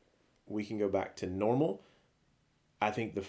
we 0.46 0.64
can 0.64 0.78
go 0.78 0.88
back 0.88 1.16
to 1.16 1.26
normal. 1.26 1.82
I 2.80 2.90
think 2.90 3.14
the 3.14 3.24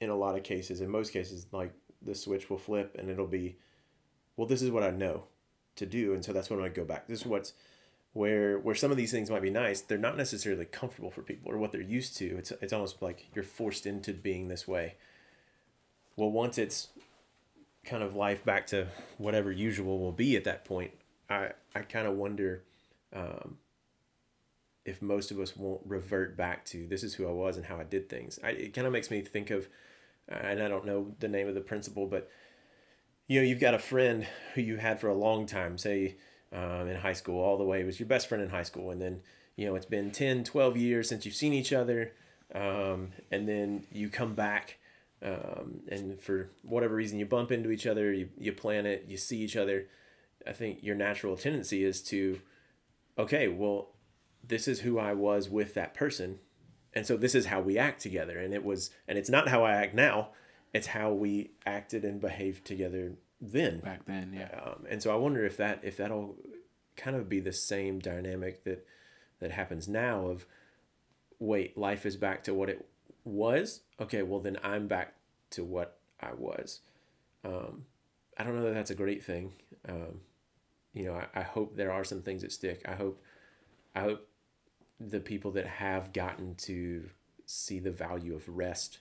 in 0.00 0.10
a 0.10 0.16
lot 0.16 0.36
of 0.36 0.42
cases, 0.42 0.80
in 0.80 0.90
most 0.90 1.12
cases, 1.12 1.46
like 1.52 1.72
the 2.04 2.14
switch 2.14 2.50
will 2.50 2.58
flip 2.58 2.96
and 2.98 3.08
it'll 3.08 3.26
be, 3.26 3.56
well, 4.36 4.46
this 4.46 4.62
is 4.62 4.70
what 4.70 4.82
I 4.82 4.90
know 4.90 5.24
to 5.76 5.86
do, 5.86 6.12
and 6.12 6.24
so 6.24 6.32
that's 6.32 6.50
when 6.50 6.60
I 6.60 6.68
go 6.68 6.84
back. 6.84 7.06
This 7.06 7.20
is 7.20 7.26
what's 7.26 7.52
where 8.12 8.58
where 8.58 8.74
some 8.74 8.90
of 8.90 8.96
these 8.96 9.10
things 9.10 9.30
might 9.30 9.42
be 9.42 9.50
nice, 9.50 9.80
they're 9.80 9.98
not 9.98 10.16
necessarily 10.16 10.66
comfortable 10.66 11.10
for 11.10 11.22
people 11.22 11.50
or 11.50 11.58
what 11.58 11.72
they're 11.72 11.80
used 11.80 12.16
to. 12.18 12.36
It's 12.36 12.52
it's 12.60 12.72
almost 12.72 13.00
like 13.00 13.26
you're 13.34 13.44
forced 13.44 13.86
into 13.86 14.12
being 14.12 14.48
this 14.48 14.68
way. 14.68 14.96
Well, 16.16 16.30
once 16.30 16.58
it's 16.58 16.88
kind 17.84 18.02
of 18.02 18.14
life 18.14 18.44
back 18.44 18.66
to 18.68 18.88
whatever 19.18 19.50
usual 19.50 19.98
will 19.98 20.12
be 20.12 20.36
at 20.36 20.44
that 20.44 20.64
point, 20.64 20.92
I 21.32 21.52
I 21.74 21.80
kind 21.82 22.06
of 22.06 22.14
wonder 22.14 22.64
um, 23.14 23.58
if 24.84 25.00
most 25.00 25.30
of 25.30 25.38
us 25.38 25.56
won't 25.56 25.80
revert 25.84 26.36
back 26.36 26.64
to 26.66 26.86
this 26.86 27.02
is 27.02 27.14
who 27.14 27.28
I 27.28 27.32
was 27.32 27.56
and 27.56 27.66
how 27.66 27.76
I 27.76 27.84
did 27.84 28.08
things. 28.08 28.38
I, 28.42 28.50
it 28.50 28.74
kind 28.74 28.86
of 28.86 28.92
makes 28.92 29.10
me 29.10 29.20
think 29.20 29.50
of, 29.50 29.68
and 30.28 30.62
I 30.62 30.68
don't 30.68 30.86
know 30.86 31.14
the 31.20 31.28
name 31.28 31.48
of 31.48 31.54
the 31.54 31.60
principle, 31.60 32.06
but 32.06 32.30
you 33.28 33.40
know, 33.40 33.46
you've 33.46 33.60
got 33.60 33.74
a 33.74 33.78
friend 33.78 34.26
who 34.54 34.60
you 34.60 34.76
had 34.76 35.00
for 35.00 35.08
a 35.08 35.14
long 35.14 35.46
time, 35.46 35.78
say 35.78 36.16
um, 36.52 36.88
in 36.88 36.96
high 36.96 37.12
school, 37.12 37.40
all 37.40 37.56
the 37.56 37.64
way, 37.64 37.84
was 37.84 37.98
your 37.98 38.08
best 38.08 38.28
friend 38.28 38.42
in 38.42 38.50
high 38.50 38.62
school. 38.62 38.90
And 38.90 39.00
then, 39.00 39.22
you 39.56 39.66
know, 39.66 39.74
it's 39.74 39.86
been 39.86 40.10
10, 40.10 40.44
12 40.44 40.76
years 40.76 41.08
since 41.08 41.24
you've 41.24 41.34
seen 41.34 41.52
each 41.52 41.72
other. 41.72 42.12
Um, 42.54 43.12
and 43.30 43.48
then 43.48 43.86
you 43.90 44.10
come 44.10 44.34
back, 44.34 44.78
um, 45.22 45.80
and 45.88 46.20
for 46.20 46.50
whatever 46.62 46.94
reason, 46.94 47.18
you 47.18 47.24
bump 47.24 47.50
into 47.50 47.70
each 47.70 47.86
other, 47.86 48.12
you, 48.12 48.28
you 48.36 48.52
plan 48.52 48.84
it, 48.84 49.06
you 49.08 49.16
see 49.16 49.38
each 49.38 49.56
other. 49.56 49.86
I 50.46 50.52
think 50.52 50.82
your 50.82 50.94
natural 50.94 51.36
tendency 51.36 51.84
is 51.84 52.02
to, 52.04 52.40
okay, 53.18 53.48
well, 53.48 53.90
this 54.46 54.66
is 54.66 54.80
who 54.80 54.98
I 54.98 55.12
was 55.12 55.48
with 55.48 55.74
that 55.74 55.94
person. 55.94 56.40
And 56.94 57.06
so 57.06 57.16
this 57.16 57.34
is 57.34 57.46
how 57.46 57.60
we 57.60 57.78
act 57.78 58.02
together. 58.02 58.38
And 58.38 58.52
it 58.52 58.64
was, 58.64 58.90
and 59.08 59.18
it's 59.18 59.30
not 59.30 59.48
how 59.48 59.64
I 59.64 59.72
act 59.72 59.94
now, 59.94 60.30
it's 60.74 60.88
how 60.88 61.12
we 61.12 61.52
acted 61.64 62.04
and 62.04 62.20
behaved 62.20 62.64
together 62.64 63.12
then. 63.40 63.80
Back 63.80 64.06
then, 64.06 64.32
yeah. 64.34 64.60
Um, 64.64 64.86
and 64.88 65.02
so 65.02 65.12
I 65.12 65.16
wonder 65.16 65.44
if 65.44 65.56
that 65.56 65.80
if 65.82 65.96
that'll 65.96 66.36
kind 66.96 67.16
of 67.16 67.28
be 67.28 67.40
the 67.40 67.52
same 67.52 67.98
dynamic 67.98 68.64
that 68.64 68.86
that 69.40 69.50
happens 69.50 69.88
now 69.88 70.26
of 70.26 70.46
wait, 71.38 71.76
life 71.76 72.06
is 72.06 72.16
back 72.16 72.44
to 72.44 72.54
what 72.54 72.68
it 72.68 72.86
was. 73.24 73.80
Okay, 74.00 74.22
well 74.22 74.40
then 74.40 74.58
I'm 74.62 74.86
back 74.86 75.14
to 75.50 75.64
what 75.64 75.98
I 76.20 76.32
was. 76.34 76.80
Um, 77.44 77.86
I 78.38 78.44
don't 78.44 78.54
know 78.54 78.64
that 78.64 78.74
that's 78.74 78.90
a 78.90 78.94
great 78.94 79.24
thing. 79.24 79.52
Um, 79.88 80.20
you 80.92 81.04
know, 81.04 81.14
I, 81.14 81.40
I 81.40 81.42
hope 81.42 81.76
there 81.76 81.92
are 81.92 82.04
some 82.04 82.22
things 82.22 82.42
that 82.42 82.52
stick. 82.52 82.82
I 82.86 82.94
hope 82.94 83.22
I 83.94 84.00
hope 84.00 84.28
the 85.00 85.20
people 85.20 85.50
that 85.52 85.66
have 85.66 86.12
gotten 86.12 86.54
to 86.54 87.08
see 87.46 87.78
the 87.78 87.90
value 87.90 88.34
of 88.34 88.48
rest. 88.48 88.98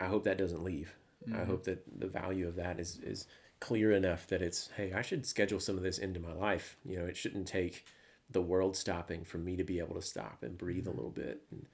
I 0.00 0.06
hope 0.06 0.24
that 0.24 0.38
doesn't 0.38 0.62
leave. 0.62 0.94
I 1.34 1.44
hope 1.44 1.64
that 1.64 2.00
the 2.00 2.06
value 2.06 2.46
of 2.46 2.56
that 2.56 2.78
is 2.78 2.98
is 3.02 3.26
clear 3.60 3.92
enough 3.92 4.26
that 4.28 4.42
it's 4.42 4.70
hey, 4.76 4.92
I 4.92 5.02
should 5.02 5.26
schedule 5.26 5.60
some 5.60 5.76
of 5.76 5.82
this 5.82 5.98
into 5.98 6.20
my 6.20 6.32
life. 6.32 6.76
You 6.84 6.98
know, 6.98 7.06
it 7.06 7.16
shouldn't 7.16 7.48
take 7.48 7.84
the 8.30 8.42
world 8.42 8.76
stopping 8.76 9.24
for 9.24 9.38
me 9.38 9.56
to 9.56 9.64
be 9.64 9.78
able 9.78 9.94
to 9.94 10.02
stop 10.02 10.42
and 10.42 10.56
breathe 10.58 10.86
a 10.86 10.92
little 10.92 11.10
bit. 11.10 11.42
And 11.50 11.66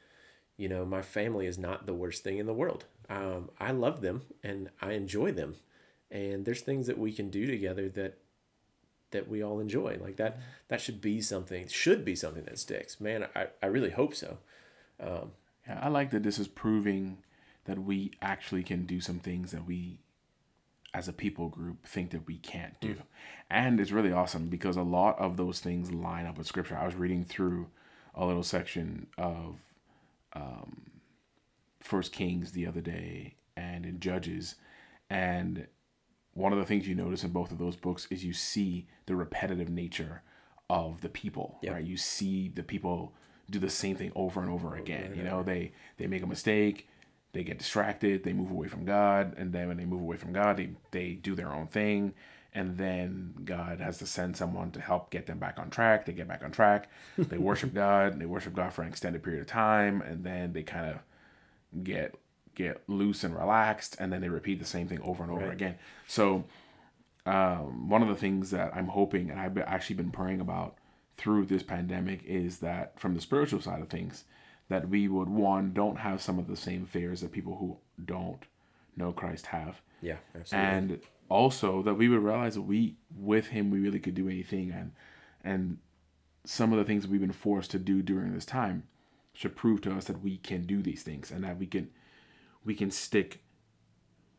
you 0.57 0.68
know, 0.68 0.85
my 0.85 1.03
family 1.03 1.47
is 1.47 1.59
not 1.59 1.87
the 1.87 1.95
worst 1.95 2.22
thing 2.22 2.39
in 2.39 2.47
the 2.47 2.55
world. 2.55 2.85
Um, 3.11 3.51
I 3.59 3.72
love 3.72 4.01
them 4.01 4.22
and 4.43 4.70
I 4.80 4.93
enjoy 4.93 5.32
them, 5.32 5.57
and 6.11 6.45
there's 6.45 6.62
things 6.62 6.87
that 6.87 6.99
we 6.99 7.12
can 7.12 7.28
do 7.28 7.47
together 7.47 7.89
that 7.91 8.18
that 9.15 9.29
we 9.29 9.43
all 9.43 9.61
enjoy. 9.61 9.97
Like 10.01 10.17
that 10.17 10.39
that 10.69 10.81
should 10.81 11.01
be 11.01 11.23
something 11.23 11.67
should 11.69 12.05
be 12.05 12.15
something 12.15 12.45
that 12.45 12.59
sticks. 12.59 13.01
Man, 13.01 13.27
I, 13.35 13.47
I 13.62 13.67
really 13.67 13.91
hope 13.91 14.15
so. 14.15 14.39
Um, 15.01 15.33
yeah, 15.67 15.81
I 15.83 15.89
like 15.89 16.11
that 16.11 16.23
this 16.23 16.39
is 16.39 16.49
proving 16.49 17.19
that 17.65 17.79
we 17.79 18.12
actually 18.21 18.62
can 18.62 18.85
do 18.85 19.01
some 19.01 19.19
things 19.19 19.53
that 19.53 19.67
we 19.67 20.01
as 20.93 21.09
a 21.09 21.12
people 21.12 21.49
group 21.49 21.87
think 21.87 22.11
that 22.11 22.27
we 22.27 22.37
can't 22.37 22.79
do. 22.81 22.95
Mm. 22.95 23.03
And 23.51 23.81
it's 23.81 23.91
really 23.91 24.12
awesome 24.12 24.49
because 24.49 24.77
a 24.77 24.83
lot 24.83 25.19
of 25.19 25.37
those 25.37 25.61
things 25.61 25.91
line 25.91 26.27
up 26.27 26.39
with 26.39 26.47
scripture. 26.47 26.77
I 26.77 26.85
was 26.85 26.95
reading 26.95 27.25
through 27.25 27.69
a 28.15 28.27
little 28.27 28.43
section 28.43 29.09
of 29.17 29.57
um, 30.35 30.91
First 31.81 32.12
Kings 32.12 32.53
the 32.53 32.67
other 32.67 32.81
day 32.81 33.35
and 33.57 33.87
in 33.87 34.01
Judges, 34.01 34.57
and 35.09 35.67
one 36.35 36.53
of 36.53 36.59
the 36.59 36.64
things 36.64 36.87
you 36.87 36.95
notice 36.95 37.24
in 37.24 37.30
both 37.30 37.51
of 37.53 37.59
those 37.59 37.76
books 37.76 38.07
is 38.11 38.24
you 38.24 38.32
see 38.32 38.87
the 39.07 39.16
repetitive 39.16 39.68
nature 39.68 40.22
of 40.68 41.01
the 41.01 41.09
people. 41.09 41.59
Yep. 41.62 41.72
Right, 41.72 41.85
you 41.85 41.97
see 41.97 42.49
the 42.49 42.62
people 42.62 43.12
do 43.51 43.59
the 43.59 43.70
same 43.70 43.97
thing 43.97 44.12
over 44.14 44.41
and 44.41 44.51
over 44.51 44.76
again. 44.76 45.14
You 45.16 45.22
know, 45.22 45.43
they 45.43 45.72
they 45.97 46.07
make 46.07 46.22
a 46.22 46.26
mistake, 46.26 46.89
they 47.32 47.45
get 47.45 47.59
distracted, 47.59 48.24
they 48.24 48.32
move 48.32 48.51
away 48.51 48.68
from 48.68 48.85
God, 48.85 49.35
and 49.37 49.53
then 49.53 49.68
when 49.68 49.76
they 49.76 49.85
move 49.85 50.01
away 50.01 50.16
from 50.16 50.32
God, 50.32 50.57
they 50.57 50.70
they 50.91 51.12
do 51.12 51.35
their 51.35 51.53
own 51.53 51.66
thing, 51.66 52.14
and 52.53 52.78
then 52.78 53.35
God 53.45 53.80
has 53.80 53.99
to 53.99 54.07
send 54.07 54.37
someone 54.37 54.70
to 54.72 54.80
help 54.80 55.11
get 55.11 55.26
them 55.26 55.39
back 55.39 55.59
on 55.59 55.70
track. 55.70 56.07
They 56.07 56.12
get 56.12 56.28
back 56.28 56.43
on 56.43 56.51
track. 56.51 56.91
They 57.18 57.39
worship 57.39 57.74
God. 57.74 58.18
They 58.18 58.26
worship 58.26 58.55
God 58.55 58.72
for 58.72 58.82
an 58.82 58.89
extended 58.89 59.22
period 59.22 59.43
of 59.43 59.47
time, 59.47 60.01
and 60.01 60.24
then 60.24 60.53
they 60.53 60.62
kind 60.62 60.91
of 60.91 61.85
get 61.85 62.14
get 62.55 62.83
loose 62.89 63.25
and 63.25 63.35
relaxed, 63.35 63.97
and 63.99 64.13
then 64.13 64.21
they 64.21 64.29
repeat 64.29 64.59
the 64.59 64.65
same 64.65 64.89
thing 64.89 65.01
over 65.03 65.23
and 65.23 65.33
over 65.33 65.47
right. 65.47 65.53
again. 65.53 65.77
So, 66.07 66.45
um, 67.27 67.89
one 67.89 68.03
of 68.03 68.09
the 68.09 68.17
things 68.17 68.51
that 68.51 68.73
I'm 68.75 68.89
hoping, 68.89 69.31
and 69.31 69.41
I've 69.41 69.57
actually 69.59 69.97
been 69.97 70.11
praying 70.11 70.41
about 70.41 70.77
through 71.17 71.47
this 71.47 71.63
pandemic, 71.63 72.23
is 72.25 72.59
that 72.59 72.99
from 72.99 73.15
the 73.15 73.21
spiritual 73.21 73.61
side 73.61 73.81
of 73.81 73.89
things, 73.89 74.25
that 74.69 74.89
we 74.89 75.09
would 75.09 75.29
one 75.29 75.73
don't 75.73 75.97
have 75.97 76.21
some 76.21 76.39
of 76.39 76.47
the 76.47 76.57
same 76.57 76.87
fears 76.87 77.21
that 77.21 77.33
people 77.33 77.57
who 77.57 77.79
don't 78.05 78.45
know 78.97 79.13
Christ 79.13 79.47
have. 79.47 79.81
Yeah, 80.01 80.17
absolutely. 80.35 80.69
And 80.69 81.01
also 81.29 81.83
that 81.83 81.95
we 81.95 82.09
would 82.09 82.23
realize 82.23 82.55
that 82.55 82.63
we 82.63 82.97
with 83.17 83.49
him 83.49 83.71
we 83.71 83.81
really 83.81 83.99
could 83.99 84.15
do 84.15 84.29
anything 84.29 84.71
and 84.71 84.93
and 85.43 85.79
some 86.45 86.73
of 86.73 86.79
the 86.79 86.85
things 86.85 87.07
we've 87.07 87.21
been 87.21 87.33
forced 87.33 87.71
to 87.71 87.79
do 87.79 88.03
during 88.03 88.35
this 88.35 88.45
time 88.45 88.85
should 89.33 89.57
prove 89.57 89.81
to 89.81 89.93
us 89.93 90.05
that 90.05 90.23
we 90.23 90.37
can 90.37 90.63
do 90.63 90.83
these 90.83 91.03
things 91.03 91.31
and 91.31 91.43
that 91.43 91.59
we 91.59 91.67
can 91.67 91.89
we 92.65 92.75
can 92.75 92.91
stick 92.91 93.41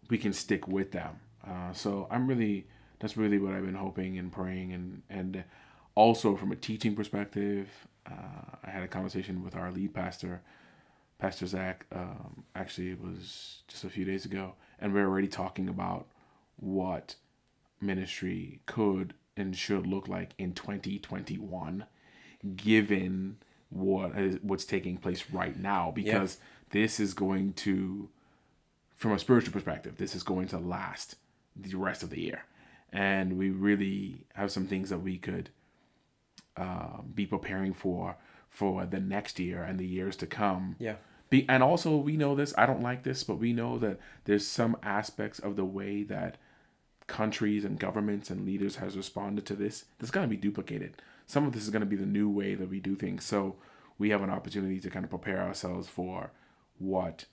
we 0.09 0.17
can 0.17 0.33
stick 0.33 0.67
with 0.67 0.91
them 0.91 1.19
uh, 1.47 1.73
so 1.73 2.07
i'm 2.11 2.27
really 2.27 2.67
that's 2.99 3.17
really 3.17 3.39
what 3.39 3.53
i've 3.53 3.65
been 3.65 3.75
hoping 3.75 4.17
and 4.17 4.31
praying 4.31 4.73
and 4.73 5.01
and 5.09 5.43
also 5.95 6.35
from 6.35 6.51
a 6.51 6.55
teaching 6.55 6.95
perspective 6.95 7.69
uh, 8.09 8.57
i 8.63 8.69
had 8.69 8.83
a 8.83 8.87
conversation 8.87 9.43
with 9.43 9.55
our 9.55 9.71
lead 9.71 9.93
pastor 9.93 10.41
pastor 11.19 11.47
zach 11.47 11.85
um, 11.91 12.43
actually 12.55 12.91
it 12.91 13.01
was 13.01 13.63
just 13.67 13.83
a 13.83 13.89
few 13.89 14.05
days 14.05 14.25
ago 14.25 14.53
and 14.79 14.93
we 14.93 14.99
we're 14.99 15.07
already 15.07 15.27
talking 15.27 15.69
about 15.69 16.07
what 16.57 17.15
ministry 17.81 18.59
could 18.65 19.13
and 19.37 19.55
should 19.55 19.85
look 19.87 20.07
like 20.07 20.33
in 20.37 20.53
2021 20.53 21.85
given 22.55 23.37
what 23.69 24.17
is 24.17 24.37
what's 24.41 24.65
taking 24.65 24.97
place 24.97 25.25
right 25.31 25.59
now 25.59 25.91
because 25.91 26.37
yeah. 26.39 26.81
this 26.81 26.99
is 26.99 27.13
going 27.13 27.53
to 27.53 28.09
from 28.95 29.11
a 29.11 29.19
spiritual 29.19 29.53
perspective 29.53 29.97
this 29.97 30.15
is 30.15 30.23
going 30.23 30.47
to 30.47 30.57
last 30.57 31.15
the 31.55 31.75
rest 31.75 32.03
of 32.03 32.09
the 32.09 32.21
year 32.21 32.45
and 32.91 33.37
we 33.37 33.49
really 33.49 34.25
have 34.33 34.51
some 34.51 34.67
things 34.67 34.89
that 34.89 34.99
we 34.99 35.17
could 35.17 35.49
uh, 36.57 37.01
be 37.13 37.25
preparing 37.25 37.73
for 37.73 38.17
for 38.49 38.85
the 38.85 38.99
next 38.99 39.39
year 39.39 39.63
and 39.63 39.79
the 39.79 39.87
years 39.87 40.15
to 40.15 40.25
come 40.25 40.75
yeah 40.79 40.95
be, 41.29 41.45
and 41.49 41.63
also 41.63 41.97
we 41.97 42.15
know 42.15 42.35
this 42.35 42.53
i 42.57 42.65
don't 42.65 42.81
like 42.81 43.03
this 43.03 43.23
but 43.23 43.39
we 43.39 43.51
know 43.51 43.77
that 43.77 43.99
there's 44.25 44.45
some 44.45 44.77
aspects 44.83 45.39
of 45.39 45.55
the 45.55 45.65
way 45.65 46.03
that 46.03 46.37
countries 47.07 47.63
and 47.63 47.79
governments 47.79 48.29
and 48.29 48.45
leaders 48.45 48.77
has 48.77 48.97
responded 48.97 49.45
to 49.45 49.55
this, 49.55 49.85
that's 49.99 50.11
going 50.11 50.25
to 50.27 50.29
be 50.29 50.37
duplicated. 50.37 51.01
Some 51.27 51.45
of 51.45 51.53
this 51.53 51.63
is 51.63 51.69
going 51.69 51.81
to 51.81 51.85
be 51.85 51.95
the 51.95 52.05
new 52.05 52.29
way 52.29 52.55
that 52.55 52.69
we 52.69 52.79
do 52.79 52.95
things. 52.95 53.23
So 53.23 53.55
we 53.97 54.09
have 54.09 54.21
an 54.21 54.29
opportunity 54.29 54.79
to 54.79 54.89
kind 54.89 55.05
of 55.05 55.09
prepare 55.09 55.41
ourselves 55.41 55.87
for 55.87 56.31
what 56.77 57.25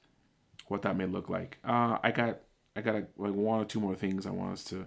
what 0.72 0.82
that 0.82 0.96
may 0.96 1.06
look 1.06 1.28
like. 1.28 1.58
Uh, 1.62 1.98
I 2.02 2.10
got 2.10 2.40
I 2.74 2.80
got 2.80 2.96
a, 2.96 3.06
like 3.16 3.34
one 3.34 3.60
or 3.60 3.64
two 3.66 3.78
more 3.78 3.94
things 3.94 4.26
I 4.26 4.30
want 4.30 4.54
us 4.54 4.64
to 4.64 4.86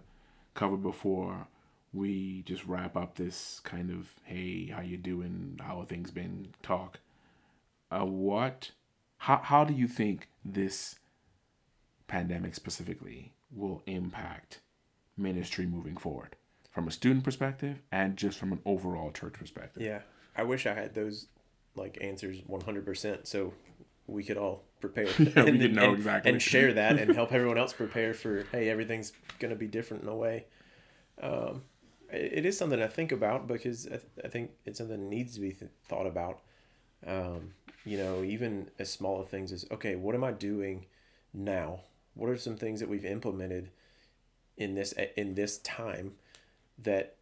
cover 0.56 0.76
before 0.76 1.48
we 1.94 2.42
just 2.42 2.66
wrap 2.66 2.98
up 2.98 3.16
this 3.16 3.62
kind 3.64 3.92
of 3.92 4.14
hey 4.26 4.66
how 4.66 4.82
you 4.82 4.98
doing 4.98 5.60
how 5.62 5.86
things 5.88 6.12
been 6.12 6.50
talk. 6.64 7.00
Uh, 7.92 8.04
what 8.04 8.72
how 9.18 9.38
how 9.38 9.64
do 9.64 9.74
you 9.74 9.88
think 9.88 10.28
this 10.44 10.96
pandemic 12.08 12.56
specifically 12.56 13.34
will 13.52 13.84
impact 13.86 14.62
ministry 15.16 15.68
moving 15.68 15.96
forward 15.96 16.36
from 16.72 16.88
a 16.88 16.92
student 16.92 17.24
perspective 17.24 17.78
and 17.92 18.18
just 18.18 18.38
from 18.38 18.52
an 18.52 18.60
overall 18.66 19.12
church 19.12 19.34
perspective. 19.34 19.82
Yeah. 19.82 20.02
I 20.36 20.44
wish 20.44 20.66
I 20.66 20.74
had 20.74 20.94
those 20.94 21.28
like 21.76 21.98
answers 22.02 22.42
100% 22.42 23.28
so 23.28 23.54
we 24.08 24.24
could 24.24 24.38
all 24.38 24.64
prepare 24.88 25.06
yeah, 25.20 25.44
and, 25.44 25.52
we 25.52 25.60
could 25.60 25.76
know 25.76 25.90
and, 25.90 25.98
exactly 25.98 26.32
and 26.32 26.42
share 26.42 26.74
that 26.74 26.98
and 26.98 27.14
help 27.14 27.32
everyone 27.32 27.58
else 27.58 27.74
prepare 27.74 28.14
for 28.14 28.46
hey 28.52 28.70
everything's 28.70 29.12
going 29.40 29.50
to 29.50 29.56
be 29.56 29.68
different 29.68 30.04
in 30.04 30.10
a 30.10 30.16
way 30.16 30.46
um, 31.22 31.64
it 32.12 32.46
is 32.46 32.58
something 32.58 32.82
I 32.82 32.88
think 32.88 33.12
about 33.12 33.48
because 33.48 33.88
I, 33.88 33.90
th- 33.90 34.02
I 34.24 34.28
think 34.28 34.52
it's 34.66 34.78
something 34.78 35.00
that 35.00 35.10
needs 35.10 35.36
to 35.36 35.42
be 35.42 35.52
th- 35.52 35.72
thought 35.88 36.06
about. 36.06 36.40
Um, 37.06 37.54
you 37.84 37.98
know, 37.98 38.24
even 38.24 38.70
as 38.80 38.92
small 38.92 39.22
of 39.22 39.30
things 39.30 39.52
as 39.52 39.66
okay, 39.72 39.96
what 39.96 40.16
am 40.16 40.24
I 40.24 40.32
doing 40.32 40.86
now? 41.34 41.82
What 42.14 42.30
are 42.30 42.38
some 42.38 42.58
things 42.58 42.80
that 42.80 42.90
we've 42.90 43.06
implemented 43.06 43.70
in 44.58 44.76
this 44.76 44.94
in 45.16 45.36
this 45.36 45.58
time 45.60 46.14
that 46.78 47.16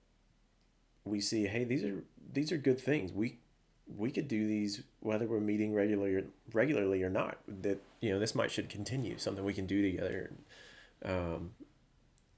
we 1.05 1.19
see 1.19 1.47
hey 1.47 1.63
these 1.63 1.83
are 1.83 2.03
these 2.31 2.51
are 2.51 2.57
good 2.57 2.79
things 2.79 3.11
we 3.11 3.39
we 3.97 4.11
could 4.11 4.27
do 4.27 4.47
these 4.47 4.83
whether 5.01 5.27
we're 5.27 5.39
meeting 5.39 5.73
regularly 5.73 6.23
regularly 6.53 7.03
or 7.03 7.09
not 7.09 7.37
that 7.47 7.81
you 7.99 8.11
know 8.11 8.19
this 8.19 8.33
might 8.33 8.51
should 8.51 8.69
continue 8.69 9.17
something 9.17 9.43
we 9.43 9.53
can 9.53 9.65
do 9.65 9.81
together. 9.81 10.31
Um, 11.03 11.51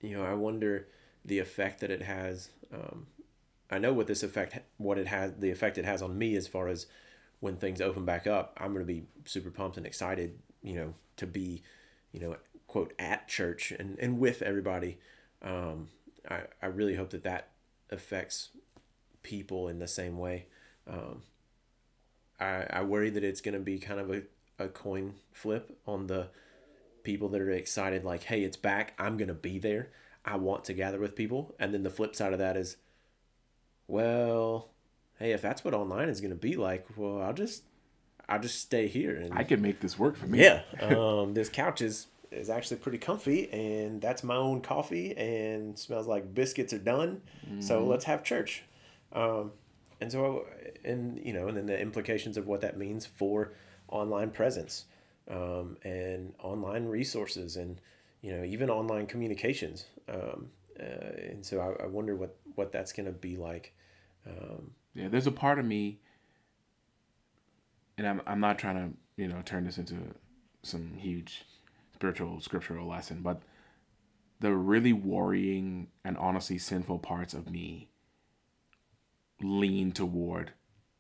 you 0.02 0.18
know 0.18 0.24
i 0.24 0.34
wonder 0.34 0.88
the 1.24 1.39
effect 1.39 1.80
that 1.80 1.91
it 1.91 2.02
has 2.02 2.50
um, 2.74 3.08
i 3.72 3.78
know 3.78 3.93
what 3.93 4.08
this 4.08 4.24
effect 4.24 4.58
what 4.78 4.98
it 4.98 5.08
has 5.08 5.34
the 5.38 5.52
effect 5.52 5.78
it 5.78 5.86
has 5.86 6.02
on 6.02 6.18
me 6.18 6.36
as 6.36 6.48
far 6.48 6.68
as 6.68 6.88
when 7.39 7.58
things 7.58 7.82
open 7.82 8.06
back 8.06 8.28
up. 8.28 8.58
I'm 8.58 8.74
going 8.74 8.86
to 8.86 8.91
be 8.91 9.04
super 9.26 9.52
pumped 9.52 9.78
and 9.78 9.86
excited 9.86 10.39
you 10.64 10.76
know 10.76 10.93
to 11.18 11.28
be 11.28 11.62
you 12.12 12.20
know 12.20 12.38
quote 12.68 12.93
at 12.98 13.28
church 13.28 13.72
and, 13.72 13.98
and 14.00 14.20
with 14.20 14.41
everybody. 14.41 14.98
Um, 15.43 15.89
I, 16.30 16.41
I 16.62 16.66
really 16.66 16.96
hope 16.96 17.12
that 17.12 17.24
that 17.24 17.50
affects 17.91 18.50
people 19.22 19.68
in 19.68 19.78
the 19.78 19.88
same 19.88 20.18
way. 20.18 20.48
Um, 20.88 21.22
I, 22.40 22.66
I 22.70 22.82
worry 22.84 23.10
that 23.10 23.24
it's 23.24 23.42
going 23.42 23.54
to 23.54 23.60
be 23.62 23.80
kind 23.80 24.00
of 24.00 24.12
a, 24.12 24.24
a 24.60 24.68
coin 24.68 25.16
flip 25.32 25.78
on 25.88 26.08
the 26.08 26.28
people 27.04 27.30
that 27.30 27.42
are 27.42 27.52
excited 27.52 28.04
like 28.04 28.24
hey 28.24 28.44
it's 28.44 28.58
back. 28.58 28.94
I'm 28.98 29.18
going 29.18 29.28
to 29.28 29.34
be 29.34 29.60
there. 29.60 29.90
I 30.24 30.38
want 30.38 30.66
to 30.66 30.74
gather 30.74 31.00
with 31.00 31.16
people. 31.16 31.54
And 31.60 31.74
then 31.74 31.84
the 31.84 31.90
flip 31.90 32.16
side 32.16 32.34
of 32.34 32.40
that 32.40 32.58
is 32.58 32.78
well 33.88 34.70
hey 35.20 35.32
if 35.32 35.42
that's 35.42 35.64
what 35.64 35.74
online 35.74 36.10
is 36.10 36.20
going 36.20 36.32
to 36.32 36.36
be 36.36 36.56
like 36.56 36.86
well 36.98 37.22
i'll 37.22 37.34
just 37.34 37.62
i'll 38.28 38.40
just 38.40 38.60
stay 38.60 38.88
here 38.88 39.16
and 39.16 39.32
i 39.34 39.44
can 39.44 39.62
make 39.62 39.80
this 39.80 40.00
work 40.00 40.16
for 40.18 40.26
me. 40.26 40.42
Yeah 40.42 40.64
um, 40.82 41.36
this 41.36 41.50
couch 41.50 41.82
is 41.82 42.08
is 42.32 42.50
actually 42.50 42.78
pretty 42.78 42.98
comfy 42.98 43.50
and 43.52 44.02
that's 44.02 44.24
my 44.24 44.36
own 44.36 44.62
coffee 44.62 45.16
and 45.16 45.78
smells 45.78 46.08
like 46.08 46.34
biscuits 46.34 46.74
are 46.74 46.80
done. 46.80 47.22
Mm-hmm. 47.48 47.62
so 47.62 47.86
let's 47.86 48.06
have 48.06 48.24
church. 48.24 48.64
Um, 49.14 49.52
and 50.02 50.12
so 50.12 50.46
and 50.84 51.20
you 51.24 51.34
know 51.34 51.48
and 51.48 51.58
then 51.58 51.66
the 51.66 51.80
implications 51.80 52.38
of 52.38 52.48
what 52.48 52.62
that 52.62 52.78
means 52.78 53.06
for 53.06 53.54
online 53.88 54.32
presence 54.32 54.86
um, 55.30 55.78
and 55.84 56.34
online 56.41 56.86
resources 56.86 57.56
and 57.56 57.80
you 58.22 58.36
know 58.36 58.43
even 58.43 58.70
online 58.70 59.06
communications. 59.08 59.86
Um, 60.08 60.50
uh, 60.80 61.32
and 61.32 61.46
so 61.46 61.60
I, 61.62 61.84
I, 61.84 61.88
wonder 61.88 62.16
what 62.18 62.36
what 62.56 62.74
that's 62.74 62.91
going 62.91 63.06
to 63.06 63.14
be 63.14 63.38
like 63.38 63.74
um, 64.28 64.72
yeah 64.93 65.08
there's 65.08 65.26
a 65.26 65.32
part 65.32 65.58
of 65.58 65.64
me 65.64 66.00
and 67.98 68.08
I'm, 68.08 68.22
I'm 68.28 68.39
not 68.39 68.60
trying 68.60 68.76
to 68.76 68.98
you 69.22 69.28
know 69.28 69.41
turn 69.46 69.66
this 69.66 69.78
into 69.78 69.96
some 70.64 70.96
huge 70.98 71.46
spiritual 71.93 72.41
scriptural 72.41 72.88
lesson, 72.88 73.22
but 73.22 73.41
the 74.39 74.54
really 74.54 74.93
worrying 74.93 75.88
and 76.04 76.18
honestly 76.18 76.58
sinful 76.58 77.00
parts 77.00 77.34
of 77.34 77.50
me 77.50 77.89
lean 79.42 79.92
toward 79.92 80.54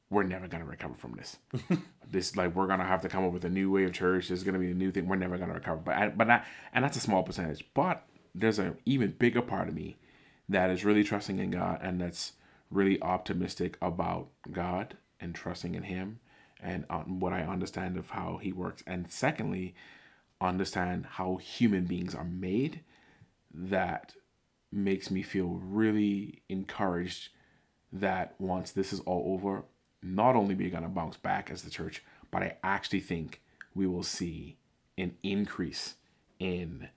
we're 0.09 0.23
never 0.23 0.47
gonna 0.47 0.65
recover 0.65 0.93
from 0.93 1.13
this. 1.13 1.37
this 2.09 2.35
like 2.35 2.55
we're 2.55 2.67
gonna 2.67 2.85
have 2.85 3.01
to 3.01 3.09
come 3.09 3.25
up 3.25 3.33
with 3.33 3.45
a 3.45 3.49
new 3.49 3.71
way 3.71 3.83
of 3.85 3.93
church. 3.93 4.27
There's 4.27 4.43
gonna 4.43 4.59
be 4.59 4.71
a 4.71 4.75
new 4.75 4.91
thing. 4.91 5.07
We're 5.07 5.15
never 5.15 5.37
gonna 5.37 5.53
recover. 5.53 5.81
But 5.83 5.95
I, 5.95 6.09
but 6.09 6.27
that 6.27 6.45
and 6.73 6.83
that's 6.83 6.97
a 6.97 7.01
small 7.01 7.23
percentage. 7.23 7.65
But 7.73 8.05
there's 8.33 8.59
an 8.59 8.77
even 8.85 9.11
bigger 9.11 9.41
part 9.41 9.67
of 9.67 9.73
me 9.73 9.97
that 10.47 10.69
is 10.69 10.85
really 10.85 11.03
trusting 11.03 11.39
in 11.39 11.51
God 11.51 11.79
and 11.81 11.99
that's 11.99 12.33
really 12.69 13.01
optimistic 13.01 13.77
about 13.81 14.29
God 14.51 14.97
and 15.19 15.33
trusting 15.33 15.73
in 15.73 15.83
Him 15.83 16.19
and 16.61 16.85
uh, 16.89 16.99
what 16.99 17.33
I 17.33 17.41
understand 17.41 17.97
of 17.97 18.11
how 18.11 18.37
He 18.41 18.51
works. 18.51 18.83
And 18.85 19.11
secondly, 19.11 19.73
understand 20.39 21.07
how 21.11 21.37
human 21.37 21.85
beings 21.85 22.13
are 22.13 22.23
made 22.23 22.81
that 23.53 24.13
makes 24.71 25.09
me 25.09 25.23
feel 25.23 25.59
really 25.63 26.41
encouraged 26.49 27.29
that 27.99 28.35
once 28.39 28.71
this 28.71 28.91
is 28.93 28.99
all 29.01 29.33
over, 29.33 29.63
not 30.03 30.35
only 30.35 30.53
we're 30.55 30.69
going 30.69 30.83
to 30.83 30.89
bounce 30.89 31.17
back 31.17 31.49
as 31.49 31.61
the 31.63 31.69
church, 31.69 32.03
but 32.31 32.43
I 32.43 32.57
actually 32.63 32.99
think 32.99 33.41
we 33.73 33.87
will 33.87 34.03
see 34.03 34.57
an 34.97 35.15
increase 35.23 35.95
in 36.39 36.89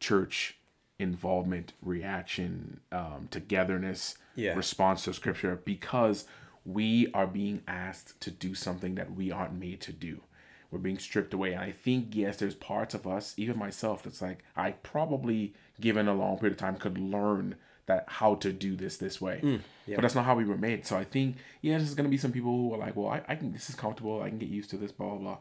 church 0.00 0.56
involvement, 0.98 1.72
reaction, 1.82 2.80
um, 2.90 3.28
togetherness, 3.30 4.16
Yeah. 4.34 4.54
response 4.54 5.04
to 5.04 5.14
scripture 5.14 5.56
because 5.64 6.26
we 6.64 7.10
are 7.12 7.26
being 7.26 7.62
asked 7.68 8.20
to 8.20 8.30
do 8.30 8.54
something 8.54 8.94
that 8.96 9.12
we 9.14 9.30
aren't 9.30 9.54
made 9.58 9.80
to 9.82 9.92
do. 9.92 10.22
We're 10.70 10.78
being 10.80 10.98
stripped 10.98 11.32
away. 11.32 11.52
And 11.54 11.62
I 11.62 11.70
think, 11.72 12.14
yes, 12.14 12.36
there's 12.38 12.54
parts 12.54 12.94
of 12.94 13.06
us, 13.06 13.34
even 13.38 13.58
myself, 13.58 14.02
that's 14.02 14.20
like, 14.20 14.44
I 14.56 14.72
probably, 14.72 15.54
given 15.80 16.08
a 16.08 16.14
long 16.14 16.36
period 16.38 16.52
of 16.52 16.58
time, 16.58 16.76
could 16.76 16.98
learn 16.98 17.56
that 17.88 18.04
how 18.06 18.36
to 18.36 18.52
do 18.52 18.76
this 18.76 18.98
this 18.98 19.20
way. 19.20 19.40
Mm, 19.42 19.60
yeah. 19.86 19.96
But 19.96 20.02
that's 20.02 20.14
not 20.14 20.24
how 20.24 20.36
we 20.36 20.44
were 20.44 20.58
made. 20.58 20.86
So 20.86 20.96
I 20.96 21.04
think, 21.04 21.36
yeah, 21.62 21.78
there's 21.78 21.94
gonna 21.94 22.10
be 22.10 22.18
some 22.18 22.32
people 22.32 22.50
who 22.52 22.74
are 22.74 22.78
like, 22.78 22.94
well, 22.94 23.08
I, 23.08 23.22
I 23.26 23.34
can 23.34 23.52
this 23.52 23.68
is 23.68 23.74
comfortable, 23.74 24.22
I 24.22 24.28
can 24.28 24.38
get 24.38 24.50
used 24.50 24.70
to 24.70 24.76
this, 24.76 24.92
blah 24.92 25.08
blah 25.08 25.18
blah. 25.18 25.38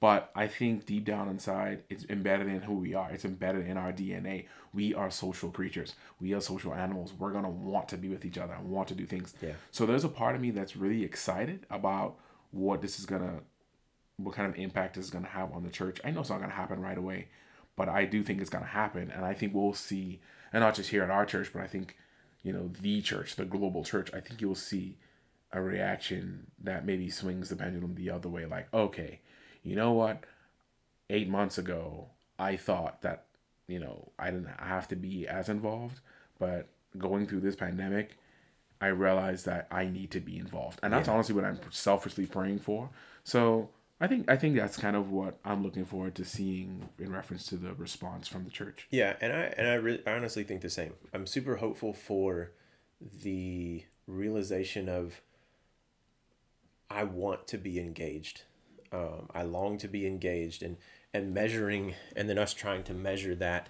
But 0.00 0.30
I 0.34 0.46
think 0.46 0.86
deep 0.86 1.04
down 1.04 1.28
inside, 1.28 1.82
it's 1.90 2.06
embedded 2.08 2.48
in 2.48 2.62
who 2.62 2.74
we 2.74 2.94
are. 2.94 3.10
It's 3.10 3.26
embedded 3.26 3.66
in 3.66 3.76
our 3.76 3.92
DNA. 3.92 4.46
We 4.72 4.94
are 4.94 5.10
social 5.10 5.50
creatures. 5.50 5.94
We 6.18 6.32
are 6.32 6.40
social 6.40 6.72
animals. 6.72 7.12
We're 7.12 7.32
gonna 7.32 7.50
want 7.50 7.88
to 7.90 7.98
be 7.98 8.08
with 8.08 8.24
each 8.24 8.38
other 8.38 8.54
and 8.54 8.70
want 8.70 8.88
to 8.88 8.94
do 8.94 9.04
things. 9.04 9.34
Yeah. 9.42 9.52
So 9.70 9.84
there's 9.84 10.04
a 10.04 10.08
part 10.08 10.34
of 10.34 10.40
me 10.40 10.52
that's 10.52 10.74
really 10.74 11.04
excited 11.04 11.66
about 11.70 12.16
what 12.50 12.80
this 12.80 12.98
is 12.98 13.04
gonna, 13.04 13.40
what 14.16 14.34
kind 14.34 14.50
of 14.50 14.58
impact 14.58 14.94
this 14.96 15.04
is 15.04 15.10
gonna 15.10 15.28
have 15.28 15.52
on 15.52 15.64
the 15.64 15.70
church. 15.70 16.00
I 16.02 16.10
know 16.12 16.20
it's 16.20 16.30
not 16.30 16.40
gonna 16.40 16.52
happen 16.52 16.80
right 16.80 16.96
away, 16.96 17.28
but 17.80 17.88
I 17.88 18.04
do 18.04 18.22
think 18.22 18.42
it's 18.42 18.50
gonna 18.50 18.66
happen, 18.66 19.10
and 19.10 19.24
I 19.24 19.32
think 19.32 19.54
we'll 19.54 19.72
see, 19.72 20.20
and 20.52 20.60
not 20.60 20.74
just 20.74 20.90
here 20.90 21.02
at 21.02 21.08
our 21.08 21.24
church, 21.24 21.50
but 21.50 21.62
I 21.62 21.66
think, 21.66 21.96
you 22.42 22.52
know, 22.52 22.68
the 22.82 23.00
church, 23.00 23.36
the 23.36 23.46
global 23.46 23.84
church. 23.84 24.12
I 24.12 24.20
think 24.20 24.42
you'll 24.42 24.54
see 24.54 24.98
a 25.50 25.62
reaction 25.62 26.48
that 26.62 26.84
maybe 26.84 27.08
swings 27.08 27.48
the 27.48 27.56
pendulum 27.56 27.94
the 27.94 28.10
other 28.10 28.28
way. 28.28 28.44
Like, 28.44 28.68
okay, 28.74 29.20
you 29.62 29.76
know 29.76 29.92
what? 29.92 30.24
Eight 31.08 31.30
months 31.30 31.56
ago, 31.56 32.08
I 32.38 32.56
thought 32.56 33.00
that 33.00 33.24
you 33.66 33.78
know 33.78 34.12
I 34.18 34.30
didn't 34.30 34.54
have 34.58 34.86
to 34.88 34.96
be 34.96 35.26
as 35.26 35.48
involved, 35.48 36.00
but 36.38 36.68
going 36.98 37.26
through 37.26 37.40
this 37.40 37.56
pandemic, 37.56 38.18
I 38.78 38.88
realized 38.88 39.46
that 39.46 39.68
I 39.70 39.86
need 39.86 40.10
to 40.10 40.20
be 40.20 40.36
involved, 40.36 40.80
and 40.82 40.92
that's 40.92 41.08
Yeah. 41.08 41.14
honestly 41.14 41.34
what 41.34 41.46
I'm 41.46 41.58
selfishly 41.70 42.26
praying 42.26 42.58
for. 42.58 42.90
So 43.24 43.70
I 44.00 44.06
think 44.06 44.30
I 44.30 44.36
think 44.36 44.56
that's 44.56 44.78
kind 44.78 44.96
of 44.96 45.10
what 45.10 45.38
I'm 45.44 45.62
looking 45.62 45.84
forward 45.84 46.14
to 46.14 46.24
seeing 46.24 46.88
in 46.98 47.12
reference 47.12 47.44
to 47.46 47.56
the 47.56 47.74
response 47.74 48.26
from 48.28 48.44
the 48.44 48.50
church. 48.50 48.86
Yeah, 48.90 49.16
and 49.20 49.32
I 49.32 49.54
and 49.58 49.68
I, 49.68 50.10
I 50.10 50.16
honestly 50.16 50.42
think 50.42 50.62
the 50.62 50.70
same. 50.70 50.94
I'm 51.12 51.26
super 51.26 51.56
hopeful 51.56 51.92
for 51.92 52.52
the 53.22 53.84
realization 54.06 54.88
of 54.88 55.20
I 56.88 57.04
want 57.04 57.46
to 57.48 57.58
be 57.58 57.78
engaged. 57.78 58.42
Um, 58.92 59.28
I 59.34 59.42
long 59.42 59.76
to 59.78 59.88
be 59.88 60.06
engaged, 60.06 60.62
and 60.62 60.78
and 61.12 61.34
measuring, 61.34 61.94
and 62.16 62.28
then 62.28 62.38
us 62.38 62.54
trying 62.54 62.84
to 62.84 62.94
measure 62.94 63.34
that 63.34 63.68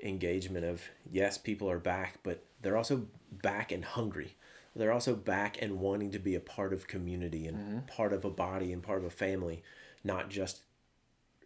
engagement 0.00 0.64
of 0.64 0.82
yes, 1.10 1.38
people 1.38 1.68
are 1.68 1.80
back, 1.80 2.18
but 2.22 2.44
they're 2.62 2.76
also 2.76 3.08
back 3.32 3.72
and 3.72 3.84
hungry. 3.84 4.36
They're 4.76 4.92
also 4.92 5.14
back 5.14 5.60
and 5.60 5.80
wanting 5.80 6.10
to 6.12 6.18
be 6.18 6.34
a 6.34 6.40
part 6.40 6.72
of 6.72 6.86
community 6.86 7.46
and 7.46 7.56
mm-hmm. 7.56 7.78
part 7.86 8.12
of 8.12 8.24
a 8.24 8.30
body 8.30 8.72
and 8.72 8.82
part 8.82 8.98
of 8.98 9.04
a 9.04 9.10
family, 9.10 9.62
not 10.04 10.28
just 10.28 10.60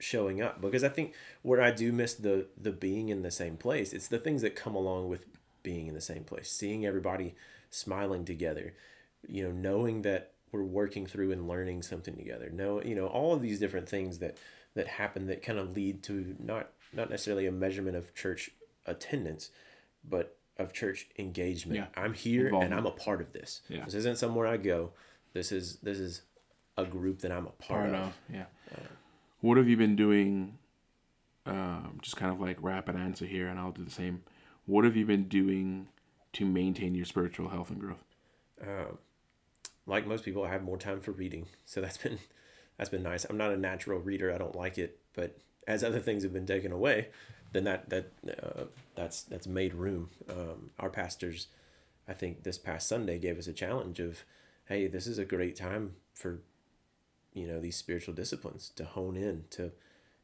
showing 0.00 0.40
up 0.40 0.62
because 0.62 0.82
I 0.82 0.88
think 0.88 1.12
where 1.42 1.60
I 1.60 1.70
do 1.70 1.92
miss 1.92 2.14
the 2.14 2.46
the 2.60 2.72
being 2.72 3.08
in 3.08 3.22
the 3.22 3.30
same 3.30 3.56
place, 3.56 3.92
it's 3.92 4.08
the 4.08 4.18
things 4.18 4.42
that 4.42 4.56
come 4.56 4.74
along 4.74 5.08
with 5.08 5.26
being 5.62 5.86
in 5.86 5.94
the 5.94 6.00
same 6.00 6.24
place, 6.24 6.50
seeing 6.50 6.84
everybody 6.84 7.34
smiling 7.70 8.24
together, 8.24 8.74
you 9.28 9.44
know, 9.44 9.52
knowing 9.52 10.02
that 10.02 10.32
we're 10.52 10.64
working 10.64 11.06
through 11.06 11.30
and 11.32 11.46
learning 11.46 11.82
something 11.82 12.16
together. 12.16 12.50
Know, 12.50 12.82
you 12.82 12.94
know, 12.94 13.06
all 13.06 13.34
of 13.34 13.42
these 13.42 13.60
different 13.60 13.88
things 13.88 14.18
that 14.18 14.38
that 14.74 14.86
happen 14.86 15.26
that 15.26 15.42
kind 15.42 15.58
of 15.58 15.76
lead 15.76 16.02
to 16.04 16.34
not 16.38 16.70
not 16.92 17.10
necessarily 17.10 17.46
a 17.46 17.52
measurement 17.52 17.96
of 17.96 18.14
church 18.14 18.50
attendance, 18.86 19.50
but 20.08 20.36
of 20.60 20.72
church 20.72 21.08
engagement. 21.18 21.76
Yeah. 21.78 22.02
I'm 22.02 22.14
here 22.14 22.48
and 22.54 22.74
I'm 22.74 22.86
a 22.86 22.90
part 22.90 23.20
of 23.20 23.32
this. 23.32 23.62
Yeah. 23.68 23.84
This 23.84 23.94
isn't 23.94 24.18
somewhere 24.18 24.46
I 24.46 24.56
go. 24.56 24.92
This 25.32 25.52
is 25.52 25.76
this 25.76 25.98
is 25.98 26.22
a 26.76 26.84
group 26.84 27.20
that 27.20 27.32
I'm 27.32 27.46
a 27.46 27.50
part, 27.50 27.90
part 27.90 27.94
of. 27.94 28.06
of 28.06 28.12
yeah 28.32 28.44
what 29.40 29.56
have 29.56 29.68
you 29.68 29.76
been 29.76 29.96
doing 29.96 30.56
um, 31.46 31.98
just 32.00 32.16
kind 32.16 32.32
of 32.32 32.40
like 32.40 32.56
rapid 32.60 32.96
answer 32.96 33.26
here 33.26 33.48
and 33.48 33.58
i'll 33.58 33.72
do 33.72 33.84
the 33.84 33.90
same 33.90 34.22
what 34.66 34.84
have 34.84 34.96
you 34.96 35.04
been 35.04 35.28
doing 35.28 35.88
to 36.32 36.46
maintain 36.46 36.94
your 36.94 37.04
spiritual 37.04 37.48
health 37.48 37.70
and 37.70 37.80
growth 37.80 38.04
um, 38.62 38.98
like 39.86 40.06
most 40.06 40.24
people, 40.24 40.44
I 40.44 40.50
have 40.50 40.62
more 40.62 40.76
time 40.76 41.00
for 41.00 41.12
reading, 41.12 41.46
so 41.64 41.80
that's 41.80 41.96
been 41.96 42.18
that's 42.78 42.90
been 42.90 43.02
nice. 43.02 43.24
I'm 43.24 43.36
not 43.36 43.52
a 43.52 43.56
natural 43.56 43.98
reader; 43.98 44.32
I 44.32 44.38
don't 44.38 44.54
like 44.54 44.78
it, 44.78 44.98
but 45.14 45.38
as 45.66 45.82
other 45.84 46.00
things 46.00 46.22
have 46.22 46.32
been 46.32 46.46
taken 46.46 46.72
away, 46.72 47.08
then 47.52 47.64
that 47.64 47.88
that 47.90 48.12
uh, 48.42 48.64
that's 48.94 49.22
that's 49.22 49.46
made 49.46 49.74
room. 49.74 50.10
Um, 50.28 50.70
our 50.78 50.90
pastors, 50.90 51.48
I 52.08 52.12
think 52.14 52.42
this 52.42 52.58
past 52.58 52.88
Sunday 52.88 53.18
gave 53.18 53.38
us 53.38 53.46
a 53.46 53.52
challenge 53.52 54.00
of, 54.00 54.24
hey, 54.66 54.86
this 54.86 55.06
is 55.06 55.18
a 55.18 55.24
great 55.24 55.56
time 55.56 55.94
for, 56.14 56.40
you 57.32 57.46
know, 57.46 57.60
these 57.60 57.76
spiritual 57.76 58.14
disciplines 58.14 58.70
to 58.76 58.84
hone 58.84 59.16
in 59.16 59.44
to, 59.50 59.72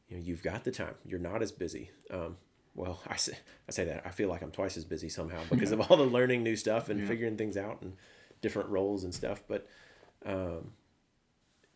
you 0.08 0.16
know, 0.16 0.22
you've 0.22 0.42
got 0.42 0.64
the 0.64 0.70
time. 0.70 0.94
You're 1.04 1.18
not 1.20 1.42
as 1.42 1.52
busy. 1.52 1.90
Um, 2.10 2.36
well, 2.74 3.00
I 3.08 3.16
say 3.16 3.38
I 3.68 3.72
say 3.72 3.84
that 3.86 4.02
I 4.06 4.10
feel 4.10 4.28
like 4.28 4.42
I'm 4.42 4.50
twice 4.52 4.76
as 4.76 4.84
busy 4.84 5.08
somehow 5.08 5.42
because 5.50 5.72
of 5.72 5.80
all 5.80 5.96
the 5.96 6.04
learning 6.04 6.42
new 6.42 6.56
stuff 6.56 6.88
and 6.88 7.00
Yeah. 7.00 7.08
figuring 7.08 7.36
things 7.36 7.56
out 7.56 7.82
and 7.82 7.94
different 8.42 8.68
roles 8.68 9.02
and 9.04 9.14
stuff. 9.14 9.42
But, 9.48 9.66
um, 10.24 10.72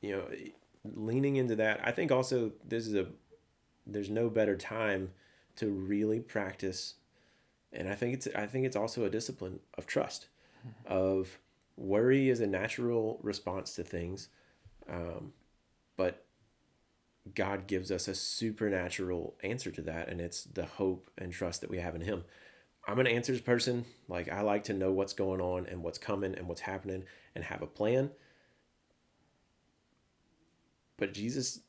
you 0.00 0.12
know, 0.16 0.24
leaning 0.84 1.36
into 1.36 1.56
that, 1.56 1.80
I 1.82 1.90
think 1.92 2.12
also 2.12 2.52
this 2.66 2.86
is 2.86 2.94
a 2.94 3.06
there's 3.86 4.10
no 4.10 4.28
better 4.30 4.56
time 4.56 5.10
to 5.60 5.70
really 5.70 6.20
practice, 6.20 6.94
and 7.72 7.88
I 7.88 7.94
think 7.94 8.14
it's 8.14 8.28
I 8.34 8.46
think 8.46 8.66
it's 8.66 8.76
also 8.76 9.04
a 9.04 9.10
discipline 9.10 9.60
of 9.78 9.86
trust, 9.86 10.28
of 10.86 11.38
worry 11.76 12.28
is 12.28 12.40
a 12.40 12.46
natural 12.46 13.18
response 13.22 13.74
to 13.76 13.84
things, 13.84 14.28
um, 14.88 15.32
but 15.96 16.24
God 17.34 17.66
gives 17.66 17.90
us 17.90 18.08
a 18.08 18.14
supernatural 18.14 19.36
answer 19.42 19.70
to 19.70 19.82
that, 19.82 20.08
and 20.08 20.20
it's 20.20 20.44
the 20.44 20.64
hope 20.64 21.10
and 21.16 21.32
trust 21.32 21.60
that 21.60 21.70
we 21.70 21.78
have 21.78 21.94
in 21.94 22.00
Him. 22.00 22.24
I'm 22.88 22.98
an 22.98 23.06
answers 23.06 23.40
person. 23.40 23.84
Like, 24.08 24.30
I 24.30 24.40
like 24.40 24.64
to 24.64 24.72
know 24.72 24.90
what's 24.90 25.12
going 25.12 25.40
on 25.40 25.66
and 25.66 25.82
what's 25.82 25.98
coming 25.98 26.34
and 26.34 26.48
what's 26.48 26.62
happening 26.62 27.04
and 27.34 27.44
have 27.44 27.62
a 27.62 27.66
plan. 27.66 28.10
But 30.96 31.14
Jesus 31.14 31.60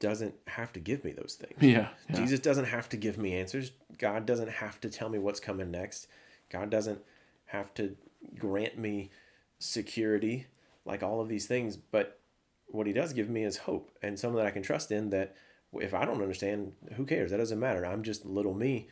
doesn't 0.00 0.34
have 0.46 0.72
to 0.72 0.80
give 0.80 1.04
me 1.04 1.12
those 1.12 1.34
things. 1.34 1.60
yeah, 1.60 1.88
yeah. 2.08 2.16
Jesus 2.16 2.40
doesn't 2.40 2.66
have 2.66 2.88
to 2.90 2.96
give 2.96 3.18
me 3.18 3.34
answers. 3.34 3.72
God 3.98 4.26
doesn't 4.26 4.50
have 4.50 4.80
to 4.82 4.90
tell 4.90 5.08
me 5.08 5.18
what's 5.18 5.40
coming 5.40 5.70
next. 5.70 6.06
God 6.50 6.70
doesn't 6.70 7.00
have 7.46 7.74
to 7.74 7.96
grant 8.38 8.78
me 8.78 9.10
security, 9.58 10.46
like 10.84 11.02
all 11.02 11.20
of 11.20 11.28
these 11.28 11.46
things. 11.46 11.76
But 11.76 12.18
what 12.66 12.86
He 12.86 12.92
does 12.92 13.12
give 13.12 13.28
me 13.28 13.44
is 13.44 13.58
hope 13.58 13.90
and 14.02 14.18
someone 14.18 14.42
that 14.42 14.48
I 14.48 14.52
can 14.52 14.62
trust 14.62 14.90
in 14.92 15.10
that 15.10 15.34
if 15.74 15.94
I 15.94 16.04
don't 16.04 16.22
understand, 16.22 16.72
who 16.94 17.04
cares? 17.04 17.30
That 17.30 17.38
doesn't 17.38 17.60
matter. 17.60 17.84
I'm 17.84 18.02
just 18.02 18.24
little 18.24 18.54
me. 18.54 18.88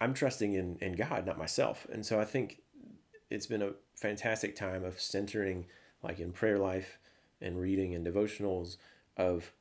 I'm 0.00 0.14
trusting 0.14 0.54
in, 0.54 0.78
in 0.80 0.94
God, 0.94 1.26
not 1.26 1.38
myself. 1.38 1.86
And 1.90 2.04
so 2.04 2.20
I 2.20 2.24
think 2.24 2.60
it's 3.30 3.46
been 3.46 3.62
a 3.62 3.72
fantastic 3.94 4.56
time 4.56 4.84
of 4.84 5.00
centering, 5.00 5.66
like 6.02 6.20
in 6.20 6.32
prayer 6.32 6.58
life 6.58 6.98
and 7.40 7.58
reading 7.60 7.94
and 7.94 8.06
devotionals, 8.06 8.76
of 9.16 9.52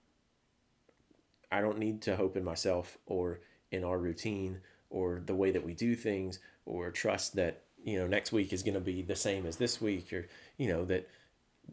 I 1.52 1.62
don't 1.62 1.80
need 1.80 2.02
to 2.04 2.16
hope 2.16 2.36
in 2.36 2.44
myself 2.44 2.98
or 3.06 3.40
in 3.72 3.84
our 3.84 3.98
routine 3.98 4.60
or 4.90 5.22
the 5.26 5.36
way 5.36 5.52
that 5.52 5.64
we 5.64 5.74
do 5.74 5.96
things 5.96 6.40
or 6.66 6.92
trust 6.92 7.36
that, 7.36 7.64
you 7.84 7.98
know, 7.98 8.08
next 8.08 8.32
week 8.32 8.52
is 8.52 8.64
going 8.64 8.74
to 8.74 8.80
be 8.80 9.02
the 9.02 9.16
same 9.16 9.46
as 9.46 9.58
this 9.58 9.80
week 9.80 10.12
or, 10.12 10.28
you 10.58 10.68
know, 10.68 10.86
that 10.86 11.08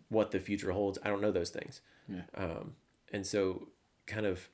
what 0.08 0.30
the 0.30 0.40
future 0.40 0.72
holds. 0.72 0.98
I 1.02 1.08
don't 1.08 1.20
know 1.20 1.30
those 1.30 1.50
things. 1.50 1.80
Yeah. 2.08 2.22
Um, 2.36 2.74
and 3.12 3.26
so 3.26 3.68
kind 4.06 4.26
of 4.26 4.48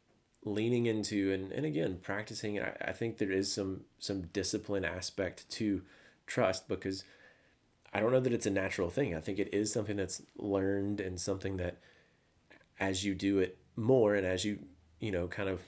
leaning 0.44 0.86
into 0.86 1.32
and, 1.32 1.50
and 1.52 1.66
again 1.66 1.98
practicing 2.00 2.60
I, 2.60 2.72
I 2.80 2.92
think 2.92 3.18
there 3.18 3.32
is 3.32 3.52
some 3.52 3.82
some 3.98 4.22
discipline 4.32 4.84
aspect 4.84 5.48
to 5.50 5.82
trust 6.26 6.68
because 6.68 7.02
I 7.92 8.00
don't 8.00 8.12
know 8.12 8.20
that 8.20 8.32
it's 8.32 8.46
a 8.46 8.50
natural 8.50 8.90
thing. 8.90 9.14
I 9.14 9.20
think 9.20 9.38
it 9.38 9.52
is 9.52 9.72
something 9.72 9.96
that's 9.96 10.22
learned 10.36 11.00
and 11.00 11.18
something 11.18 11.56
that 11.56 11.78
as 12.80 13.04
you 13.04 13.14
do 13.14 13.38
it 13.38 13.58
more 13.76 14.14
and 14.14 14.26
as 14.26 14.44
you, 14.44 14.58
you 15.00 15.10
know, 15.12 15.28
kind 15.28 15.48
of 15.48 15.60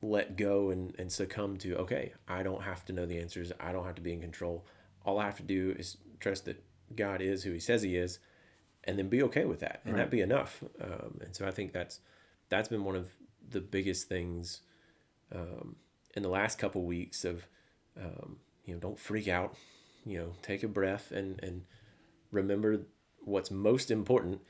let 0.00 0.36
go 0.36 0.70
and, 0.70 0.94
and 0.98 1.12
succumb 1.12 1.56
to 1.56 1.76
okay 1.76 2.12
i 2.26 2.42
don't 2.42 2.62
have 2.62 2.84
to 2.84 2.92
know 2.92 3.06
the 3.06 3.20
answers. 3.20 3.52
I 3.60 3.70
don't 3.72 3.84
have 3.84 3.94
to 3.94 4.02
be 4.02 4.12
in 4.12 4.20
control. 4.20 4.66
All 5.04 5.18
i 5.20 5.24
have 5.24 5.36
to 5.36 5.42
do 5.44 5.76
is 5.78 5.96
trust 6.18 6.44
that 6.46 6.62
god 6.96 7.20
is 7.20 7.44
who 7.44 7.52
he 7.52 7.60
says 7.60 7.82
he 7.82 7.96
is 7.96 8.18
and 8.84 8.98
then 8.98 9.08
be 9.08 9.22
okay 9.22 9.44
with 9.44 9.60
that. 9.60 9.80
And 9.84 9.94
Right. 9.94 10.00
that 10.00 10.10
be 10.10 10.20
enough. 10.20 10.64
Um, 10.80 11.20
and 11.22 11.34
so 11.36 11.46
i 11.46 11.52
think 11.52 11.72
that's 11.72 12.00
that's 12.48 12.68
been 12.68 12.84
one 12.84 12.96
of 12.96 13.12
the 13.48 13.60
biggest 13.60 14.08
things 14.08 14.62
um, 15.32 15.76
in 16.16 16.22
the 16.22 16.28
last 16.28 16.58
couple 16.58 16.82
weeks 16.82 17.24
of 17.24 17.46
um, 17.96 18.38
you 18.64 18.74
know 18.74 18.80
don't 18.80 18.98
freak 18.98 19.28
out 19.28 19.54
you 20.04 20.18
know 20.18 20.32
take 20.42 20.62
a 20.64 20.68
breath 20.68 21.12
and 21.12 21.38
and 21.44 21.62
remember 22.32 22.80
what's 23.24 23.50
most 23.52 23.90
important 23.90 24.40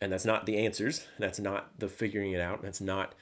and 0.00 0.12
that's 0.12 0.24
not 0.24 0.46
the 0.46 0.58
answers. 0.58 1.06
That's 1.18 1.40
not 1.40 1.78
the 1.78 1.88
figuring 1.88 2.32
it 2.32 2.40
out. 2.40 2.62
That's 2.62 2.80
not 2.80 3.14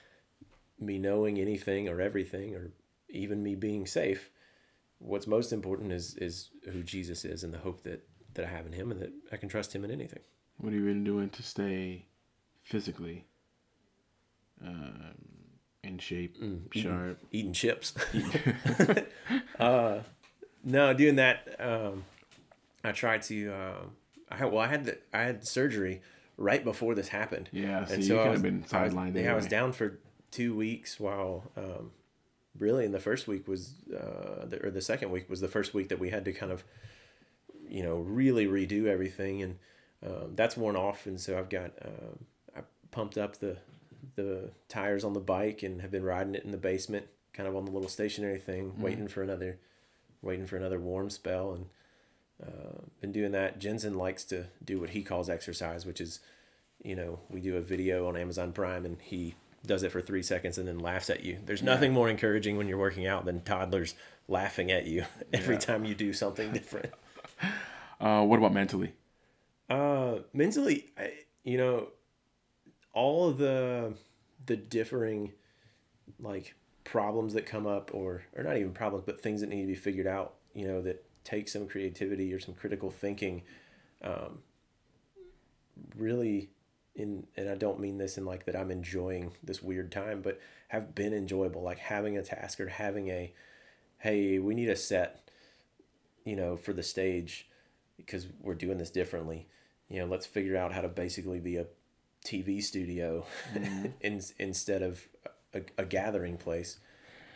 me 0.78 0.98
knowing 0.98 1.38
anything 1.38 1.88
or 1.88 2.00
everything 2.00 2.54
or 2.54 2.70
even 3.08 3.42
me 3.42 3.54
being 3.54 3.86
safe. 3.86 4.30
What's 4.98 5.26
most 5.26 5.52
important 5.52 5.92
is 5.92 6.14
is 6.16 6.50
who 6.70 6.82
jesus 6.82 7.24
is 7.24 7.44
and 7.44 7.52
the 7.52 7.58
hope 7.58 7.82
that 7.82 8.06
that 8.34 8.46
i 8.46 8.48
have 8.48 8.66
in 8.66 8.72
him 8.72 8.90
and 8.90 9.00
that 9.00 9.12
i 9.32 9.36
can 9.36 9.48
trust 9.48 9.74
him 9.74 9.84
in 9.84 9.90
anything. 9.90 10.20
What 10.58 10.72
have 10.72 10.80
you 10.80 10.86
been 10.86 11.04
doing 11.04 11.28
to 11.30 11.42
stay 11.42 12.06
physically 12.62 13.26
um, 14.64 15.14
in 15.84 15.98
shape, 15.98 16.36
eating, 16.38 16.68
sharp? 16.72 17.18
eating 17.30 17.52
chips. 17.52 17.94
Uh 19.58 20.00
no 20.66 20.92
doing 20.92 21.16
that 21.16 21.56
um 21.60 22.04
i 22.84 22.92
tried 22.92 23.22
to 23.22 23.50
uh, 23.50 23.78
i 24.30 24.44
well 24.44 24.58
i 24.58 24.66
had 24.66 24.84
the 24.84 24.98
i 25.14 25.22
had 25.22 25.46
surgery 25.46 26.02
right 26.36 26.62
before 26.62 26.94
this 26.94 27.08
happened. 27.08 27.48
Yeah, 27.52 27.84
so 27.84 27.94
and 27.94 28.02
you 28.02 28.08
so 28.08 28.20
I 28.20 28.22
have 28.24 28.32
was, 28.32 28.42
been 28.42 28.62
sidelined. 28.64 29.14
yeah, 29.14 29.32
I 29.32 29.34
was 29.34 29.46
down 29.46 29.72
for 29.72 29.98
two 30.30 30.54
weeks 30.54 31.00
while, 31.00 31.50
um, 31.56 31.92
really, 32.58 32.84
in 32.84 32.92
the 32.92 33.00
first 33.00 33.26
week 33.26 33.48
was, 33.48 33.74
uh, 33.92 34.46
the, 34.46 34.64
or 34.64 34.70
the 34.70 34.82
second 34.82 35.10
week 35.10 35.30
was 35.30 35.40
the 35.40 35.48
first 35.48 35.74
week 35.74 35.88
that 35.88 35.98
we 35.98 36.10
had 36.10 36.24
to 36.24 36.32
kind 36.32 36.52
of, 36.52 36.64
you 37.68 37.82
know, 37.82 37.96
really 37.96 38.46
redo 38.46 38.86
everything, 38.86 39.42
and 39.42 39.58
um, 40.04 40.32
that's 40.34 40.56
worn 40.56 40.76
off, 40.76 41.06
and 41.06 41.20
so 41.20 41.38
I've 41.38 41.48
got, 41.48 41.72
um, 41.84 42.24
I 42.56 42.60
pumped 42.90 43.16
up 43.16 43.38
the, 43.38 43.56
the 44.14 44.50
tires 44.68 45.04
on 45.04 45.14
the 45.14 45.20
bike 45.20 45.62
and 45.62 45.80
have 45.80 45.90
been 45.90 46.04
riding 46.04 46.34
it 46.34 46.44
in 46.44 46.50
the 46.50 46.58
basement, 46.58 47.06
kind 47.32 47.48
of 47.48 47.56
on 47.56 47.64
the 47.64 47.70
little 47.70 47.88
stationary 47.88 48.38
thing, 48.38 48.74
waiting 48.78 49.08
for 49.08 49.22
another, 49.22 49.58
waiting 50.22 50.46
for 50.46 50.56
another 50.56 50.78
warm 50.78 51.10
spell, 51.10 51.52
and 51.52 51.66
uh, 52.42 52.82
been 53.00 53.12
doing 53.12 53.32
that. 53.32 53.58
Jensen 53.58 53.94
likes 53.94 54.24
to 54.24 54.46
do 54.64 54.78
what 54.80 54.90
he 54.90 55.02
calls 55.02 55.28
exercise, 55.30 55.86
which 55.86 56.00
is, 56.00 56.20
you 56.82 56.94
know, 56.96 57.20
we 57.30 57.40
do 57.40 57.56
a 57.56 57.60
video 57.60 58.06
on 58.08 58.16
Amazon 58.16 58.52
Prime 58.52 58.84
and 58.84 58.98
he 59.00 59.34
does 59.64 59.82
it 59.82 59.90
for 59.90 60.00
three 60.00 60.22
seconds 60.22 60.58
and 60.58 60.68
then 60.68 60.78
laughs 60.78 61.10
at 61.10 61.24
you. 61.24 61.38
There's 61.44 61.62
nothing 61.62 61.92
more 61.92 62.08
encouraging 62.08 62.56
when 62.56 62.68
you're 62.68 62.78
working 62.78 63.06
out 63.06 63.24
than 63.24 63.40
toddlers 63.42 63.94
laughing 64.28 64.70
at 64.70 64.86
you 64.86 65.04
every 65.32 65.54
Yeah. 65.54 65.60
time 65.60 65.84
you 65.84 65.94
do 65.94 66.12
something 66.12 66.52
different. 66.52 66.90
Uh, 67.98 68.22
what 68.22 68.38
about 68.38 68.52
mentally? 68.52 68.92
Uh, 69.70 70.18
mentally, 70.34 70.84
I, 70.98 71.12
you 71.44 71.56
know, 71.56 71.88
all 72.92 73.26
of 73.30 73.38
the 73.38 73.94
the 74.44 74.54
differing 74.56 75.32
like 76.20 76.54
problems 76.84 77.32
that 77.32 77.46
come 77.46 77.66
up, 77.66 77.90
or 77.94 78.22
or 78.36 78.44
not 78.44 78.58
even 78.58 78.72
problems, 78.72 79.04
but 79.06 79.22
things 79.22 79.40
that 79.40 79.48
need 79.48 79.62
to 79.62 79.66
be 79.66 79.74
figured 79.74 80.06
out. 80.06 80.34
You 80.54 80.68
know, 80.68 80.82
that 80.82 81.05
take 81.26 81.48
some 81.48 81.66
creativity 81.66 82.32
or 82.32 82.40
some 82.40 82.54
critical 82.54 82.90
thinking. 82.90 83.42
Um, 84.02 84.38
really, 85.96 86.50
in 86.94 87.26
and 87.36 87.50
I 87.50 87.54
don't 87.56 87.80
mean 87.80 87.98
this 87.98 88.16
in 88.16 88.24
like 88.24 88.46
that 88.46 88.56
I'm 88.56 88.70
enjoying 88.70 89.32
this 89.42 89.62
weird 89.62 89.92
time, 89.92 90.22
but 90.22 90.40
have 90.68 90.94
been 90.94 91.12
enjoyable. 91.12 91.62
Like 91.62 91.78
having 91.78 92.16
a 92.16 92.22
task 92.22 92.60
or 92.60 92.68
having 92.68 93.08
a, 93.08 93.32
hey, 93.98 94.38
we 94.38 94.54
need 94.54 94.68
a 94.68 94.76
set, 94.76 95.30
you 96.24 96.36
know, 96.36 96.56
for 96.56 96.72
the 96.72 96.82
stage 96.82 97.48
because 97.96 98.26
we're 98.40 98.54
doing 98.54 98.78
this 98.78 98.90
differently. 98.90 99.46
You 99.88 100.00
know, 100.00 100.06
let's 100.06 100.26
figure 100.26 100.56
out 100.56 100.72
how 100.72 100.80
to 100.80 100.88
basically 100.88 101.40
be 101.40 101.56
a 101.56 101.66
TV 102.24 102.62
studio 102.62 103.24
in, 104.00 104.22
instead 104.38 104.82
of 104.82 105.08
a, 105.54 105.62
a 105.78 105.84
gathering 105.84 106.36
place. 106.36 106.78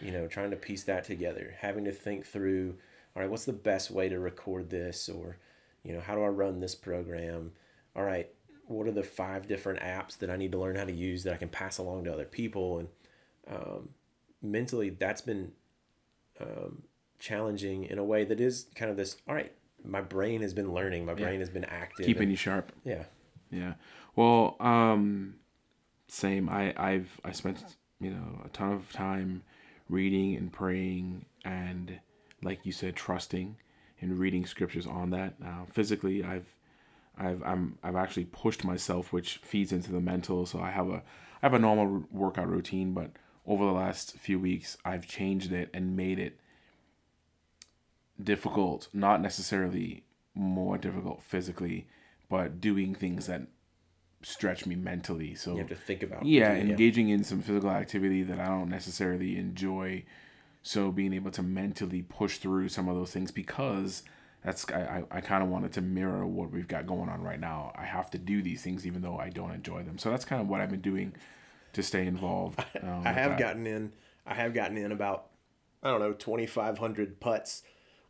You 0.01 0.13
know, 0.13 0.27
trying 0.27 0.51
to 0.51 0.57
piece 0.57 0.85
that 0.85 1.05
together, 1.05 1.57
having 1.61 1.85
to 1.85 1.93
think 1.93 2.25
through, 2.25 2.77
all 3.15 3.23
right, 3.23 3.31
what's 3.31 3.45
the 3.45 3.53
best 3.53 3.91
way 3.91 4.09
to 4.09 4.19
record 4.19 4.71
this, 4.71 5.09
or, 5.09 5.39
you 5.83 5.93
know, 5.93 6.01
how 6.01 6.15
do 6.15 6.23
I 6.23 6.29
run 6.29 6.61
this 6.61 6.75
program? 6.75 7.53
All 7.97 8.05
right, 8.05 8.29
what 8.67 8.87
are 8.87 8.93
the 8.93 9.03
five 9.03 9.49
different 9.49 9.81
apps 9.81 10.17
that 10.19 10.31
I 10.31 10.37
need 10.37 10.53
to 10.53 10.59
learn 10.59 10.77
how 10.77 10.85
to 10.85 10.93
use 10.93 11.25
that 11.25 11.35
I 11.35 11.37
can 11.37 11.49
pass 11.49 11.79
along 11.79 12.05
to 12.05 12.13
other 12.13 12.25
people? 12.25 12.79
And 12.79 12.89
um, 13.51 13.89
mentally, 14.43 14.91
that's 14.91 15.21
been 15.21 15.53
um, 16.41 16.83
challenging 17.19 17.85
in 17.85 17.99
a 17.99 18.05
way 18.05 18.25
that 18.25 18.41
is 18.41 18.67
kind 18.75 18.91
of 18.91 18.97
this. 18.97 19.17
All 19.29 19.35
right, 19.35 19.53
my 19.85 20.01
brain 20.01 20.41
has 20.43 20.55
been 20.55 20.73
learning. 20.73 21.05
My 21.05 21.15
brain 21.15 21.41
has 21.41 21.51
been 21.51 21.65
active. 21.65 22.07
Keeping 22.07 22.25
and- 22.25 22.31
you 22.33 22.37
sharp. 22.37 22.73
yeah. 22.85 23.05
Yeah. 23.51 23.75
Well, 24.15 24.57
um, 24.61 25.35
same. 26.07 26.49
I 26.49 26.73
I've 26.77 27.21
I 27.25 27.33
spent 27.33 27.77
you 28.01 28.11
know 28.11 28.43
a 28.45 28.49
ton 28.51 28.73
of 28.73 28.93
time 28.93 29.43
reading 29.89 30.37
and 30.37 30.53
praying 30.53 31.25
and 31.45 31.99
like 32.43 32.65
you 32.65 32.73
said 32.73 32.97
trusting 32.97 33.57
and 34.01 34.19
reading 34.19 34.47
scriptures 34.47 34.87
on 34.87 35.11
that. 35.11 35.35
Uh, 35.45 35.65
physically, 35.71 36.25
I've 36.25 36.55
I've 37.19 37.43
I'm 37.43 37.79
I've 37.83 37.97
actually 37.97 38.25
pushed 38.27 38.65
myself, 38.65 39.13
which 39.13 39.39
feeds 39.39 39.73
into 39.73 39.93
the 39.93 40.01
mental. 40.01 40.47
So 40.47 40.61
I 40.61 40.71
have 40.71 40.89
a 40.89 41.03
I 41.43 41.47
have 41.47 41.55
a 41.55 41.59
normal 41.59 41.95
r- 41.97 42.03
workout 42.11 42.49
routine, 42.49 42.93
but 42.93 43.11
over 43.47 43.65
the 43.65 43.73
last 43.73 44.17
few 44.17 44.39
weeks, 44.39 44.77
I've 44.85 45.07
changed 45.07 45.53
it 45.53 45.71
and 45.75 45.97
made 45.97 46.19
it 46.19 46.39
difficult. 48.23 48.89
Not 48.93 49.21
necessarily 49.21 50.05
more 50.35 50.79
difficult 50.79 51.23
physically, 51.23 51.87
but 52.29 52.61
doing 52.61 52.95
things 52.95 53.27
that 53.27 53.43
stretch 54.23 54.67
me 54.67 54.77
mentally. 54.77 55.35
So 55.35 55.53
You 55.53 55.59
have 55.59 55.69
to 55.69 55.75
think 55.75 56.03
about. 56.03 56.25
yeah, 56.25 56.55
engaging 56.55 57.09
in 57.09 57.25
some 57.25 57.41
physical 57.43 57.71
activity 57.71 58.23
that 58.23 58.39
I 58.39 58.47
don't 58.47 58.69
necessarily 58.69 59.37
enjoy. 59.39 60.05
So 60.63 60.91
being 60.91 61.13
able 61.13 61.31
to 61.33 61.43
mentally 61.43 62.03
push 62.03 62.39
through 62.39 62.69
some 62.69 62.89
of 62.89 62.95
those 62.95 63.13
things 63.13 63.31
because 63.31 64.03
that's 64.45 64.71
I, 64.71 65.05
I, 65.11 65.19
I 65.19 65.21
kind 65.21 65.43
of 65.43 65.49
wanted 65.49 65.73
to 65.75 65.81
mirror 65.81 66.27
what 66.27 66.51
we've 66.51 66.69
got 66.69 66.87
going 66.87 67.09
on 67.09 67.23
right 67.23 67.41
now. 67.41 67.73
I 67.77 67.85
have 67.85 68.11
to 68.11 68.19
do 68.19 68.43
these 68.43 68.63
things 68.63 68.87
even 68.87 69.03
though 69.03 69.19
I 69.19 69.31
don't 69.31 69.53
enjoy 69.53 69.83
them. 69.83 69.99
So 69.99 70.11
that's 70.11 70.25
kind 70.25 70.41
of 70.43 70.49
what 70.49 70.61
I've 70.61 70.71
been 70.71 70.81
doing 70.81 71.15
to 71.73 71.83
stay 71.83 72.07
involved. 72.07 72.63
Um, 72.83 73.03
I 73.05 73.13
have 73.13 73.39
gotten 73.39 73.67
in. 73.67 73.93
I 74.27 74.35
have 74.35 74.55
gotten 74.55 74.77
in 74.79 74.93
about 74.93 75.27
I 75.83 75.91
don't 75.91 76.01
know 76.01 76.13
twenty 76.13 76.47
five 76.47 76.79
hundred 76.79 77.21
putts, 77.21 77.63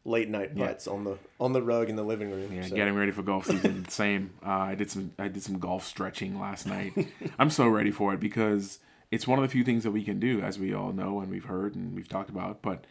late 0.05 0.29
night 0.29 0.53
Yeah. 0.55 0.69
putts 0.69 0.87
on 0.87 1.05
the 1.05 1.19
on 1.41 1.53
the 1.53 1.63
rug 1.63 1.89
in 1.89 1.97
the 1.97 2.03
living 2.05 2.31
room. 2.31 2.53
Yeah, 2.53 2.67
so. 2.67 2.75
getting 2.77 2.95
ready 2.95 3.11
for 3.11 3.23
golf 3.23 3.47
season. 3.47 3.89
Same. 3.89 4.31
Uh, 4.45 4.51
I 4.51 4.75
did 4.75 4.91
some 4.91 5.13
I 5.19 5.29
did 5.29 5.43
some 5.43 5.59
golf 5.59 5.85
stretching 5.85 6.39
last 6.39 6.67
night. 6.67 6.93
I'm 7.39 7.51
so 7.51 7.67
ready 7.69 7.91
for 7.91 8.15
it 8.15 8.21
because 8.21 8.79
it's 9.11 9.27
one 9.27 9.39
of 9.39 9.43
the 9.43 9.49
few 9.49 9.65
things 9.65 9.83
that 9.85 9.91
we 9.91 10.05
can 10.05 10.21
do, 10.21 10.41
as 10.41 10.59
we 10.59 10.73
all 10.75 10.93
know 10.93 11.21
and 11.21 11.31
we've 11.31 11.45
heard 11.47 11.75
and 11.75 11.95
we've 11.95 12.09
talked 12.09 12.31
about. 12.31 12.63
But 12.63 12.85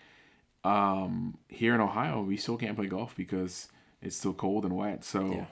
um, 0.64 1.38
here 1.48 1.74
in 1.76 1.82
Ohio, 1.82 2.22
we 2.22 2.38
still 2.38 2.58
can't 2.58 2.76
play 2.76 2.88
golf 2.88 3.16
because 3.16 3.70
it's 4.02 4.16
still 4.16 4.34
cold 4.34 4.66
and 4.66 4.76
wet. 4.76 5.04
So 5.04 5.32
Yeah. 5.32 5.46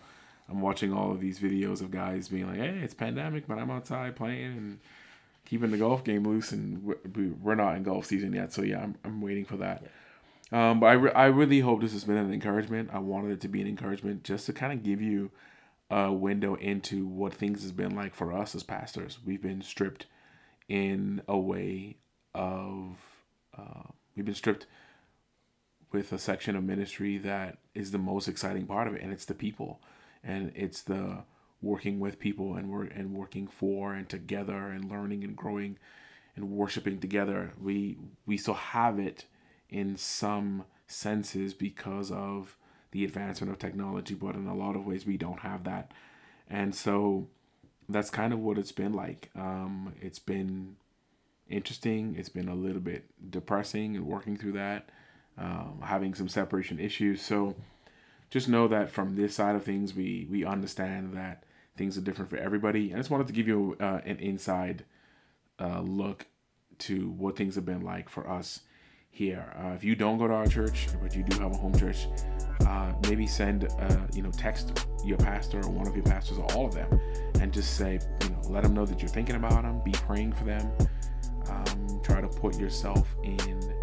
I'm 0.50 0.62
watching 0.62 0.94
all 0.94 1.12
of 1.12 1.20
these 1.20 1.40
videos 1.40 1.82
of 1.82 1.92
guys 1.92 2.30
being 2.30 2.48
like, 2.48 2.58
"Hey, 2.58 2.80
it's 2.82 2.94
pandemic, 2.94 3.48
but 3.48 3.58
I'm 3.58 3.70
outside 3.70 4.16
playing 4.16 4.46
and 4.58 4.80
keeping 5.46 5.72
the 5.72 5.78
golf 5.78 6.04
game 6.06 6.24
loose." 6.24 6.52
And 6.54 6.84
we're- 6.84 7.56
not 7.56 7.76
in 7.76 7.84
golf 7.84 8.06
season 8.06 8.32
yet, 8.34 8.54
so 8.54 8.62
yeah, 8.62 8.82
I'm 8.82 8.96
I'm 9.04 9.22
waiting 9.22 9.44
for 9.46 9.58
that. 9.58 9.84
Um, 10.50 10.80
but 10.80 10.86
I, 10.88 10.94
re- 10.94 11.12
I 11.12 11.26
really 11.26 11.60
hope 11.60 11.82
this 11.82 11.92
has 11.92 12.06
been 12.06 12.16
an 12.16 12.32
encouragement. 12.32 12.90
I 12.94 13.00
wanted 13.00 13.32
it 13.32 13.42
to 13.42 13.50
be 13.50 13.60
an 13.60 13.68
encouragement 13.68 14.24
just 14.24 14.46
to 14.46 14.54
kind 14.54 14.72
of 14.72 14.82
give 14.84 15.02
you 15.02 15.32
a 15.92 16.14
window 16.14 16.56
into 16.56 17.06
what 17.06 17.34
things 17.34 17.64
has 17.64 17.74
been 17.74 17.94
like 17.94 18.16
for 18.16 18.32
us 18.32 18.56
as 18.56 18.64
pastors. 18.64 19.20
We've 19.26 19.42
been 19.42 19.62
stripped 19.62 20.06
in 20.68 21.22
a 21.28 21.38
way 21.38 21.98
of, 22.34 22.98
uh, 23.58 23.84
we've 24.16 24.26
been 24.26 24.36
stripped 24.36 24.66
with 25.92 26.12
a 26.12 26.20
section 26.20 26.56
of 26.56 26.64
ministry 26.64 27.18
that 27.18 27.58
is 27.74 27.92
the 27.92 27.98
most 27.98 28.28
exciting 28.28 28.66
part 28.66 28.88
of 28.88 28.96
it, 28.96 29.02
and 29.02 29.12
it's 29.12 29.26
the 29.26 29.34
people, 29.34 29.82
and 30.24 30.52
it's 30.56 30.82
the 30.82 31.24
working 31.62 32.00
with 32.00 32.20
people 32.20 32.56
and 32.56 32.70
work 32.70 32.92
and 32.94 33.14
working 33.14 33.48
for 33.48 33.94
and 33.94 34.10
together 34.10 34.68
and 34.68 34.92
learning 34.92 35.24
and 35.24 35.36
growing 35.36 35.78
and 36.36 36.52
worshiping 36.52 37.00
together. 37.00 37.54
We 37.60 37.98
we 38.26 38.38
still 38.38 38.54
have 38.54 39.00
it 39.00 39.26
in 39.70 39.96
some 39.98 40.66
senses 40.88 41.54
because 41.54 42.12
of 42.12 42.58
the 42.92 43.04
advancement 43.04 43.52
of 43.52 43.60
technology, 43.60 44.14
but 44.14 44.36
in 44.36 44.48
a 44.48 44.56
lot 44.56 44.76
of 44.76 44.86
ways 44.86 45.06
we 45.06 45.18
don't 45.18 45.40
have 45.40 45.64
that. 45.64 45.92
And 46.50 46.74
so 46.74 47.28
that's 47.90 48.10
kind 48.10 48.34
of 48.34 48.40
what 48.40 48.58
it's 48.58 48.72
been 48.72 48.94
like. 48.94 49.30
Um, 49.36 49.94
it's 50.02 50.20
been 50.20 50.76
interesting. 51.50 52.16
It's 52.18 52.30
been 52.30 52.50
a 52.50 52.56
little 52.56 52.82
bit 52.82 53.06
depressing 53.30 53.96
and 53.96 54.06
working 54.06 54.38
through 54.38 54.54
that, 54.54 54.90
um, 55.38 55.80
having 55.84 56.14
some 56.14 56.28
separation 56.28 56.80
issues. 56.80 57.22
So 57.22 57.56
just 58.30 58.50
know 58.50 58.68
that 58.68 58.90
from 58.90 59.16
this 59.16 59.36
side 59.36 59.56
of 59.56 59.64
things, 59.64 59.94
we 59.94 60.28
we 60.30 60.44
understand 60.44 61.14
that 61.14 61.44
things 61.78 61.98
are 61.98 62.02
different 62.02 62.30
for 62.30 62.38
everybody. 62.38 62.94
I 62.94 62.98
just 62.98 63.10
wanted 63.10 63.28
to 63.28 63.34
give 63.34 63.48
you 63.48 63.78
uh, 63.80 64.02
an 64.06 64.18
inside 64.18 64.84
uh, 65.60 65.82
look 65.82 66.26
to 66.80 67.10
what 67.10 67.36
things 67.36 67.56
have 67.56 67.66
been 67.66 67.82
like 67.82 68.10
for 68.10 68.30
us 68.30 68.62
here. 69.18 69.52
Uh, 69.60 69.70
if 69.70 69.84
you 69.84 69.96
don't 69.96 70.20
go 70.20 70.28
to 70.28 70.34
our 70.34 70.48
church, 70.48 70.88
but 71.02 71.16
you 71.16 71.24
do 71.24 71.40
have 71.42 71.52
a 71.52 71.58
home 71.58 71.78
church, 71.78 72.08
uh, 72.68 72.94
maybe 73.10 73.26
send 73.26 73.66
uh, 73.80 73.98
you 74.14 74.22
know 74.22 74.30
text 74.32 74.88
your 75.04 75.18
pastor 75.18 75.60
or 75.66 75.72
one 75.72 75.88
of 75.88 75.96
your 75.96 76.06
pastors 76.06 76.38
or 76.38 76.46
all 76.54 76.68
of 76.68 76.74
them, 76.74 77.00
and 77.42 77.52
just 77.52 77.76
say 77.76 78.00
you 78.24 78.30
know 78.30 78.42
let 78.50 78.64
them 78.64 78.74
know 78.74 78.86
that 78.86 79.02
you're 79.02 79.10
thinking 79.10 79.36
about 79.36 79.64
them, 79.64 79.82
be 79.84 79.92
praying 79.92 80.32
for 80.34 80.44
them. 80.44 80.72
Um, 81.50 82.00
try 82.04 82.22
to 82.22 82.28
put 82.28 82.60
yourself 82.60 83.16
in 83.24 83.74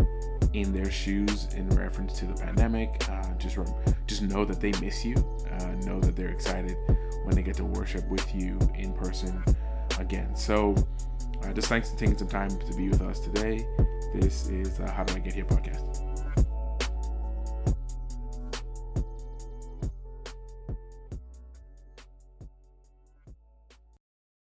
in 0.53 0.73
their 0.73 0.91
shoes 0.91 1.49
in 1.55 1.69
reference 1.71 2.17
to 2.21 2.27
the 2.27 2.35
pandemic. 2.35 3.05
Uh, 3.11 3.35
just 3.35 3.59
just 4.07 4.23
know 4.23 4.45
that 4.45 4.61
they 4.61 4.73
miss 4.81 5.05
you. 5.05 5.17
Uh, 5.51 5.67
know 5.87 5.99
that 6.01 6.15
they're 6.15 6.29
excited 6.29 6.77
when 7.25 7.35
they 7.35 7.43
get 7.43 7.57
to 7.57 7.65
worship 7.65 8.09
with 8.09 8.33
you 8.35 8.57
in 8.77 8.93
person 8.93 9.43
again. 9.99 10.35
So, 10.37 10.75
uh, 11.45 11.53
just 11.53 11.69
thanks 11.69 11.91
for 11.91 11.99
taking 11.99 12.17
some 12.17 12.29
time 12.29 12.49
to 12.49 12.75
be 12.75 12.89
with 12.89 13.03
us 13.03 13.21
today. 13.21 13.67
This 14.15 14.49
is 14.49 14.81
uh, 14.81 14.91
How 14.91 15.05
Do 15.05 15.15
I 15.15 15.19
Get 15.19 15.35
Here 15.35 15.45
podcast. 15.45 16.44